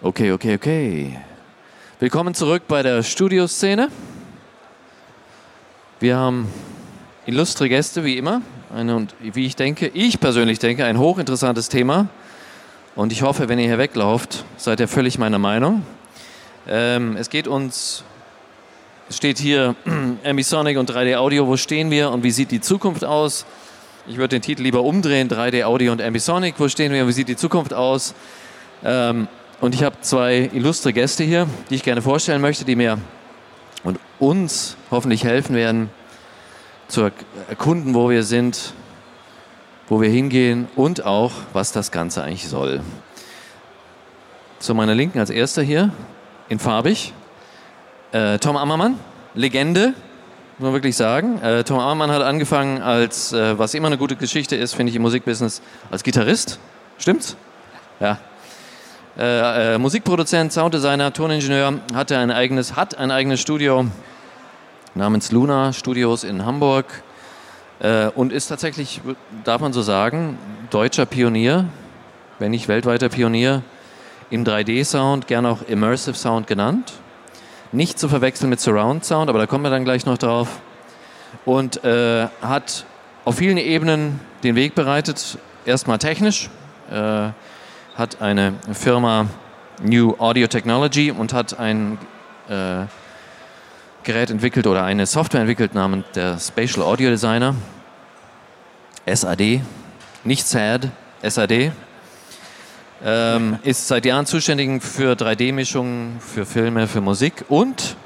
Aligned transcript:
Okay, 0.00 0.30
okay, 0.30 0.54
okay. 0.54 1.18
Willkommen 1.98 2.32
zurück 2.32 2.62
bei 2.68 2.84
der 2.84 3.02
Studioszene. 3.02 3.88
Wir 5.98 6.16
haben 6.16 6.46
illustre 7.26 7.68
Gäste, 7.68 8.04
wie 8.04 8.16
immer. 8.16 8.40
Eine, 8.72 8.94
und 8.94 9.16
wie 9.18 9.44
ich 9.44 9.56
denke, 9.56 9.88
ich 9.88 10.20
persönlich 10.20 10.60
denke, 10.60 10.84
ein 10.84 11.00
hochinteressantes 11.00 11.68
Thema. 11.68 12.06
Und 12.94 13.10
ich 13.10 13.22
hoffe, 13.22 13.48
wenn 13.48 13.58
ihr 13.58 13.66
hier 13.66 13.78
weglauft, 13.78 14.44
seid 14.56 14.78
ihr 14.78 14.86
völlig 14.86 15.18
meiner 15.18 15.40
Meinung. 15.40 15.82
Ähm, 16.68 17.16
es 17.16 17.28
geht 17.28 17.48
uns, 17.48 18.04
es 19.08 19.16
steht 19.16 19.40
hier 19.40 19.74
Ambisonic 20.24 20.78
und 20.78 20.88
3D 20.88 21.16
Audio, 21.16 21.48
wo 21.48 21.56
stehen 21.56 21.90
wir 21.90 22.12
und 22.12 22.22
wie 22.22 22.30
sieht 22.30 22.52
die 22.52 22.60
Zukunft 22.60 23.04
aus? 23.04 23.46
Ich 24.06 24.16
würde 24.16 24.28
den 24.28 24.42
Titel 24.42 24.62
lieber 24.62 24.84
umdrehen, 24.84 25.28
3D 25.28 25.64
Audio 25.64 25.90
und 25.90 26.00
Ambisonic, 26.00 26.54
wo 26.58 26.68
stehen 26.68 26.92
wir, 26.92 27.08
wie 27.08 27.12
sieht 27.12 27.26
die 27.26 27.34
Zukunft 27.34 27.74
aus? 27.74 28.14
Ähm, 28.84 29.26
und 29.60 29.74
ich 29.74 29.82
habe 29.82 30.00
zwei 30.00 30.50
illustre 30.52 30.92
Gäste 30.92 31.24
hier, 31.24 31.48
die 31.70 31.74
ich 31.74 31.82
gerne 31.82 32.02
vorstellen 32.02 32.40
möchte, 32.40 32.64
die 32.64 32.76
mir 32.76 32.98
und 33.84 33.98
uns 34.18 34.76
hoffentlich 34.90 35.24
helfen 35.24 35.54
werden, 35.54 35.90
zu 36.88 37.10
erkunden, 37.48 37.94
wo 37.94 38.08
wir 38.08 38.22
sind, 38.22 38.72
wo 39.88 40.00
wir 40.00 40.08
hingehen 40.08 40.68
und 40.76 41.04
auch, 41.04 41.32
was 41.52 41.72
das 41.72 41.90
Ganze 41.90 42.22
eigentlich 42.22 42.48
soll. 42.48 42.80
Zu 44.58 44.74
meiner 44.74 44.94
Linken 44.94 45.18
als 45.18 45.30
erster 45.30 45.62
hier, 45.62 45.92
in 46.48 46.58
farbig, 46.58 47.12
äh, 48.12 48.38
Tom 48.38 48.56
Ammermann, 48.56 48.98
Legende, 49.34 49.94
muss 50.58 50.66
man 50.66 50.72
wirklich 50.72 50.96
sagen. 50.96 51.40
Äh, 51.42 51.62
Tom 51.64 51.78
Ammermann 51.78 52.10
hat 52.10 52.22
angefangen 52.22 52.82
als, 52.82 53.32
äh, 53.32 53.58
was 53.58 53.74
immer 53.74 53.88
eine 53.88 53.98
gute 53.98 54.16
Geschichte 54.16 54.56
ist, 54.56 54.74
finde 54.74 54.90
ich 54.90 54.96
im 54.96 55.02
Musikbusiness, 55.02 55.62
als 55.90 56.02
Gitarrist. 56.02 56.58
Stimmt's? 56.96 57.36
Ja. 58.00 58.18
Äh, 59.18 59.74
äh, 59.74 59.78
Musikproduzent, 59.78 60.52
Sounddesigner, 60.52 61.12
Toningenieur, 61.12 61.80
hatte 61.92 62.16
ein 62.18 62.30
eigenes, 62.30 62.76
hat 62.76 62.96
ein 62.98 63.10
eigenes 63.10 63.40
Studio 63.40 63.88
namens 64.94 65.32
Luna 65.32 65.72
Studios 65.72 66.22
in 66.22 66.46
Hamburg 66.46 67.02
äh, 67.80 68.06
und 68.14 68.32
ist 68.32 68.46
tatsächlich, 68.46 69.00
darf 69.42 69.60
man 69.60 69.72
so 69.72 69.82
sagen, 69.82 70.38
deutscher 70.70 71.04
Pionier, 71.04 71.64
wenn 72.38 72.52
nicht 72.52 72.68
weltweiter 72.68 73.08
Pionier 73.08 73.64
im 74.30 74.44
3D-Sound, 74.44 75.26
gerne 75.26 75.48
auch 75.48 75.62
Immersive 75.62 76.16
Sound 76.16 76.46
genannt. 76.46 76.92
Nicht 77.72 77.98
zu 77.98 78.08
verwechseln 78.08 78.50
mit 78.50 78.60
Surround 78.60 79.04
Sound, 79.04 79.28
aber 79.30 79.40
da 79.40 79.46
kommen 79.46 79.64
wir 79.64 79.70
dann 79.70 79.84
gleich 79.84 80.06
noch 80.06 80.18
drauf. 80.18 80.60
Und 81.44 81.82
äh, 81.82 82.28
hat 82.40 82.84
auf 83.24 83.34
vielen 83.34 83.58
Ebenen 83.58 84.20
den 84.44 84.54
Weg 84.54 84.76
bereitet, 84.76 85.38
erstmal 85.66 85.98
technisch, 85.98 86.50
äh, 86.92 87.30
hat 87.98 88.22
eine 88.22 88.54
Firma 88.72 89.26
New 89.82 90.14
Audio 90.18 90.46
Technology 90.46 91.10
und 91.10 91.32
hat 91.32 91.58
ein 91.58 91.98
äh, 92.48 92.84
Gerät 94.04 94.30
entwickelt 94.30 94.68
oder 94.68 94.84
eine 94.84 95.04
Software 95.04 95.40
entwickelt 95.40 95.74
namens 95.74 96.04
der 96.14 96.38
Spatial 96.38 96.86
Audio 96.86 97.10
Designer, 97.10 97.56
SAD, 99.04 99.62
nicht 100.22 100.46
SAD, 100.46 100.90
SAD. 101.22 101.72
Ähm, 103.04 103.58
ist 103.64 103.88
seit 103.88 104.04
Jahren 104.04 104.26
zuständig 104.26 104.82
für 104.82 105.14
3D-Mischungen, 105.14 106.20
für 106.20 106.46
Filme, 106.46 106.86
für 106.86 107.00
Musik 107.00 107.44
und 107.48 107.96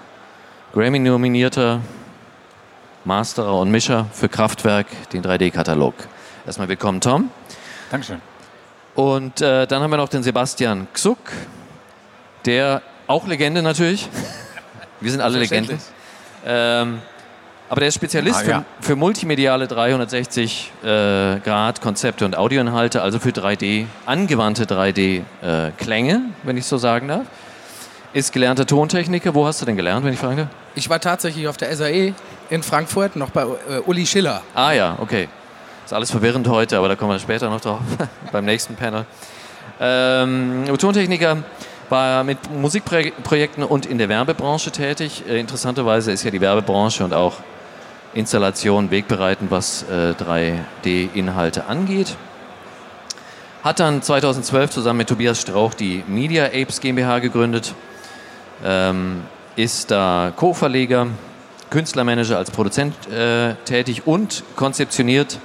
Grammy-nominierter 0.73 1.81
Masterer 3.05 3.59
und 3.59 3.71
Mischer 3.71 4.07
für 4.13 4.29
Kraftwerk, 4.29 4.87
den 5.13 5.23
3D-Katalog. 5.23 5.95
Erstmal 6.47 6.69
willkommen, 6.69 7.01
Tom. 7.01 7.31
Dankeschön. 7.91 8.32
Und 8.95 9.41
äh, 9.41 9.67
dann 9.67 9.83
haben 9.83 9.91
wir 9.91 9.97
noch 9.97 10.09
den 10.09 10.23
Sebastian 10.23 10.87
Xuck, 10.93 11.19
der 12.45 12.83
auch 13.07 13.27
Legende 13.27 13.63
natürlich. 13.63 14.09
Wir 15.01 15.11
sind 15.11 15.21
alle 15.21 15.39
Legenden. 15.39 15.79
Ähm, 16.47 17.01
aber 17.69 17.81
der 17.81 17.89
ist 17.89 17.95
Spezialist 17.95 18.45
ah, 18.45 18.49
ja. 18.49 18.65
für, 18.81 18.89
für, 18.89 18.97
multimediale 18.97 19.67
360 19.67 20.73
äh, 20.83 20.87
Grad 21.41 21.81
Konzepte 21.81 22.27
und 22.27 22.37
Audioinhalte, 22.37 23.01
also 23.01 23.19
für 23.19 23.31
3D, 23.31 23.87
angewandte 24.05 24.65
3D-Klänge, 24.65 26.13
äh, 26.13 26.21
wenn 26.43 26.57
ich 26.59 26.67
so 26.67 26.77
sagen 26.77 27.09
darf. 27.09 27.27
Ist 28.13 28.31
gelernter 28.35 28.67
Tontechniker. 28.67 29.35
Wo 29.35 29.47
hast 29.47 29.63
du 29.63 29.65
denn 29.65 29.77
gelernt, 29.77 30.05
wenn 30.05 30.13
ich 30.13 30.19
frage? 30.19 30.49
Ich 30.75 30.91
war 30.91 31.01
tatsächlich 31.01 31.49
auf 31.49 31.57
der 31.57 31.75
SAE 31.75 32.13
in 32.51 32.63
Frankfurt, 32.63 33.17
noch 33.17 33.31
bei 33.31 33.43
äh, 33.43 33.79
Uli 33.87 34.05
Schiller. 34.05 34.43
Ah 34.55 34.73
ja, 34.73 34.99
okay. 35.01 35.31
Ist 35.93 35.97
alles 35.97 36.11
verwirrend 36.11 36.49
heute, 36.49 36.79
aber 36.79 36.89
da 36.89 36.97
kommen 36.97 37.11
wir 37.11 37.19
später 37.19 37.51
noch 37.51 37.61
drauf, 37.61 37.81
beim 38.33 38.47
nächsten 38.47 38.77
Panel. 38.77 39.05
Ähm, 39.79 40.65
Tontechniker 40.79 41.43
war 41.91 42.25
mit 42.25 42.39
Musikprojekten 42.51 43.63
und 43.63 43.85
in 43.85 43.99
der 43.99 44.09
Werbebranche 44.09 44.71
tätig. 44.71 45.25
Äh, 45.29 45.39
interessanterweise 45.39 46.11
ist 46.11 46.25
ja 46.25 46.31
die 46.31 46.41
Werbebranche 46.41 47.05
und 47.05 47.13
auch 47.13 47.35
Installation 48.15 48.91
wegbereitend, 48.91 49.51
was 49.51 49.83
äh, 49.83 50.15
3D-Inhalte 50.15 51.67
angeht. 51.67 52.17
Hat 53.63 53.79
dann 53.79 54.01
2012 54.01 54.71
zusammen 54.71 54.97
mit 54.97 55.11
Tobias 55.11 55.43
Strauch 55.43 55.75
die 55.75 56.05
Media 56.07 56.47
Apes 56.47 56.81
GmbH 56.81 57.19
gegründet. 57.19 57.75
Ähm, 58.65 59.25
ist 59.57 59.91
da 59.91 60.33
Co-Verleger, 60.35 61.09
Künstlermanager 61.69 62.39
als 62.39 62.51
Produzent 62.51 62.95
äh, 63.11 63.57
tätig 63.67 64.07
und 64.07 64.43
konzeptioniert 64.57 65.39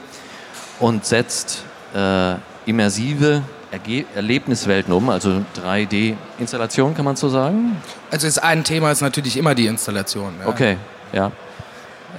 und 0.80 1.06
setzt 1.06 1.64
äh, 1.96 2.36
immersive 2.66 3.42
Erge 3.72 4.06
Erlebniswelten 4.16 4.94
um, 4.94 5.10
also 5.10 5.42
3D-Installation, 5.62 6.96
kann 6.96 7.04
man 7.04 7.16
so 7.18 7.28
sagen? 7.28 7.82
Also 8.12 8.26
ist 8.26 8.42
ein 8.42 8.64
Thema 8.64 8.92
ist 8.92 9.02
natürlich 9.02 9.36
immer 9.36 9.56
die 9.56 9.68
Installation. 9.68 10.36
Ja. 10.40 10.48
Okay, 10.48 10.78
ja. 11.12 11.32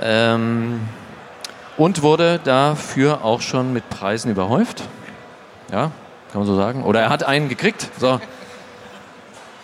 Ähm, 0.00 0.80
und 1.78 2.02
wurde 2.02 2.40
dafür 2.44 3.24
auch 3.24 3.40
schon 3.40 3.72
mit 3.72 3.88
Preisen 3.88 4.30
überhäuft. 4.30 4.82
Ja, 5.72 5.90
kann 6.32 6.40
man 6.40 6.46
so 6.46 6.56
sagen. 6.56 6.82
Oder 6.82 7.00
er 7.00 7.08
hat 7.08 7.22
einen 7.22 7.48
gekriegt. 7.48 7.88
So. 7.98 8.20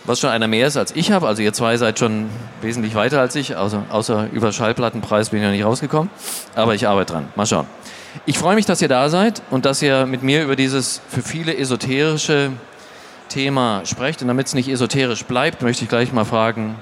Was 0.05 0.19
schon 0.19 0.29
einer 0.29 0.47
mehr 0.47 0.67
ist 0.67 0.77
als 0.77 0.95
ich 0.95 1.11
habe. 1.11 1.27
Also 1.27 1.41
ihr 1.41 1.53
zwei 1.53 1.77
seid 1.77 1.99
schon 1.99 2.29
wesentlich 2.61 2.95
weiter 2.95 3.19
als 3.19 3.35
ich. 3.35 3.55
Außer, 3.55 3.83
außer 3.89 4.29
über 4.31 4.51
Schallplattenpreis 4.51 5.29
bin 5.29 5.39
ich 5.39 5.45
noch 5.45 5.51
nicht 5.51 5.65
rausgekommen. 5.65 6.09
Aber 6.55 6.73
ich 6.73 6.87
arbeite 6.87 7.13
dran. 7.13 7.27
Mal 7.35 7.45
schauen. 7.45 7.67
Ich 8.25 8.37
freue 8.37 8.55
mich, 8.55 8.65
dass 8.65 8.81
ihr 8.81 8.87
da 8.87 9.09
seid 9.09 9.41
und 9.49 9.65
dass 9.65 9.81
ihr 9.81 10.05
mit 10.05 10.23
mir 10.23 10.43
über 10.43 10.55
dieses 10.55 11.01
für 11.09 11.21
viele 11.21 11.55
esoterische 11.57 12.51
Thema 13.29 13.85
sprecht. 13.85 14.21
Und 14.21 14.29
damit 14.29 14.47
es 14.47 14.53
nicht 14.53 14.69
esoterisch 14.69 15.25
bleibt, 15.25 15.61
möchte 15.61 15.83
ich 15.83 15.89
gleich 15.89 16.13
mal 16.13 16.25
fragen, 16.25 16.75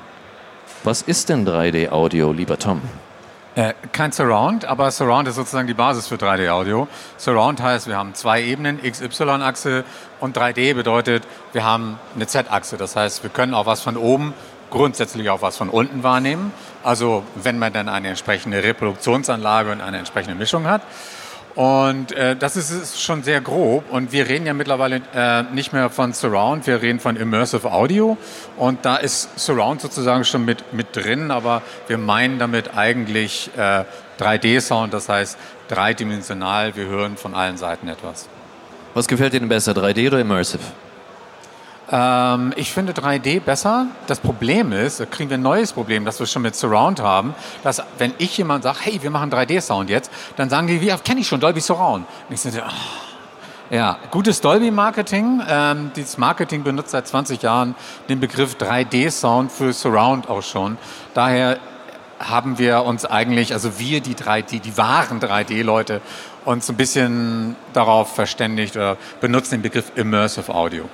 was 0.84 1.02
ist 1.02 1.30
denn 1.30 1.48
3D-Audio, 1.48 2.32
lieber 2.32 2.60
Tom? 2.60 2.82
Äh, 3.56 3.74
kein 3.92 4.12
Surround, 4.12 4.66
aber 4.66 4.90
Surround 4.90 5.28
ist 5.28 5.36
sozusagen 5.36 5.68
die 5.68 5.76
Basis 5.76 6.08
für 6.08 6.16
3D-Audio. 6.16 6.88
Surround 7.18 7.62
heißt, 7.62 7.88
wir 7.88 7.98
haben 7.98 8.16
zwei 8.16 8.42
Ebenen, 8.42 8.82
XY-Achse 8.82 9.84
und 10.20 10.36
3D 10.36 10.74
bedeutet, 10.74 11.24
wir 11.52 11.64
haben 11.64 12.00
eine 12.16 12.26
Z-Achse. 12.26 12.78
Das 12.78 12.96
heißt, 12.96 13.22
wir 13.22 13.30
können 13.30 13.54
auch 13.54 13.68
was 13.68 13.82
von 13.82 13.96
oben, 13.96 14.34
grundsätzlich 14.72 15.30
auch 15.30 15.44
was 15.44 15.56
von 15.56 15.70
unten 15.70 16.02
wahrnehmen. 16.02 16.52
Also 16.84 17.24
wenn 17.36 17.60
man 17.60 17.72
dann 17.72 17.90
eine 17.90 18.10
entsprechende 18.10 18.64
Reproduktionsanlage 18.64 19.72
und 19.72 19.82
eine 19.82 20.00
entsprechende 20.00 20.36
Mischung 20.36 20.66
hat. 20.66 20.82
Und 21.56 22.14
äh, 22.14 22.36
das 22.36 22.56
ist, 22.56 22.72
ist, 22.72 23.02
schon 23.02 23.22
sehr 23.22 23.40
grob. 23.40 23.92
Und 23.92 24.12
wir 24.12 24.28
reden 24.28 24.46
ja 24.46 24.54
mittlerweile 24.54 25.02
äh, 25.14 25.44
nicht 25.54 25.72
mehr 25.72 25.90
von 25.90 26.14
Surround, 26.14 26.66
wir 26.66 26.82
reden 26.82 27.00
von 27.00 27.16
Immersive 27.16 27.72
Audio. 27.72 28.18
Und 28.58 28.86
da 28.86 28.96
ist 28.96 29.40
Surround 29.40 29.82
sozusagen 29.82 30.24
schon 30.24 30.46
mit, 30.46 30.74
mit 30.74 30.96
drin, 30.96 31.30
aber 31.30 31.62
wir 31.88 32.00
meinen 32.00 32.40
damit 32.40 32.76
eigentlich 32.76 33.52
äh, 33.56 33.84
3D-Sound, 34.20 34.94
das 34.94 35.10
heißt 35.10 35.38
dreidimensional, 35.68 36.76
wir 36.76 36.86
hören 36.86 37.18
von 37.18 37.36
allen 37.36 37.58
Seiten 37.58 37.88
etwas. 37.88 38.28
Was 38.94 39.08
gefällt 39.08 39.34
denn 39.34 39.50
besser, 39.50 39.74
3D 39.74 40.08
oder 40.08 40.20
Immersive? 40.20 40.64
Ähm, 41.92 42.54
ich 42.56 42.72
finde 42.72 42.94
3D 42.94 43.42
besser. 43.42 43.88
Das 44.08 44.20
Problem 44.20 44.72
ist, 44.72 45.00
da 45.00 45.06
kriegen 45.06 45.30
wir 45.30 45.38
ein 45.38 45.44
neues 45.44 45.74
Problem, 45.74 46.06
das 46.06 46.20
wir 46.20 46.28
schon 46.28 46.42
mit 46.42 46.56
Surround 46.56 47.02
haben, 47.02 47.36
dass 47.64 47.82
wenn 47.98 48.14
ich 48.18 48.38
jemand 48.38 48.64
sage, 48.64 48.80
hey, 48.82 49.00
wir 49.02 49.10
machen 49.10 49.32
3D-Sound 49.32 49.90
jetzt, 49.90 50.12
dann 50.36 50.50
sagen 50.50 50.68
die, 50.68 50.82
wie 50.82 50.94
kenne 51.04 51.22
ich 51.22 51.28
schon, 51.28 51.40
Dolby 51.40 51.60
Surround. 51.60 52.06
Und 52.30 52.34
ich 52.34 52.42
sage, 52.42 52.64
oh. 52.66 53.76
ja, 53.76 53.98
gutes 54.12 54.40
Dolby-Marketing. 54.42 55.42
Ähm, 55.48 55.92
dieses 55.96 56.18
Marketing 56.18 56.64
benutzt 56.64 56.92
seit 56.92 57.08
20 57.08 57.42
Jahren 57.42 57.76
den 58.08 58.20
Begriff 58.20 58.56
3D-Sound 58.56 59.52
für 59.52 59.74
Surround 59.74 60.30
auch 60.30 60.44
schon. 60.44 60.78
Daher 61.14 61.60
haben 62.20 62.58
wir 62.58 62.86
uns 62.86 63.06
eigentlich, 63.06 63.52
also 63.52 63.80
wir, 63.80 64.00
die 64.00 64.16
3D, 64.16 64.62
die 64.62 64.78
wahren 64.78 65.20
3D-Leute, 65.20 66.02
uns 66.46 66.70
ein 66.70 66.78
bisschen 66.78 67.58
darauf 67.74 68.16
verständigt 68.16 68.76
oder 68.78 68.98
benutzen 69.20 69.56
den 69.56 69.62
Begriff 69.62 69.92
Immersive 69.96 70.54
Audio. 70.54 70.90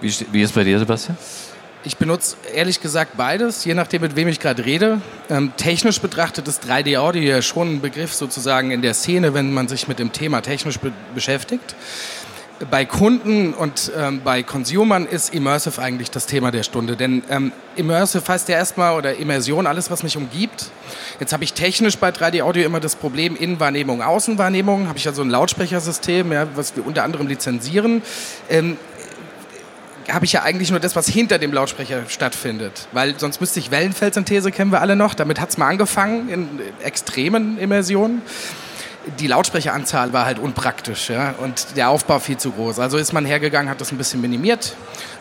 Wie, 0.00 0.14
wie 0.32 0.42
ist 0.42 0.50
es 0.50 0.54
bei 0.54 0.64
dir, 0.64 0.78
Sebastian? 0.78 1.16
Ich 1.86 1.98
benutze 1.98 2.36
ehrlich 2.54 2.80
gesagt 2.80 3.18
beides, 3.18 3.66
je 3.66 3.74
nachdem, 3.74 4.00
mit 4.00 4.16
wem 4.16 4.26
ich 4.28 4.40
gerade 4.40 4.64
rede. 4.64 5.02
Ähm, 5.28 5.52
technisch 5.58 6.00
betrachtet 6.00 6.48
ist 6.48 6.64
3D-Audio 6.64 7.22
ja 7.22 7.42
schon 7.42 7.74
ein 7.74 7.80
Begriff 7.82 8.14
sozusagen 8.14 8.70
in 8.70 8.80
der 8.80 8.94
Szene, 8.94 9.34
wenn 9.34 9.52
man 9.52 9.68
sich 9.68 9.86
mit 9.86 9.98
dem 9.98 10.10
Thema 10.10 10.40
technisch 10.40 10.78
be 10.78 10.92
beschäftigt. 11.14 11.74
bei 12.70 12.86
Kunden 12.86 13.52
und 13.52 13.92
ähm, 13.98 14.22
bei 14.24 14.42
Consumern 14.42 15.04
ist 15.04 15.34
Immersive 15.34 15.82
eigentlich 15.82 16.10
das 16.10 16.24
Thema 16.24 16.50
der 16.50 16.62
Stunde. 16.62 16.96
Denn 16.96 17.22
ähm, 17.28 17.52
Immersive 17.76 18.26
heißt 18.26 18.48
ja 18.48 18.56
erstmal, 18.56 18.96
oder 18.96 19.16
Immersion, 19.16 19.66
alles, 19.66 19.90
was 19.90 20.02
mich 20.02 20.16
umgibt. 20.16 20.70
Jetzt 21.20 21.34
habe 21.34 21.44
ich 21.44 21.52
technisch 21.52 21.98
bei 21.98 22.08
3D 22.08 22.42
Audio 22.42 22.64
immer 22.64 22.80
das 22.80 22.96
Problem 22.96 23.36
Innenwahrnehmung, 23.36 24.00
Außenwahrnehmung. 24.00 24.88
Habe 24.88 24.98
ich 24.98 25.06
also 25.06 25.20
ein 25.20 25.28
Lautsprechersystem, 25.28 26.32
ja, 26.32 26.46
was 26.54 26.74
wir 26.76 26.86
unter 26.86 27.02
anderem 27.02 27.26
lizenzieren. 27.26 28.00
Habe 30.08 30.24
ich 30.26 30.32
ja 30.32 30.42
eigentlich 30.42 30.70
nur 30.70 30.80
das, 30.80 30.96
was 30.96 31.08
hinter 31.08 31.38
dem 31.38 31.52
Lautsprecher 31.52 32.02
stattfindet. 32.08 32.88
Weil 32.92 33.18
sonst 33.18 33.40
müsste 33.40 33.58
ich 33.58 33.70
Wellenfeldsynthese, 33.70 34.50
kennen 34.52 34.70
wir 34.70 34.80
alle 34.80 34.96
noch. 34.96 35.14
Damit 35.14 35.40
hat 35.40 35.50
es 35.50 35.58
mal 35.58 35.68
angefangen 35.68 36.28
in 36.28 36.48
extremen 36.82 37.58
Immersionen 37.58 38.22
die 39.18 39.26
Lautsprecheranzahl 39.26 40.12
war 40.12 40.24
halt 40.24 40.38
unpraktisch 40.38 41.10
ja, 41.10 41.34
und 41.38 41.76
der 41.76 41.90
Aufbau 41.90 42.18
viel 42.18 42.36
zu 42.36 42.52
groß. 42.52 42.78
Also 42.78 42.96
ist 42.98 43.12
man 43.12 43.24
hergegangen, 43.24 43.70
hat 43.70 43.80
das 43.80 43.92
ein 43.92 43.98
bisschen 43.98 44.20
minimiert. 44.20 44.74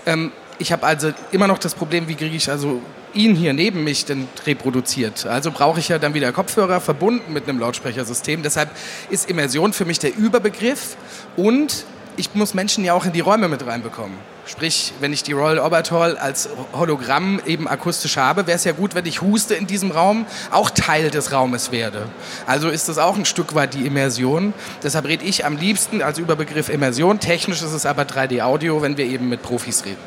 Ähm, 0.06 0.32
ich 0.60 0.72
habe 0.72 0.86
also 0.86 1.12
immer 1.32 1.48
noch 1.48 1.58
das 1.58 1.76
Problem, 1.76 2.08
wie 2.08 2.16
kriege 2.16 2.36
ich 2.36 2.50
also 2.50 2.82
ihn 3.14 3.36
hier 3.36 3.54
neben 3.54 3.84
mich 3.84 4.06
denn 4.06 4.28
reproduziert. 4.46 5.26
Also 5.26 5.52
brauche 5.52 5.80
ich 5.80 5.90
ja 5.90 6.00
dann 6.00 6.14
wieder 6.14 6.32
Kopfhörer 6.32 6.80
verbunden 6.80 7.34
mit 7.34 7.48
einem 7.48 7.60
Lautsprechersystem. 7.60 8.42
Deshalb 8.44 8.70
ist 9.10 9.30
Immersion 9.30 9.74
für 9.74 9.86
mich 9.86 10.00
der 10.00 10.16
Überbegriff 10.16 10.96
und 11.36 11.86
ich 12.16 12.34
muss 12.36 12.54
Menschen 12.54 12.84
ja 12.86 12.94
auch 12.94 13.06
in 13.06 13.12
die 13.12 13.20
Räume 13.20 13.48
mit 13.48 13.66
reinbekommen. 13.66 14.18
Sprich, 14.46 14.92
wenn 15.00 15.14
ich 15.14 15.24
die 15.24 15.32
Royal 15.32 15.58
Albert 15.58 15.92
Hall 15.92 16.18
als 16.18 16.50
Hologramm 16.74 17.40
eben 17.46 17.66
akustisch 17.66 18.18
habe, 18.18 18.46
wäre 18.46 18.58
es 18.58 18.66
ja 18.66 18.74
gut, 18.74 18.94
wenn 18.94 19.06
ich 19.06 19.22
huste 19.22 19.56
in 19.56 19.68
diesem 19.68 19.92
Raum, 19.92 20.26
auch 20.52 20.70
Teil 20.70 21.10
des 21.10 21.32
Raumes 21.32 21.72
werde. 21.72 22.08
Also 22.46 22.68
ist 22.68 22.90
das 22.90 22.98
auch 22.98 23.16
ein 23.16 23.24
Stück 23.24 23.56
weit 23.56 23.74
die 23.74 23.88
Immersion. 23.88 24.54
Deshalb 24.84 25.06
rede 25.06 25.24
ich 25.24 25.46
am 25.46 25.56
liebsten 25.56 26.02
als 26.02 26.20
Überbegriff 26.20 26.68
Immersion. 26.68 27.20
Technisch 27.20 27.62
ist 27.62 27.72
es 27.72 27.86
aber 27.86 28.04
3D-Audio, 28.04 28.82
wenn 28.82 28.98
wir 28.98 29.06
eben 29.06 29.30
mit 29.30 29.42
Profis 29.42 29.86
reden. 29.86 30.02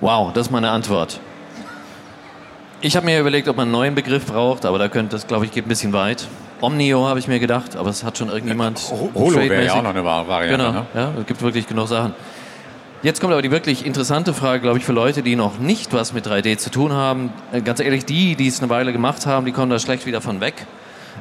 Wow, 0.00 0.32
das 0.32 0.46
ist 0.46 0.52
meine 0.52 0.70
Antwort. 0.70 1.18
Ich 2.80 2.96
habe 2.96 3.06
mir 3.06 3.20
überlegt, 3.20 3.48
ob 3.48 3.56
man 3.56 3.64
einen 3.64 3.72
neuen 3.72 3.94
Begriff 3.96 4.26
braucht, 4.26 4.64
aber 4.64 4.78
da 4.78 4.88
könnte 4.88 5.16
das, 5.16 5.26
glaube 5.26 5.46
ich, 5.46 5.52
geht 5.52 5.66
ein 5.66 5.68
bisschen 5.68 5.92
weit. 5.92 6.28
Omnio 6.60 7.06
habe 7.06 7.18
ich 7.18 7.26
mir 7.26 7.40
gedacht, 7.40 7.76
aber 7.76 7.90
es 7.90 8.04
hat 8.04 8.18
schon 8.18 8.28
irgendjemand. 8.28 8.80
Holo 9.14 9.36
wäre 9.36 9.64
ja 9.64 9.74
auch 9.74 9.82
noch 9.82 9.90
eine 9.90 10.04
Variante. 10.04 10.56
Genau, 10.56 10.72
ne? 10.72 10.86
ja, 10.94 11.12
es 11.18 11.26
gibt 11.26 11.42
wirklich 11.42 11.66
genug 11.66 11.88
Sachen. 11.88 12.14
Jetzt 13.02 13.20
kommt 13.20 13.32
aber 13.32 13.42
die 13.42 13.50
wirklich 13.50 13.84
interessante 13.84 14.32
Frage, 14.32 14.62
glaube 14.62 14.78
ich, 14.78 14.84
für 14.84 14.92
Leute, 14.92 15.24
die 15.24 15.34
noch 15.34 15.58
nicht 15.58 15.92
was 15.92 16.12
mit 16.12 16.24
3D 16.24 16.56
zu 16.58 16.70
tun 16.70 16.92
haben. 16.92 17.32
Äh, 17.52 17.60
ganz 17.60 17.80
ehrlich, 17.80 18.04
die, 18.04 18.36
die 18.36 18.46
es 18.46 18.60
eine 18.60 18.70
Weile 18.70 18.92
gemacht 18.92 19.26
haben, 19.26 19.44
die 19.44 19.50
kommen 19.50 19.70
da 19.70 19.80
schlecht 19.80 20.06
wieder 20.06 20.20
von 20.20 20.40
weg. 20.40 20.66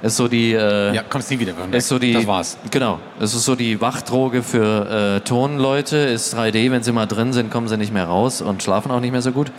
Ist 0.03 0.15
so 0.15 0.27
die. 0.27 0.53
Äh, 0.53 0.93
ja, 0.93 1.01
kommst 1.01 1.31
nie 1.31 1.39
wieder 1.39 1.55
von 1.55 1.71
weg. 1.71 1.79
Ist 1.79 1.87
so 1.87 1.97
die, 1.97 2.13
das 2.13 2.27
war's. 2.27 2.57
Genau. 2.69 2.99
Es 3.19 3.33
ist 3.33 3.45
so 3.45 3.55
die 3.55 3.81
Wachdroge 3.81 4.43
für 4.43 5.17
äh, 5.17 5.21
Tonleute. 5.21 5.97
Ist 5.97 6.35
3D, 6.35 6.69
wenn 6.69 6.83
sie 6.83 6.91
mal 6.91 7.07
drin 7.07 7.33
sind, 7.33 7.49
kommen 7.49 7.67
sie 7.67 7.77
nicht 7.77 7.91
mehr 7.91 8.05
raus 8.05 8.43
und 8.43 8.61
schlafen 8.61 8.91
auch 8.91 8.99
nicht 8.99 9.11
mehr 9.11 9.23
so 9.23 9.31
gut. 9.31 9.51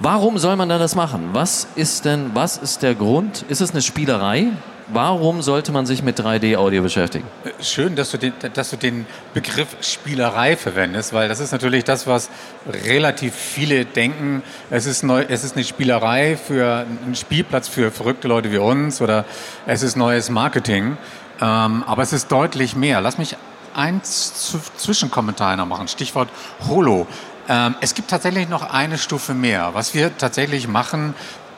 Warum 0.00 0.38
soll 0.38 0.56
man 0.56 0.68
dann 0.68 0.80
das 0.80 0.96
machen? 0.96 1.30
Was 1.34 1.68
ist 1.76 2.04
denn, 2.04 2.32
was 2.34 2.56
ist 2.56 2.82
der 2.82 2.96
Grund? 2.96 3.44
Ist 3.48 3.60
es 3.60 3.70
eine 3.70 3.80
Spielerei? 3.80 4.48
Warum 4.88 5.40
sollte 5.40 5.72
man 5.72 5.86
sich 5.86 6.02
mit 6.02 6.20
3D-Audio 6.20 6.82
beschäftigen? 6.82 7.26
Schön, 7.60 7.96
dass 7.96 8.10
du, 8.10 8.18
den, 8.18 8.34
dass 8.52 8.68
du 8.68 8.76
den 8.76 9.06
Begriff 9.32 9.76
Spielerei 9.80 10.56
verwendest, 10.56 11.14
weil 11.14 11.28
das 11.28 11.40
ist 11.40 11.52
natürlich 11.52 11.84
das, 11.84 12.06
was 12.06 12.28
relativ 12.66 13.34
viele 13.34 13.86
denken. 13.86 14.42
Es 14.68 14.84
ist, 14.84 15.02
neu, 15.02 15.24
es 15.26 15.42
ist 15.42 15.56
eine 15.56 15.64
Spielerei 15.64 16.36
für 16.36 16.86
einen 17.04 17.14
Spielplatz 17.14 17.66
für 17.66 17.90
verrückte 17.90 18.28
Leute 18.28 18.52
wie 18.52 18.58
uns 18.58 19.00
oder 19.00 19.24
es 19.66 19.82
ist 19.82 19.96
neues 19.96 20.28
Marketing. 20.28 20.98
Ähm, 21.40 21.82
aber 21.86 22.02
es 22.02 22.12
ist 22.12 22.30
deutlich 22.30 22.76
mehr. 22.76 23.00
Lass 23.00 23.16
mich 23.16 23.36
einen 23.74 24.02
Zwischenkommentar 24.04 25.56
noch 25.56 25.66
machen. 25.66 25.88
Stichwort 25.88 26.28
Holo. 26.68 27.06
Ähm, 27.48 27.74
es 27.80 27.94
gibt 27.94 28.10
tatsächlich 28.10 28.48
noch 28.48 28.70
eine 28.72 28.98
Stufe 28.98 29.34
mehr. 29.34 29.70
Was 29.72 29.94
wir 29.94 30.16
tatsächlich 30.16 30.68
machen, 30.68 31.14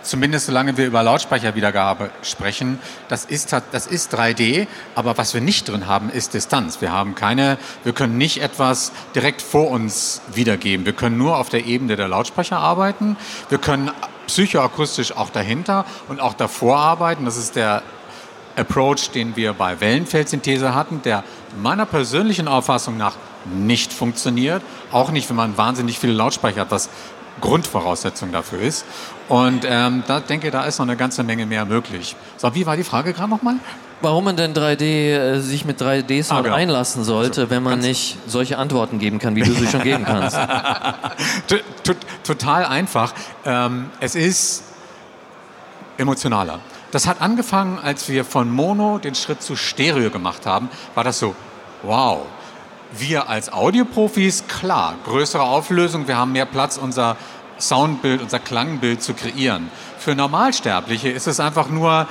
zumindest 0.08 0.47
solange 0.47 0.76
wir 0.76 0.87
über 0.87 1.03
Lautsprecherwiedergabe 1.03 2.11
sprechen, 2.23 2.79
das 3.08 3.25
ist, 3.25 3.53
das 3.73 3.87
ist 3.87 4.14
3D, 4.14 4.67
aber 4.94 5.19
was 5.19 5.35
wir 5.35 5.41
nicht 5.41 5.69
drin 5.69 5.87
haben, 5.87 6.11
ist 6.11 6.35
Distanz. 6.35 6.81
Wir 6.81 6.93
haben 6.93 7.14
keine, 7.14 7.58
wir 7.85 7.93
können 7.93 8.19
nicht 8.19 8.43
etwas 8.43 8.93
direkt 9.14 9.43
vor 9.43 9.70
uns 9.70 10.23
wiedergeben. 10.32 10.87
Wir 10.87 10.93
können 10.93 11.19
nur 11.19 11.37
auf 11.37 11.49
der 11.49 11.67
Ebene 11.67 11.97
der 11.97 12.08
Lautsprecher 12.08 12.58
arbeiten. 12.58 13.17
Wir 13.49 13.58
können 13.58 13.91
psychoakustisch 14.26 15.12
auch 15.17 15.31
dahinter 15.31 15.85
und 16.09 16.20
auch 16.20 16.35
davor 16.35 16.79
arbeiten. 16.79 17.25
Das 17.25 17.37
ist 17.37 17.56
der 17.56 17.82
Approach, 18.56 19.11
den 19.11 19.37
wir 19.37 19.52
bei 19.52 19.81
Wellenfeldsynthese 19.81 20.75
hatten, 20.75 21.02
der 21.02 21.25
meiner 21.61 21.87
persönlichen 21.87 22.49
Auffassung 22.49 22.97
nach 22.97 23.17
nicht 23.44 23.93
funktioniert. 23.93 24.62
Auch 24.91 25.11
nicht, 25.11 25.29
wenn 25.29 25.37
man 25.37 25.56
wahnsinnig 25.56 25.99
viele 25.99 26.14
Lautsprecher 26.14 26.62
hat, 26.62 26.70
was 26.70 26.88
Grundvoraussetzung 27.41 28.32
dafür 28.32 28.61
ist. 28.61 28.85
Und 29.28 29.67
ähm, 29.69 30.05
da 30.06 30.20
denke, 30.20 30.50
da 30.50 30.64
ist 30.64 30.78
noch 30.78 30.87
eine 30.87 30.96
ganze 30.96 31.23
Menge 31.25 31.46
mehr 31.46 31.64
möglich. 31.64 32.14
So, 32.37 32.55
wie 32.55 32.67
war 32.67 32.76
die 32.76 32.84
Frage 32.84 33.12
gerade 33.12 33.31
nochmal? 33.31 33.56
Warum 34.02 34.25
man 34.25 34.37
denn 34.37 34.52
3D 34.52 34.82
äh, 34.82 35.40
sich 35.40 35.64
mit 35.64 35.81
3D-Sound 35.81 36.40
ah, 36.40 36.43
genau. 36.43 36.55
einlassen 36.55 37.02
sollte, 37.02 37.43
also, 37.43 37.50
wenn 37.50 37.62
man 37.62 37.78
nicht 37.78 38.19
solche 38.26 38.58
Antworten 38.58 38.99
geben 38.99 39.19
kann, 39.19 39.34
wie 39.37 39.43
du 39.43 39.52
sie 39.52 39.67
schon 39.67 39.82
geben 39.82 40.05
kannst. 40.05 40.38
Total 42.25 42.67
einfach. 42.67 43.14
Ähm, 43.44 43.90
es 44.00 44.14
ist 44.14 44.64
emotionaler. 45.96 46.61
Das 46.90 47.06
hat 47.06 47.20
angefangen, 47.20 47.78
als 47.82 48.08
wir 48.08 48.25
von 48.25 48.50
Mono 48.50 48.99
den 48.99 49.14
Schritt 49.14 49.43
zu 49.43 49.56
Stereo 49.56 50.11
gemacht 50.11 50.46
haben, 50.46 50.69
war 50.94 51.05
das 51.05 51.19
so, 51.19 51.34
wow. 51.82 52.20
Wir 52.93 53.28
als 53.28 53.52
Audioprofis, 53.52 54.44
klar, 54.46 54.94
größere 55.05 55.43
Auflösung, 55.43 56.06
wir 56.06 56.17
haben 56.17 56.32
mehr 56.32 56.46
Platz, 56.46 56.78
unser 56.78 57.17
Soundbild, 57.58 58.23
unser 58.23 58.38
Klangbild 58.38 59.03
zu 59.03 59.14
kreieren. 59.14 59.70
Für 59.99 60.14
Normalsterbliche 60.14 61.08
ist 61.08 61.26
es 61.26 61.41
einfach 61.41 61.69
nur 61.69 62.06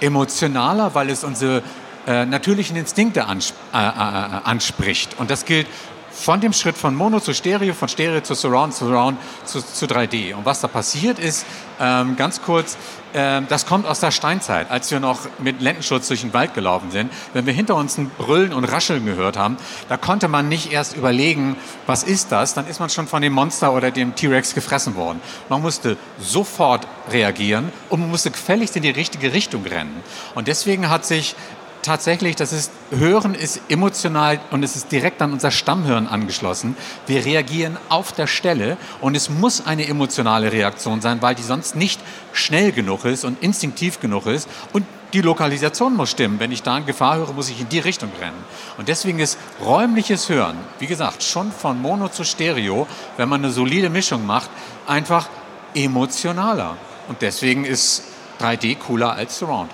emotionaler, 0.00 0.94
weil 0.94 1.10
es 1.10 1.24
unsere 1.24 1.62
äh, 2.06 2.24
natürlichen 2.24 2.76
Instinkte 2.76 3.26
ansp 3.26 3.54
äh, 3.72 3.78
äh, 3.78 3.80
äh 3.80 4.40
anspricht. 4.44 5.18
Und 5.18 5.30
das 5.30 5.44
gilt 5.44 5.66
von 6.10 6.40
dem 6.40 6.52
Schritt 6.52 6.76
von 6.76 6.94
Mono 6.94 7.20
zu 7.20 7.34
Stereo, 7.34 7.74
von 7.74 7.88
Stereo 7.88 8.20
zu 8.20 8.34
Surround, 8.34 8.74
Surround 8.74 9.18
zu, 9.44 9.60
zu 9.60 9.86
3D. 9.86 10.34
Und 10.34 10.44
was 10.44 10.60
da 10.60 10.68
passiert 10.68 11.18
ist, 11.18 11.46
ähm, 11.80 12.16
ganz 12.16 12.42
kurz, 12.42 12.76
ähm, 13.14 13.46
das 13.48 13.66
kommt 13.66 13.86
aus 13.86 14.00
der 14.00 14.10
Steinzeit, 14.10 14.70
als 14.70 14.90
wir 14.90 15.00
noch 15.00 15.20
mit 15.38 15.60
Lendenschutz 15.60 16.08
durch 16.08 16.20
den 16.20 16.32
Wald 16.34 16.54
gelaufen 16.54 16.90
sind. 16.90 17.10
Wenn 17.32 17.46
wir 17.46 17.52
hinter 17.52 17.74
uns 17.74 17.96
ein 17.98 18.10
Brüllen 18.10 18.52
und 18.52 18.64
Rascheln 18.64 19.04
gehört 19.06 19.36
haben, 19.36 19.56
da 19.88 19.96
konnte 19.96 20.28
man 20.28 20.48
nicht 20.48 20.72
erst 20.72 20.96
überlegen, 20.96 21.56
was 21.86 22.02
ist 22.02 22.32
das, 22.32 22.54
dann 22.54 22.66
ist 22.66 22.80
man 22.80 22.90
schon 22.90 23.06
von 23.06 23.22
dem 23.22 23.32
Monster 23.32 23.72
oder 23.72 23.90
dem 23.90 24.14
T-Rex 24.14 24.54
gefressen 24.54 24.94
worden. 24.96 25.20
Man 25.48 25.62
musste 25.62 25.96
sofort 26.18 26.86
reagieren 27.10 27.72
und 27.88 28.00
man 28.00 28.10
musste 28.10 28.30
gefälligst 28.30 28.76
in 28.76 28.82
die 28.82 28.90
richtige 28.90 29.32
Richtung 29.32 29.64
rennen. 29.64 30.02
Und 30.34 30.48
deswegen 30.48 30.90
hat 30.90 31.04
sich 31.04 31.34
tatsächlich, 31.82 32.36
das 32.36 32.52
ist, 32.52 32.70
Hören 32.90 33.34
ist 33.34 33.60
emotional 33.68 34.40
und 34.50 34.62
es 34.62 34.76
ist 34.76 34.92
direkt 34.92 35.22
an 35.22 35.32
unser 35.32 35.50
Stammhirn 35.50 36.06
angeschlossen. 36.06 36.76
Wir 37.06 37.24
reagieren 37.24 37.76
auf 37.88 38.12
der 38.12 38.26
Stelle 38.26 38.76
und 39.00 39.16
es 39.16 39.30
muss 39.30 39.66
eine 39.66 39.86
emotionale 39.86 40.52
Reaktion 40.52 41.00
sein, 41.00 41.22
weil 41.22 41.34
die 41.34 41.42
sonst 41.42 41.76
nicht 41.76 42.00
schnell 42.32 42.72
genug 42.72 43.04
ist 43.04 43.24
und 43.24 43.42
instinktiv 43.42 44.00
genug 44.00 44.26
ist 44.26 44.48
und 44.72 44.84
die 45.12 45.22
Lokalisation 45.22 45.96
muss 45.96 46.10
stimmen. 46.10 46.38
Wenn 46.38 46.52
ich 46.52 46.62
da 46.62 46.78
in 46.78 46.86
Gefahr 46.86 47.16
höre, 47.16 47.32
muss 47.32 47.50
ich 47.50 47.60
in 47.60 47.68
die 47.68 47.80
Richtung 47.80 48.10
rennen. 48.20 48.44
Und 48.78 48.88
deswegen 48.88 49.18
ist 49.18 49.38
räumliches 49.60 50.28
Hören, 50.28 50.56
wie 50.78 50.86
gesagt, 50.86 51.22
schon 51.22 51.50
von 51.50 51.80
Mono 51.82 52.08
zu 52.08 52.24
Stereo, 52.24 52.86
wenn 53.16 53.28
man 53.28 53.42
eine 53.42 53.52
solide 53.52 53.90
Mischung 53.90 54.24
macht, 54.24 54.50
einfach 54.86 55.28
emotionaler. 55.74 56.76
Und 57.08 57.22
deswegen 57.22 57.64
ist 57.64 58.04
3D 58.40 58.78
cooler 58.78 59.12
als 59.12 59.38
Surround. 59.38 59.70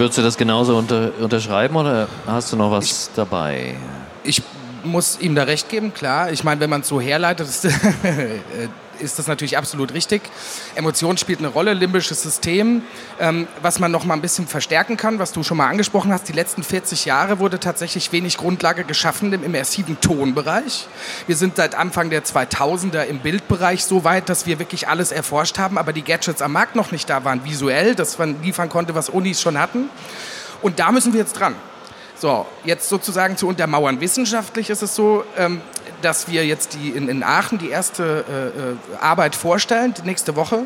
Würdest 0.00 0.16
du 0.16 0.22
das 0.22 0.38
genauso 0.38 0.78
unter, 0.78 1.12
unterschreiben 1.20 1.76
oder 1.76 2.08
hast 2.26 2.50
du 2.50 2.56
noch 2.56 2.70
was 2.70 2.86
ich, 2.86 3.14
dabei? 3.14 3.74
Ich 4.24 4.42
muss 4.82 5.20
ihm 5.20 5.34
da 5.34 5.42
recht 5.42 5.68
geben, 5.68 5.92
klar. 5.92 6.32
Ich 6.32 6.42
meine, 6.42 6.58
wenn 6.62 6.70
man 6.70 6.80
es 6.80 6.88
so 6.88 7.02
herleitet, 7.02 7.46
ist, 7.46 7.64
äh, 8.02 8.38
ist 9.00 9.18
das 9.18 9.26
natürlich 9.26 9.56
absolut 9.56 9.94
richtig. 9.94 10.22
Emotion 10.74 11.16
spielt 11.16 11.40
eine 11.40 11.48
Rolle, 11.48 11.74
limbisches 11.74 12.22
System. 12.22 12.82
Ähm, 13.18 13.48
was 13.62 13.78
man 13.78 13.90
noch 13.90 14.04
mal 14.04 14.14
ein 14.14 14.20
bisschen 14.20 14.46
verstärken 14.46 14.96
kann, 14.96 15.18
was 15.18 15.32
du 15.32 15.42
schon 15.42 15.56
mal 15.56 15.68
angesprochen 15.68 16.12
hast, 16.12 16.28
die 16.28 16.32
letzten 16.32 16.62
40 16.62 17.04
Jahre 17.04 17.38
wurde 17.38 17.60
tatsächlich 17.60 18.12
wenig 18.12 18.36
Grundlage 18.36 18.84
geschaffen 18.84 19.32
im 19.32 19.44
immersiven 19.44 20.00
Tonbereich. 20.00 20.86
Wir 21.26 21.36
sind 21.36 21.56
seit 21.56 21.74
Anfang 21.74 22.10
der 22.10 22.24
2000er 22.24 23.04
im 23.04 23.18
Bildbereich 23.20 23.84
so 23.84 24.04
weit, 24.04 24.28
dass 24.28 24.46
wir 24.46 24.58
wirklich 24.58 24.88
alles 24.88 25.12
erforscht 25.12 25.58
haben, 25.58 25.78
aber 25.78 25.92
die 25.92 26.02
Gadgets 26.02 26.42
am 26.42 26.52
Markt 26.52 26.76
noch 26.76 26.92
nicht 26.92 27.08
da 27.08 27.24
waren, 27.24 27.44
visuell, 27.44 27.94
dass 27.94 28.18
man 28.18 28.42
liefern 28.42 28.68
konnte, 28.68 28.94
was 28.94 29.08
Unis 29.08 29.40
schon 29.40 29.58
hatten. 29.58 29.90
Und 30.62 30.78
da 30.78 30.92
müssen 30.92 31.12
wir 31.12 31.20
jetzt 31.20 31.34
dran. 31.34 31.54
So, 32.20 32.44
jetzt 32.64 32.90
sozusagen 32.90 33.38
zu 33.38 33.48
untermauern. 33.48 34.02
Wissenschaftlich 34.02 34.68
ist 34.68 34.82
es 34.82 34.94
so, 34.94 35.24
ähm, 35.38 35.62
dass 36.02 36.28
wir 36.28 36.46
jetzt 36.46 36.74
die 36.74 36.90
in, 36.90 37.08
in 37.08 37.22
Aachen 37.22 37.58
die 37.58 37.70
erste 37.70 38.24
äh, 38.28 38.94
äh 38.94 38.98
Arbeit 39.00 39.34
vorstellen, 39.34 39.94
nächste 40.04 40.36
Woche, 40.36 40.62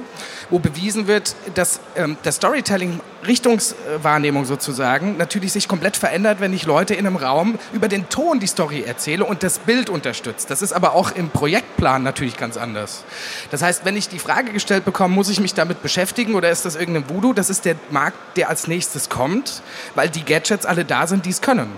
wo 0.51 0.59
bewiesen 0.59 1.07
wird, 1.07 1.35
dass 1.55 1.81
ähm, 1.97 2.17
der 2.25 2.33
Storytelling 2.33 3.01
Richtungswahrnehmung 3.27 4.45
sozusagen 4.45 5.17
natürlich 5.17 5.53
sich 5.53 5.69
komplett 5.69 5.97
verändert, 5.97 6.41
wenn 6.41 6.53
ich 6.53 6.67
Leute 6.67 6.95
in 6.95 7.07
einem 7.07 7.17
Raum 7.17 7.59
über 7.73 7.89
den 7.89 8.09
Ton 8.09 8.41
die 8.41 8.47
Story 8.47 8.83
erzähle 8.83 9.25
und 9.25 9.43
das 9.43 9.59
Bild 9.59 9.91
unterstützt. 9.91 10.51
Das 10.51 10.63
ist 10.63 10.73
aber 10.73 10.95
auch 10.95 11.13
im 11.13 11.31
Projektplan 11.31 12.03
natürlich 12.03 12.37
ganz 12.37 12.57
anders. 12.57 13.05
Das 13.51 13.63
heißt, 13.63 13.85
wenn 13.85 13.97
ich 13.97 14.09
die 14.09 14.19
Frage 14.19 14.53
gestellt 14.53 14.85
bekomme, 14.85 15.15
muss 15.15 15.29
ich 15.29 15.41
mich 15.41 15.55
damit 15.55 15.83
beschäftigen 15.83 16.35
oder 16.35 16.51
ist 16.51 16.65
das 16.65 16.77
irgendein 16.77 17.09
Voodoo? 17.09 17.33
Das 17.33 17.51
ist 17.51 17.65
der 17.65 17.77
Markt, 17.91 18.19
der 18.37 18.49
als 18.49 18.67
nächstes 18.67 19.09
kommt, 19.09 19.63
weil 19.95 20.11
die 20.11 20.25
Gadgets 20.25 20.67
alle 20.67 20.85
da 20.85 21.07
sind, 21.07 21.27
die 21.27 21.31
es 21.31 21.41
können. 21.41 21.73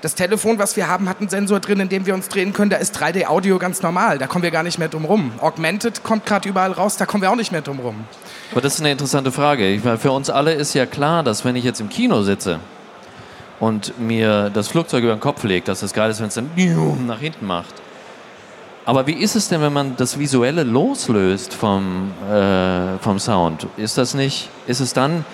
Das 0.00 0.14
Telefon, 0.14 0.60
was 0.60 0.76
wir 0.76 0.86
haben, 0.86 1.08
hat 1.08 1.18
einen 1.18 1.28
Sensor 1.28 1.58
drin, 1.58 1.80
in 1.80 1.88
dem 1.88 2.06
wir 2.06 2.14
uns 2.14 2.28
drehen 2.28 2.52
können. 2.52 2.70
Da 2.70 2.76
ist 2.76 2.96
3D-Audio 2.96 3.58
ganz 3.58 3.82
normal. 3.82 4.18
Da 4.18 4.28
kommen 4.28 4.44
wir 4.44 4.52
gar 4.52 4.62
nicht 4.62 4.78
mehr 4.78 4.88
drum 4.88 5.04
rum. 5.04 5.32
Augmented 5.40 6.04
kommt 6.04 6.24
gerade 6.24 6.48
überall 6.48 6.70
raus. 6.70 6.96
Da 6.96 7.04
kommen 7.04 7.22
wir 7.22 7.32
auch 7.32 7.36
nicht 7.36 7.50
mehr 7.50 7.62
drum 7.62 7.80
rum. 7.80 8.04
Aber 8.52 8.60
das 8.60 8.74
ist 8.74 8.80
eine 8.80 8.92
interessante 8.92 9.32
Frage. 9.32 9.80
Für 9.98 10.12
uns 10.12 10.30
alle 10.30 10.52
ist 10.52 10.72
ja 10.74 10.86
klar, 10.86 11.24
dass 11.24 11.44
wenn 11.44 11.56
ich 11.56 11.64
jetzt 11.64 11.80
im 11.80 11.88
Kino 11.88 12.22
sitze 12.22 12.60
und 13.58 13.98
mir 13.98 14.50
das 14.54 14.68
Flugzeug 14.68 15.02
über 15.02 15.16
den 15.16 15.20
Kopf 15.20 15.42
legt, 15.42 15.66
dass 15.66 15.80
das 15.80 15.92
geil 15.92 16.12
ist, 16.12 16.20
wenn 16.20 16.28
es 16.28 16.34
dann 16.34 16.48
nach 17.06 17.18
hinten 17.18 17.46
macht. 17.46 17.74
Aber 18.84 19.08
wie 19.08 19.14
ist 19.14 19.34
es 19.34 19.48
denn, 19.48 19.60
wenn 19.60 19.72
man 19.72 19.96
das 19.96 20.18
Visuelle 20.18 20.62
loslöst 20.62 21.52
vom, 21.52 22.12
äh, 22.30 22.98
vom 23.00 23.18
Sound? 23.18 23.66
Ist 23.76 23.98
das 23.98 24.14
nicht, 24.14 24.48
ist 24.68 24.80
es 24.80 24.94
dann 24.94 25.24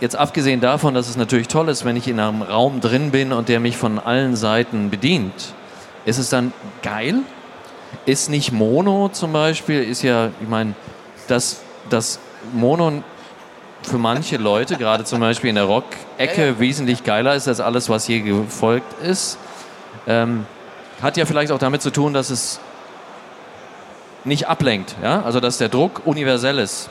Jetzt 0.00 0.16
abgesehen 0.16 0.60
davon, 0.60 0.92
dass 0.94 1.08
es 1.08 1.16
natürlich 1.16 1.48
toll 1.48 1.68
ist, 1.68 1.84
wenn 1.84 1.96
ich 1.96 2.06
in 2.06 2.20
einem 2.20 2.42
Raum 2.42 2.80
drin 2.80 3.12
bin 3.12 3.32
und 3.32 3.48
der 3.48 3.60
mich 3.60 3.78
von 3.78 3.98
allen 3.98 4.36
Seiten 4.36 4.90
bedient, 4.90 5.32
ist 6.04 6.18
es 6.18 6.28
dann 6.28 6.52
geil? 6.82 7.20
Ist 8.04 8.28
nicht 8.28 8.52
Mono 8.52 9.08
zum 9.08 9.32
Beispiel, 9.32 9.82
ist 9.82 10.02
ja, 10.02 10.28
ich 10.40 10.48
meine, 10.48 10.74
dass 11.28 11.60
das 11.88 12.18
Mono 12.52 13.02
für 13.82 13.98
manche 13.98 14.36
Leute, 14.36 14.76
gerade 14.76 15.04
zum 15.04 15.20
Beispiel 15.20 15.50
in 15.50 15.56
der 15.56 15.64
Rock-Ecke, 15.64 16.40
ja, 16.40 16.46
ja. 16.48 16.58
wesentlich 16.58 17.04
geiler 17.04 17.34
ist 17.34 17.48
als 17.48 17.60
alles, 17.60 17.88
was 17.88 18.06
je 18.06 18.20
gefolgt 18.20 19.00
ist. 19.02 19.38
Ähm, 20.06 20.46
hat 21.00 21.16
ja 21.16 21.24
vielleicht 21.24 21.52
auch 21.52 21.58
damit 21.58 21.82
zu 21.82 21.90
tun, 21.90 22.12
dass 22.12 22.30
es 22.30 22.60
nicht 24.24 24.48
ablenkt, 24.48 24.94
ja? 25.02 25.22
also 25.22 25.40
dass 25.40 25.58
der 25.58 25.68
Druck 25.68 26.02
universell 26.04 26.58
ist. 26.58 26.90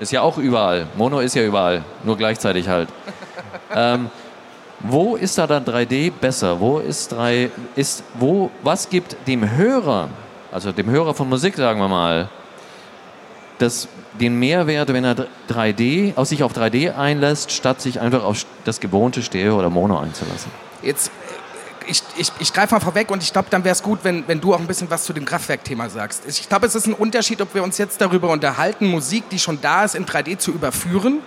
Ist 0.00 0.12
ja 0.12 0.22
auch 0.22 0.38
überall. 0.38 0.86
Mono 0.96 1.20
ist 1.20 1.34
ja 1.34 1.44
überall, 1.44 1.84
nur 2.02 2.16
gleichzeitig 2.16 2.68
halt. 2.68 2.88
ähm, 3.74 4.10
wo 4.80 5.16
ist 5.16 5.38
da 5.38 5.46
dann 5.46 5.64
3D 5.64 6.12
besser? 6.12 6.60
Wo 6.60 6.78
ist 6.78 7.12
3 7.12 7.50
ist 7.76 8.02
wo 8.18 8.50
was 8.62 8.88
gibt 8.88 9.16
dem 9.26 9.56
Hörer, 9.56 10.08
also 10.52 10.72
dem 10.72 10.90
Hörer 10.90 11.14
von 11.14 11.28
Musik 11.28 11.56
sagen 11.56 11.80
wir 11.80 11.88
mal, 11.88 12.28
das 13.58 13.88
den 14.20 14.38
Mehrwert, 14.38 14.92
wenn 14.92 15.04
er 15.04 15.16
3D 15.48 16.16
aus 16.16 16.28
sich 16.28 16.42
auf 16.42 16.52
3D 16.52 16.94
einlässt, 16.96 17.50
statt 17.50 17.80
sich 17.80 18.00
einfach 18.00 18.24
auf 18.24 18.46
das 18.64 18.80
gewohnte 18.80 19.22
Stereo 19.22 19.58
oder 19.58 19.70
Mono 19.70 19.98
einzulassen? 19.98 20.50
Jetzt 20.82 21.10
ich, 21.86 22.02
ich, 22.16 22.32
ich 22.38 22.52
greife 22.52 22.74
mal 22.74 22.80
vorweg 22.80 23.10
und 23.10 23.22
ich 23.22 23.32
glaube, 23.32 23.48
dann 23.50 23.64
wäre 23.64 23.72
es 23.72 23.82
gut, 23.82 24.00
wenn, 24.02 24.26
wenn 24.26 24.40
du 24.40 24.54
auch 24.54 24.60
ein 24.60 24.66
bisschen 24.66 24.90
was 24.90 25.04
zu 25.04 25.12
dem 25.12 25.24
Kraftwerkthema 25.24 25.88
sagst. 25.88 26.22
Ich 26.26 26.48
glaube, 26.48 26.66
es 26.66 26.74
ist 26.74 26.86
ein 26.86 26.94
Unterschied, 26.94 27.40
ob 27.40 27.54
wir 27.54 27.62
uns 27.62 27.78
jetzt 27.78 28.00
darüber 28.00 28.30
unterhalten, 28.30 28.86
Musik, 28.86 29.28
die 29.30 29.38
schon 29.38 29.60
da 29.60 29.84
ist, 29.84 29.94
in 29.94 30.06
3D 30.06 30.38
zu 30.38 30.52
überführen. 30.52 31.20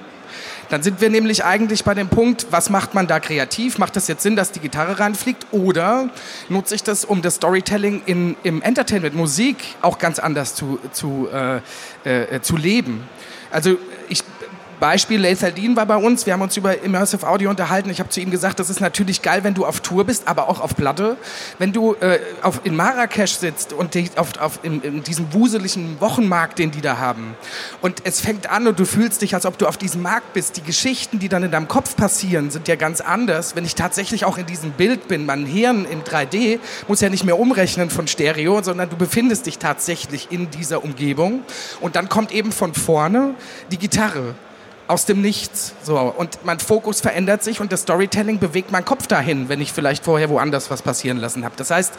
Dann 0.69 0.83
sind 0.83 0.99
wir 0.99 1.09
nämlich 1.09 1.45
eigentlich 1.45 1.83
bei 1.85 1.93
dem 1.93 2.09
Punkt, 2.09 2.47
was 2.51 2.69
macht 2.69 2.93
man 2.93 3.07
da 3.07 3.19
kreativ? 3.19 3.77
Macht 3.77 3.95
das 3.95 4.07
jetzt 4.07 4.23
Sinn, 4.23 4.35
dass 4.35 4.51
die 4.51 4.59
Gitarre 4.59 4.99
reinfliegt? 4.99 5.47
Oder 5.51 6.09
nutze 6.49 6.75
ich 6.75 6.83
das, 6.83 7.05
um 7.05 7.21
das 7.21 7.35
Storytelling 7.35 8.01
in, 8.05 8.35
im 8.43 8.61
Entertainment, 8.61 9.15
Musik 9.15 9.57
auch 9.81 9.97
ganz 9.97 10.19
anders 10.19 10.55
zu, 10.55 10.79
zu, 10.91 11.29
äh, 11.33 11.61
äh, 12.03 12.41
zu 12.41 12.57
leben? 12.57 13.07
Also 13.49 13.77
Beispiel, 14.79 15.19
Lethal 15.19 15.51
Dean 15.51 15.75
war 15.75 15.87
bei 15.87 15.97
uns, 15.97 16.27
wir 16.27 16.33
haben 16.33 16.41
uns 16.41 16.55
über 16.55 16.83
Immersive 16.83 17.27
Audio 17.27 17.49
unterhalten. 17.49 17.89
Ich 17.89 17.99
habe 17.99 18.09
zu 18.09 18.19
ihm 18.19 18.29
gesagt, 18.29 18.59
das 18.59 18.69
ist 18.69 18.79
natürlich 18.79 19.23
geil, 19.23 19.43
wenn 19.43 19.55
du 19.55 19.65
auf 19.65 19.79
Tour 19.79 20.05
bist, 20.05 20.27
aber 20.27 20.49
auch 20.49 20.59
auf 20.59 20.75
Platte. 20.75 21.17
Wenn 21.57 21.73
du 21.73 21.95
äh, 21.95 22.19
auf, 22.43 22.61
in 22.63 22.75
Marrakesch 22.75 23.33
sitzt 23.33 23.73
und 23.73 23.95
die, 23.95 24.09
auf, 24.15 24.37
auf, 24.39 24.59
in, 24.61 24.81
in, 24.81 25.03
diesem 25.03 25.33
wuseligen 25.33 25.99
Wochenmarkt, 25.99 26.59
den 26.59 26.69
die 26.69 26.81
da 26.81 26.99
haben, 26.99 27.35
und 27.81 28.01
es 28.03 28.21
fängt 28.21 28.51
an 28.51 28.67
und 28.67 28.79
du 28.79 28.85
fühlst 28.85 29.23
dich, 29.23 29.33
als 29.33 29.47
ob 29.47 29.57
du 29.57 29.65
auf 29.65 29.77
diesem 29.77 30.03
Markt 30.03 30.33
bist. 30.33 30.57
Die 30.57 30.63
Geschichten, 30.63 31.17
die 31.17 31.29
dann 31.29 31.41
in 31.41 31.49
deinem 31.49 31.67
Kopf 31.67 31.95
passieren, 31.95 32.51
sind 32.51 32.67
ja 32.67 32.75
ganz 32.75 33.01
anders. 33.01 33.55
Wenn 33.55 33.65
ich 33.65 33.73
tatsächlich 33.73 34.25
auch 34.25 34.37
in 34.37 34.45
diesem 34.45 34.71
Bild 34.71 35.07
bin, 35.07 35.25
mein 35.25 35.47
Hirn 35.47 35.85
im 35.85 36.03
3D 36.03 36.59
muss 36.87 37.01
ja 37.01 37.09
nicht 37.09 37.23
mehr 37.23 37.39
umrechnen 37.39 37.89
von 37.89 38.07
Stereo, 38.07 38.61
sondern 38.61 38.89
du 38.91 38.95
befindest 38.95 39.47
dich 39.47 39.57
tatsächlich 39.57 40.27
in 40.29 40.51
dieser 40.51 40.83
Umgebung. 40.83 41.41
Und 41.81 41.95
dann 41.95 42.09
kommt 42.09 42.31
eben 42.31 42.51
von 42.51 42.75
vorne 42.75 43.33
die 43.71 43.77
Gitarre 43.77 44.35
aus 44.87 45.05
dem 45.05 45.21
Nichts. 45.21 45.73
So. 45.83 45.97
Und 45.97 46.39
mein 46.43 46.59
Fokus 46.59 47.01
verändert 47.01 47.43
sich 47.43 47.59
und 47.59 47.71
das 47.71 47.81
Storytelling 47.81 48.39
bewegt 48.39 48.71
meinen 48.71 48.85
Kopf 48.85 49.07
dahin, 49.07 49.49
wenn 49.49 49.61
ich 49.61 49.71
vielleicht 49.73 50.05
vorher 50.05 50.29
woanders 50.29 50.71
was 50.71 50.81
passieren 50.81 51.17
lassen 51.17 51.43
habe. 51.43 51.55
Das 51.57 51.71
heißt, 51.71 51.93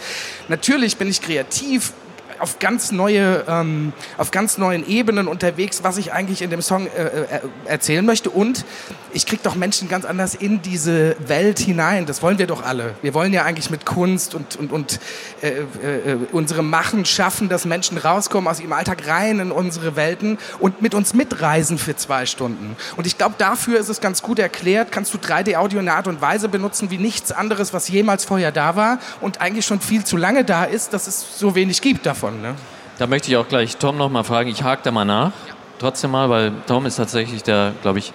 natürlich 0.48 0.96
bin 0.96 1.08
ich 1.08 1.20
kreativ 1.20 1.92
auf 2.38 2.58
ganz 2.58 2.92
neue, 2.92 3.44
ähm, 3.48 3.92
auf 4.16 4.30
ganz 4.30 4.58
neuen 4.58 4.86
Ebenen 4.88 5.28
unterwegs, 5.28 5.82
was 5.82 5.96
ich 5.96 6.12
eigentlich 6.12 6.42
in 6.42 6.50
dem 6.50 6.62
Song 6.62 6.86
äh, 6.86 6.88
äh, 6.88 7.40
erzählen 7.66 8.04
möchte. 8.04 8.30
Und 8.30 8.64
ich 9.12 9.26
kriege 9.26 9.42
doch 9.42 9.54
Menschen 9.54 9.88
ganz 9.88 10.04
anders 10.04 10.34
in 10.34 10.62
diese 10.62 11.16
Welt 11.26 11.58
hinein. 11.58 12.06
Das 12.06 12.22
wollen 12.22 12.38
wir 12.38 12.46
doch 12.46 12.62
alle. 12.62 12.94
Wir 13.02 13.14
wollen 13.14 13.32
ja 13.32 13.44
eigentlich 13.44 13.70
mit 13.70 13.86
Kunst 13.86 14.34
und, 14.34 14.56
und, 14.56 14.72
und 14.72 15.00
äh, 15.42 15.48
äh, 15.48 16.16
unserem 16.32 16.70
Machen 16.70 17.04
schaffen, 17.04 17.48
dass 17.48 17.64
Menschen 17.64 17.98
rauskommen 17.98 18.48
aus 18.48 18.60
ihrem 18.60 18.72
Alltag 18.72 19.06
rein 19.08 19.40
in 19.40 19.50
unsere 19.50 19.96
Welten 19.96 20.38
und 20.58 20.82
mit 20.82 20.94
uns 20.94 21.14
mitreisen 21.14 21.78
für 21.78 21.96
zwei 21.96 22.26
Stunden. 22.26 22.76
Und 22.96 23.06
ich 23.06 23.18
glaube, 23.18 23.34
dafür 23.38 23.78
ist 23.78 23.88
es 23.88 24.00
ganz 24.00 24.22
gut 24.22 24.38
erklärt, 24.38 24.92
kannst 24.92 25.12
du 25.14 25.18
3D-Audio 25.18 25.80
in 25.80 25.88
einer 25.88 25.96
Art 25.96 26.06
und 26.06 26.20
Weise 26.20 26.48
benutzen 26.48 26.90
wie 26.90 26.98
nichts 26.98 27.32
anderes, 27.32 27.72
was 27.72 27.88
jemals 27.88 28.24
vorher 28.24 28.52
da 28.52 28.76
war 28.76 28.98
und 29.20 29.40
eigentlich 29.40 29.66
schon 29.66 29.80
viel 29.80 30.04
zu 30.04 30.16
lange 30.16 30.44
da 30.44 30.64
ist, 30.64 30.92
dass 30.92 31.06
es 31.06 31.38
so 31.38 31.54
wenig 31.54 31.80
gibt 31.80 32.06
davon 32.06 32.27
davon. 32.28 32.42
Ne? 32.42 32.54
Da 32.98 33.06
möchte 33.06 33.30
ich 33.30 33.36
auch 33.36 33.48
gleich 33.48 33.76
Tom 33.76 33.96
noch 33.96 34.10
mal 34.10 34.24
fragen. 34.24 34.50
Ich 34.50 34.62
hake 34.62 34.82
da 34.82 34.90
mal 34.90 35.04
nach, 35.04 35.32
trotzdem 35.78 36.10
mal, 36.10 36.28
weil 36.30 36.52
Tom 36.66 36.86
ist 36.86 36.96
tatsächlich 36.96 37.42
der, 37.42 37.72
glaube 37.82 37.98
ich, 37.98 38.12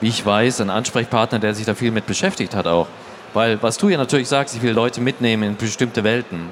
wie 0.00 0.08
ich 0.08 0.24
weiß, 0.24 0.60
ein 0.60 0.70
Ansprechpartner, 0.70 1.38
der 1.38 1.54
sich 1.54 1.66
da 1.66 1.74
viel 1.74 1.90
mit 1.90 2.06
beschäftigt 2.06 2.54
hat 2.54 2.66
auch. 2.66 2.86
Weil 3.32 3.62
was 3.62 3.78
du 3.78 3.88
ja 3.88 3.96
natürlich 3.96 4.28
sagst, 4.28 4.54
ich 4.54 4.62
will 4.62 4.72
Leute 4.72 5.00
mitnehmen 5.00 5.42
in 5.42 5.56
bestimmte 5.56 6.04
Welten. 6.04 6.50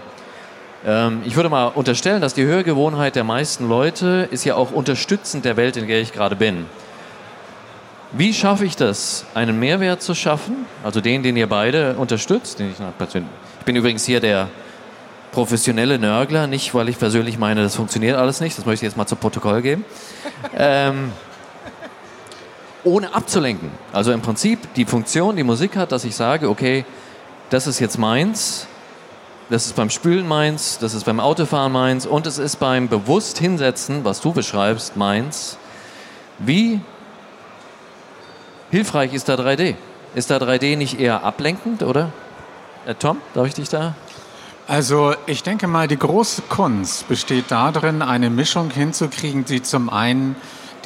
Ähm, 0.84 1.22
ich 1.24 1.36
würde 1.36 1.48
mal 1.48 1.66
unterstellen, 1.66 2.20
dass 2.20 2.34
die 2.34 2.44
Hörgewohnheit 2.44 3.14
der 3.14 3.24
meisten 3.24 3.68
Leute 3.68 4.28
ist 4.30 4.44
ja 4.44 4.54
auch 4.54 4.72
unterstützend 4.72 5.44
der 5.44 5.56
Welt, 5.56 5.76
in 5.76 5.86
der 5.86 6.00
ich 6.00 6.12
gerade 6.12 6.34
bin. 6.34 6.66
Wie 8.12 8.34
schaffe 8.34 8.64
ich 8.64 8.76
das, 8.76 9.24
einen 9.34 9.58
Mehrwert 9.58 10.02
zu 10.02 10.14
schaffen? 10.14 10.66
Also 10.82 11.00
den, 11.00 11.22
den 11.22 11.36
ihr 11.36 11.46
beide 11.46 11.94
unterstützt. 11.94 12.58
Den 12.58 12.70
ich, 12.70 12.76
ich 12.78 13.64
bin 13.64 13.76
übrigens 13.76 14.04
hier 14.04 14.20
der 14.20 14.48
professionelle 15.32 15.98
Nörgler, 15.98 16.46
nicht 16.46 16.74
weil 16.74 16.88
ich 16.88 16.98
persönlich 16.98 17.38
meine, 17.38 17.62
das 17.62 17.74
funktioniert 17.74 18.16
alles 18.16 18.40
nicht, 18.40 18.56
das 18.56 18.66
möchte 18.66 18.84
ich 18.86 18.90
jetzt 18.90 18.96
mal 18.96 19.06
zu 19.06 19.16
Protokoll 19.16 19.62
geben. 19.62 19.84
ähm, 20.56 21.10
ohne 22.84 23.14
abzulenken. 23.14 23.70
Also 23.92 24.12
im 24.12 24.20
Prinzip 24.20 24.74
die 24.74 24.84
Funktion, 24.84 25.36
die 25.36 25.42
Musik 25.42 25.76
hat, 25.76 25.92
dass 25.92 26.04
ich 26.04 26.14
sage, 26.14 26.48
okay, 26.48 26.84
das 27.50 27.66
ist 27.66 27.80
jetzt 27.80 27.98
meins, 27.98 28.66
das 29.50 29.66
ist 29.66 29.76
beim 29.76 29.90
Spülen 29.90 30.26
meins, 30.26 30.78
das 30.78 30.94
ist 30.94 31.04
beim 31.04 31.20
Autofahren 31.20 31.72
meins 31.72 32.06
und 32.06 32.26
es 32.26 32.38
ist 32.38 32.56
beim 32.56 32.88
bewusst 32.88 33.38
hinsetzen, 33.38 34.04
was 34.04 34.20
du 34.20 34.32
beschreibst, 34.32 34.96
meins. 34.96 35.58
Wie 36.38 36.80
hilfreich 38.70 39.12
ist 39.12 39.28
da 39.28 39.34
3D? 39.34 39.74
Ist 40.14 40.30
da 40.30 40.38
3D 40.38 40.76
nicht 40.76 40.98
eher 40.98 41.24
ablenkend, 41.24 41.82
oder? 41.82 42.10
Äh, 42.86 42.94
Tom, 42.94 43.18
darf 43.34 43.46
ich 43.46 43.54
dich 43.54 43.68
da? 43.68 43.94
Also 44.72 45.14
ich 45.26 45.42
denke 45.42 45.66
mal, 45.66 45.86
die 45.86 45.98
große 45.98 46.40
Kunst 46.48 47.06
besteht 47.06 47.50
darin, 47.50 48.00
eine 48.00 48.30
Mischung 48.30 48.70
hinzukriegen, 48.70 49.44
die 49.44 49.60
zum 49.60 49.90
einen 49.90 50.34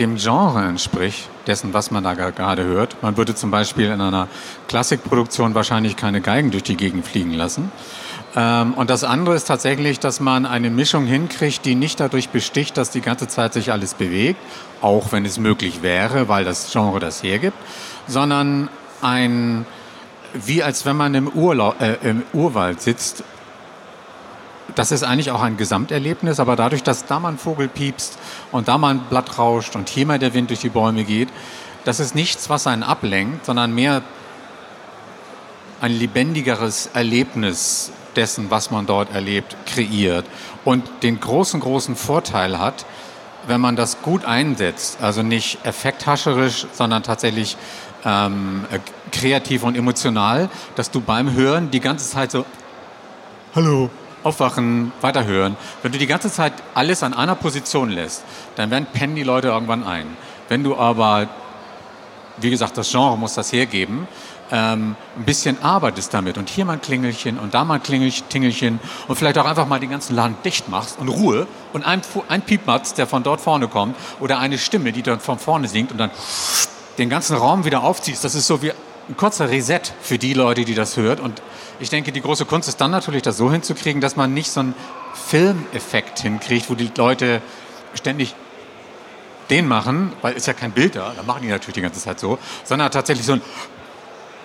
dem 0.00 0.16
Genre 0.16 0.64
entspricht, 0.64 1.28
dessen, 1.46 1.72
was 1.72 1.92
man 1.92 2.02
da 2.02 2.14
gerade 2.14 2.64
hört. 2.64 3.00
Man 3.00 3.16
würde 3.16 3.36
zum 3.36 3.52
Beispiel 3.52 3.86
in 3.92 4.00
einer 4.00 4.26
Klassikproduktion 4.66 5.54
wahrscheinlich 5.54 5.94
keine 5.94 6.20
Geigen 6.20 6.50
durch 6.50 6.64
die 6.64 6.76
Gegend 6.76 7.06
fliegen 7.06 7.32
lassen. 7.32 7.70
Ähm, 8.34 8.74
und 8.74 8.90
das 8.90 9.04
andere 9.04 9.36
ist 9.36 9.44
tatsächlich, 9.44 10.00
dass 10.00 10.18
man 10.18 10.46
eine 10.46 10.68
Mischung 10.70 11.06
hinkriegt, 11.06 11.64
die 11.64 11.76
nicht 11.76 12.00
dadurch 12.00 12.30
besticht, 12.30 12.76
dass 12.76 12.90
die 12.90 13.02
ganze 13.02 13.28
Zeit 13.28 13.52
sich 13.52 13.70
alles 13.70 13.94
bewegt, 13.94 14.40
auch 14.82 15.12
wenn 15.12 15.24
es 15.24 15.38
möglich 15.38 15.82
wäre, 15.82 16.28
weil 16.28 16.44
das 16.44 16.72
Genre 16.72 16.98
das 16.98 17.22
hergibt, 17.22 17.56
sondern 18.08 18.68
ein, 19.00 19.64
wie 20.34 20.64
als 20.64 20.84
wenn 20.86 20.96
man 20.96 21.14
im, 21.14 21.28
Urlaub, 21.28 21.80
äh, 21.80 21.98
im 22.02 22.24
Urwald 22.32 22.80
sitzt 22.80 23.22
das 24.76 24.92
ist 24.92 25.02
eigentlich 25.02 25.30
auch 25.30 25.42
ein 25.42 25.56
Gesamterlebnis, 25.56 26.38
aber 26.38 26.54
dadurch, 26.54 26.82
dass 26.82 27.06
da 27.06 27.18
mal 27.18 27.30
ein 27.30 27.38
Vogel 27.38 27.66
piepst 27.66 28.18
und 28.52 28.68
da 28.68 28.78
mal 28.78 28.90
ein 28.90 29.00
Blatt 29.10 29.38
rauscht 29.38 29.74
und 29.74 29.88
hier 29.88 30.06
mal 30.06 30.18
der 30.18 30.34
Wind 30.34 30.50
durch 30.50 30.60
die 30.60 30.68
Bäume 30.68 31.04
geht, 31.04 31.30
das 31.84 31.98
ist 31.98 32.14
nichts, 32.14 32.50
was 32.50 32.66
einen 32.66 32.82
ablenkt, 32.82 33.46
sondern 33.46 33.74
mehr 33.74 34.02
ein 35.80 35.92
lebendigeres 35.92 36.90
Erlebnis 36.92 37.90
dessen, 38.16 38.50
was 38.50 38.70
man 38.70 38.86
dort 38.86 39.12
erlebt, 39.12 39.56
kreiert 39.66 40.26
und 40.64 40.84
den 41.02 41.20
großen, 41.20 41.60
großen 41.60 41.96
Vorteil 41.96 42.58
hat, 42.58 42.84
wenn 43.46 43.60
man 43.60 43.76
das 43.76 44.02
gut 44.02 44.24
einsetzt, 44.24 44.98
also 45.00 45.22
nicht 45.22 45.64
effekthascherisch, 45.64 46.66
sondern 46.72 47.02
tatsächlich 47.02 47.56
ähm, 48.04 48.64
äh, 48.70 48.78
kreativ 49.10 49.62
und 49.62 49.76
emotional, 49.76 50.50
dass 50.74 50.90
du 50.90 51.00
beim 51.00 51.32
Hören 51.32 51.70
die 51.70 51.80
ganze 51.80 52.10
Zeit 52.10 52.30
so, 52.30 52.44
hallo, 53.54 53.90
aufwachen, 54.26 54.92
weiterhören. 55.00 55.56
Wenn 55.82 55.92
du 55.92 55.98
die 55.98 56.08
ganze 56.08 56.30
Zeit 56.30 56.52
alles 56.74 57.04
an 57.04 57.14
einer 57.14 57.36
Position 57.36 57.90
lässt, 57.90 58.24
dann 58.56 58.70
werden 58.70 58.86
pennen 58.92 59.14
die 59.14 59.22
Leute 59.22 59.48
irgendwann 59.48 59.84
ein. 59.84 60.06
Wenn 60.48 60.64
du 60.64 60.76
aber, 60.76 61.28
wie 62.38 62.50
gesagt, 62.50 62.76
das 62.76 62.90
Genre 62.90 63.16
muss 63.16 63.34
das 63.34 63.52
hergeben, 63.52 64.08
ähm, 64.50 64.96
ein 65.16 65.24
bisschen 65.24 65.62
arbeitest 65.62 66.12
damit 66.12 66.38
und 66.38 66.48
hier 66.48 66.64
mal 66.64 66.74
ein 66.74 66.80
Klingelchen 66.80 67.38
und 67.38 67.54
da 67.54 67.64
mal 67.64 67.74
ein 67.74 67.82
Klingelchen 67.82 68.80
und 69.08 69.16
vielleicht 69.16 69.38
auch 69.38 69.44
einfach 69.44 69.66
mal 69.66 69.80
den 69.80 69.90
ganzen 69.90 70.14
Laden 70.14 70.36
dicht 70.44 70.68
machst 70.68 70.98
und 70.98 71.08
Ruhe 71.08 71.46
und 71.72 71.84
ein, 71.84 72.02
ein 72.28 72.42
Piepmatz, 72.42 72.94
der 72.94 73.06
von 73.06 73.22
dort 73.22 73.40
vorne 73.40 73.68
kommt 73.68 73.96
oder 74.20 74.38
eine 74.38 74.58
Stimme, 74.58 74.92
die 74.92 75.02
dann 75.02 75.20
von 75.20 75.38
vorne 75.38 75.68
singt 75.68 75.92
und 75.92 75.98
dann 75.98 76.10
den 76.98 77.10
ganzen 77.10 77.36
Raum 77.36 77.64
wieder 77.64 77.82
aufziehst, 77.82 78.24
das 78.24 78.34
ist 78.34 78.46
so 78.46 78.62
wie 78.62 78.72
ein 79.08 79.16
kurzer 79.16 79.50
Reset 79.50 79.80
für 80.00 80.18
die 80.18 80.34
Leute, 80.34 80.64
die 80.64 80.74
das 80.74 80.96
hört. 80.96 81.20
Und 81.20 81.42
ich 81.78 81.90
denke, 81.90 82.12
die 82.12 82.20
große 82.20 82.44
Kunst 82.44 82.68
ist 82.68 82.80
dann 82.80 82.90
natürlich, 82.90 83.22
das 83.22 83.36
so 83.36 83.50
hinzukriegen, 83.50 84.00
dass 84.00 84.16
man 84.16 84.34
nicht 84.34 84.50
so 84.50 84.60
einen 84.60 84.74
Filmeffekt 85.14 86.20
hinkriegt, 86.20 86.68
wo 86.70 86.74
die 86.74 86.90
Leute 86.96 87.40
ständig 87.94 88.34
den 89.50 89.68
machen, 89.68 90.12
weil 90.22 90.34
ist 90.34 90.46
ja 90.46 90.52
kein 90.52 90.72
Bild 90.72 90.96
da, 90.96 91.12
da 91.16 91.22
machen 91.22 91.42
die 91.42 91.48
natürlich 91.48 91.74
die 91.74 91.80
ganze 91.80 92.00
Zeit 92.00 92.18
so, 92.18 92.38
sondern 92.64 92.90
tatsächlich 92.90 93.26
so 93.26 93.34
ein 93.34 93.42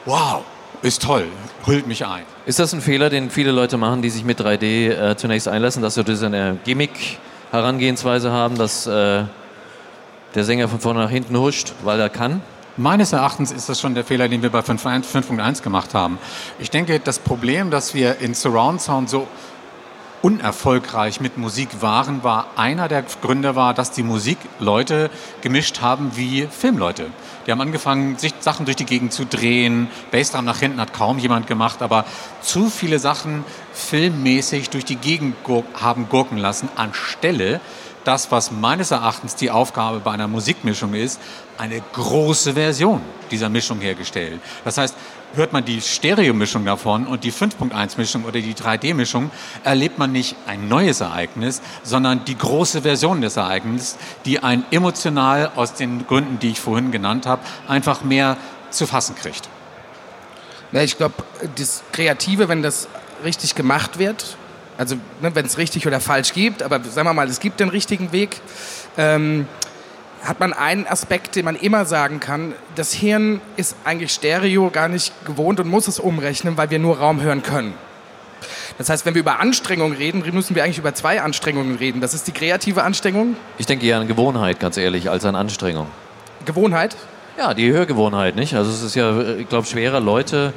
Wow, 0.05 0.43
ist 0.81 1.03
toll, 1.03 1.27
hüllt 1.65 1.85
mich 1.87 2.05
ein. 2.05 2.23
Ist 2.47 2.57
das 2.57 2.73
ein 2.73 2.81
Fehler, 2.81 3.09
den 3.09 3.29
viele 3.29 3.51
Leute 3.51 3.77
machen, 3.77 4.01
die 4.01 4.09
sich 4.09 4.23
mit 4.23 4.41
3D 4.41 4.89
äh, 4.89 5.15
zunächst 5.15 5.47
einlassen, 5.47 5.83
dass 5.83 5.93
sie 5.93 6.15
so 6.15 6.25
eine 6.25 6.57
Gimmick-Herangehensweise 6.63 8.31
haben, 8.31 8.57
dass 8.57 8.87
äh, 8.87 9.23
der 10.33 10.43
Sänger 10.43 10.67
von 10.69 10.79
vorne 10.79 11.01
nach 11.01 11.09
hinten 11.09 11.37
huscht, 11.37 11.73
weil 11.83 11.99
er 11.99 12.09
kann? 12.09 12.41
Meines 12.77 13.11
Erachtens 13.11 13.51
ist 13.51 13.67
das 13.67 13.81
schon 13.81 13.95
der 13.95 14.05
Fehler, 14.05 14.29
den 14.29 14.41
wir 14.41 14.49
bei 14.49 14.61
5.1 14.61 15.61
gemacht 15.61 15.93
haben. 15.93 16.17
Ich 16.57 16.69
denke, 16.69 17.01
das 17.01 17.19
Problem, 17.19 17.69
dass 17.69 17.93
wir 17.93 18.19
in 18.19 18.33
Surround 18.33 18.81
Sound 18.81 19.09
so 19.09 19.27
unerfolgreich 20.21 21.19
mit 21.19 21.37
Musik 21.37 21.81
waren, 21.81 22.23
war 22.23 22.47
einer 22.55 22.87
der 22.87 23.03
Gründe 23.21 23.57
war, 23.57 23.73
dass 23.73 23.91
die 23.91 24.03
Musikleute 24.03 25.09
gemischt 25.41 25.81
haben 25.81 26.11
wie 26.15 26.47
Filmleute. 26.49 27.07
Die 27.45 27.51
haben 27.51 27.59
angefangen, 27.59 28.17
sich 28.17 28.33
Sachen 28.39 28.65
durch 28.65 28.77
die 28.77 28.85
Gegend 28.85 29.11
zu 29.11 29.25
drehen. 29.25 29.89
Bassdrum 30.11 30.45
nach 30.45 30.59
hinten 30.59 30.79
hat 30.79 30.93
kaum 30.93 31.17
jemand 31.19 31.47
gemacht, 31.47 31.81
aber 31.81 32.05
zu 32.41 32.69
viele 32.69 32.99
Sachen 32.99 33.43
filmmäßig 33.73 34.69
durch 34.69 34.85
die 34.85 34.95
Gegend 34.95 35.35
haben 35.81 36.07
gurken 36.07 36.37
lassen, 36.37 36.69
anstelle 36.77 37.59
das, 38.03 38.31
was 38.31 38.51
meines 38.51 38.91
Erachtens 38.91 39.35
die 39.35 39.51
Aufgabe 39.51 39.99
bei 39.99 40.11
einer 40.11 40.27
Musikmischung 40.27 40.93
ist, 40.93 41.19
eine 41.57 41.81
große 41.93 42.53
Version 42.53 43.01
dieser 43.29 43.49
Mischung 43.49 43.79
hergestellt. 43.79 44.39
Das 44.65 44.77
heißt, 44.77 44.95
hört 45.35 45.53
man 45.53 45.63
die 45.63 45.81
Stereomischung 45.81 46.65
davon 46.65 47.07
und 47.07 47.23
die 47.23 47.31
5.1-Mischung 47.31 48.25
oder 48.25 48.39
die 48.39 48.53
3D-Mischung, 48.53 49.31
erlebt 49.63 49.97
man 49.97 50.11
nicht 50.11 50.35
ein 50.47 50.67
neues 50.67 51.01
Ereignis, 51.01 51.61
sondern 51.83 52.25
die 52.25 52.37
große 52.37 52.81
Version 52.81 53.21
des 53.21 53.37
Ereignisses, 53.37 53.97
die 54.25 54.39
ein 54.39 54.65
emotional 54.71 55.51
aus 55.55 55.73
den 55.73 56.05
Gründen, 56.07 56.39
die 56.39 56.51
ich 56.51 56.59
vorhin 56.59 56.91
genannt 56.91 57.25
habe, 57.25 57.41
einfach 57.67 58.03
mehr 58.03 58.37
zu 58.69 58.87
fassen 58.87 59.15
kriegt. 59.15 59.49
Ja, 60.71 60.81
ich 60.81 60.97
glaube, 60.97 61.15
das 61.57 61.83
Kreative, 61.91 62.47
wenn 62.47 62.61
das 62.61 62.87
richtig 63.23 63.55
gemacht 63.55 63.99
wird, 63.99 64.37
also 64.81 64.95
ne, 65.21 65.29
wenn 65.35 65.45
es 65.45 65.59
richtig 65.59 65.85
oder 65.85 65.99
falsch 65.99 66.33
gibt, 66.33 66.63
aber 66.63 66.83
sagen 66.83 67.07
wir 67.07 67.13
mal, 67.13 67.27
es 67.27 67.39
gibt 67.39 67.59
den 67.59 67.69
richtigen 67.69 68.11
Weg, 68.11 68.41
ähm, 68.97 69.45
hat 70.23 70.39
man 70.39 70.53
einen 70.53 70.87
Aspekt, 70.87 71.35
den 71.35 71.45
man 71.45 71.55
immer 71.55 71.85
sagen 71.85 72.19
kann. 72.19 72.53
Das 72.75 72.91
Hirn 72.91 73.41
ist 73.57 73.75
eigentlich 73.83 74.11
Stereo 74.11 74.71
gar 74.71 74.87
nicht 74.87 75.13
gewohnt 75.23 75.59
und 75.59 75.67
muss 75.67 75.87
es 75.87 75.99
umrechnen, 75.99 76.57
weil 76.57 76.71
wir 76.71 76.79
nur 76.79 76.97
Raum 76.97 77.21
hören 77.21 77.43
können. 77.43 77.75
Das 78.79 78.89
heißt, 78.89 79.05
wenn 79.05 79.13
wir 79.13 79.21
über 79.21 79.39
Anstrengung 79.39 79.91
reden, 79.91 80.23
müssen 80.33 80.55
wir 80.55 80.63
eigentlich 80.63 80.79
über 80.79 80.95
zwei 80.95 81.21
Anstrengungen 81.21 81.75
reden. 81.75 82.01
Das 82.01 82.15
ist 82.15 82.25
die 82.25 82.31
kreative 82.31 82.81
Anstrengung. 82.81 83.35
Ich 83.59 83.67
denke 83.67 83.85
eher 83.85 83.99
an 83.99 84.07
Gewohnheit, 84.07 84.59
ganz 84.59 84.77
ehrlich, 84.77 85.11
als 85.11 85.25
an 85.25 85.35
Anstrengung. 85.35 85.85
Gewohnheit? 86.45 86.95
Ja, 87.37 87.53
die 87.53 87.71
Hörgewohnheit, 87.71 88.35
nicht? 88.35 88.55
Also 88.55 88.71
es 88.71 88.81
ist 88.81 88.95
ja, 88.95 89.35
ich 89.35 89.47
glaube, 89.47 89.67
schwerer 89.67 89.99
Leute, 89.99 90.53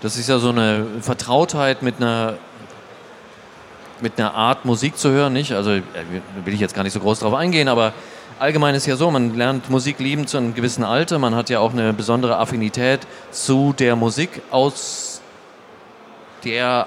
das 0.00 0.16
ist 0.16 0.30
ja 0.30 0.38
so 0.38 0.48
eine 0.48 0.86
Vertrautheit 1.02 1.82
mit 1.82 1.96
einer 1.98 2.38
mit 4.02 4.18
einer 4.18 4.34
Art 4.34 4.64
Musik 4.64 4.98
zu 4.98 5.10
hören, 5.10 5.32
nicht? 5.32 5.52
Also 5.52 5.70
äh, 5.72 5.82
will 6.44 6.54
ich 6.54 6.60
jetzt 6.60 6.74
gar 6.74 6.82
nicht 6.82 6.92
so 6.92 7.00
groß 7.00 7.20
drauf 7.20 7.34
eingehen, 7.34 7.68
aber 7.68 7.92
allgemein 8.38 8.74
ist 8.74 8.86
ja 8.86 8.96
so, 8.96 9.10
man 9.10 9.36
lernt 9.36 9.70
Musik 9.70 9.98
lieben 9.98 10.26
zu 10.26 10.38
einem 10.38 10.54
gewissen 10.54 10.84
Alter, 10.84 11.18
man 11.18 11.34
hat 11.34 11.50
ja 11.50 11.60
auch 11.60 11.72
eine 11.72 11.92
besondere 11.92 12.38
Affinität 12.38 13.00
zu 13.30 13.74
der 13.78 13.96
Musik 13.96 14.42
aus 14.50 15.20
der 16.44 16.86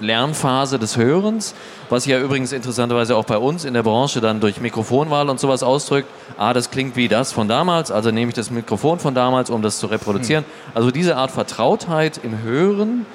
Lernphase 0.00 0.78
des 0.78 0.96
Hörens, 0.96 1.54
was 1.88 2.06
ja 2.06 2.18
übrigens 2.18 2.52
interessanterweise 2.52 3.16
auch 3.16 3.24
bei 3.24 3.36
uns 3.36 3.64
in 3.64 3.74
der 3.74 3.82
Branche 3.82 4.20
dann 4.20 4.40
durch 4.40 4.60
Mikrofonwahl 4.60 5.28
und 5.28 5.38
sowas 5.38 5.62
ausdrückt. 5.62 6.08
Ah, 6.38 6.52
das 6.52 6.70
klingt 6.70 6.96
wie 6.96 7.08
das 7.08 7.32
von 7.32 7.48
damals, 7.48 7.90
also 7.90 8.10
nehme 8.10 8.30
ich 8.30 8.34
das 8.34 8.50
Mikrofon 8.50 8.98
von 8.98 9.14
damals, 9.14 9.50
um 9.50 9.62
das 9.62 9.78
zu 9.78 9.86
reproduzieren. 9.86 10.44
Also 10.74 10.90
diese 10.90 11.16
Art 11.16 11.30
Vertrautheit 11.30 12.18
im 12.22 12.42
Hören, 12.42 13.06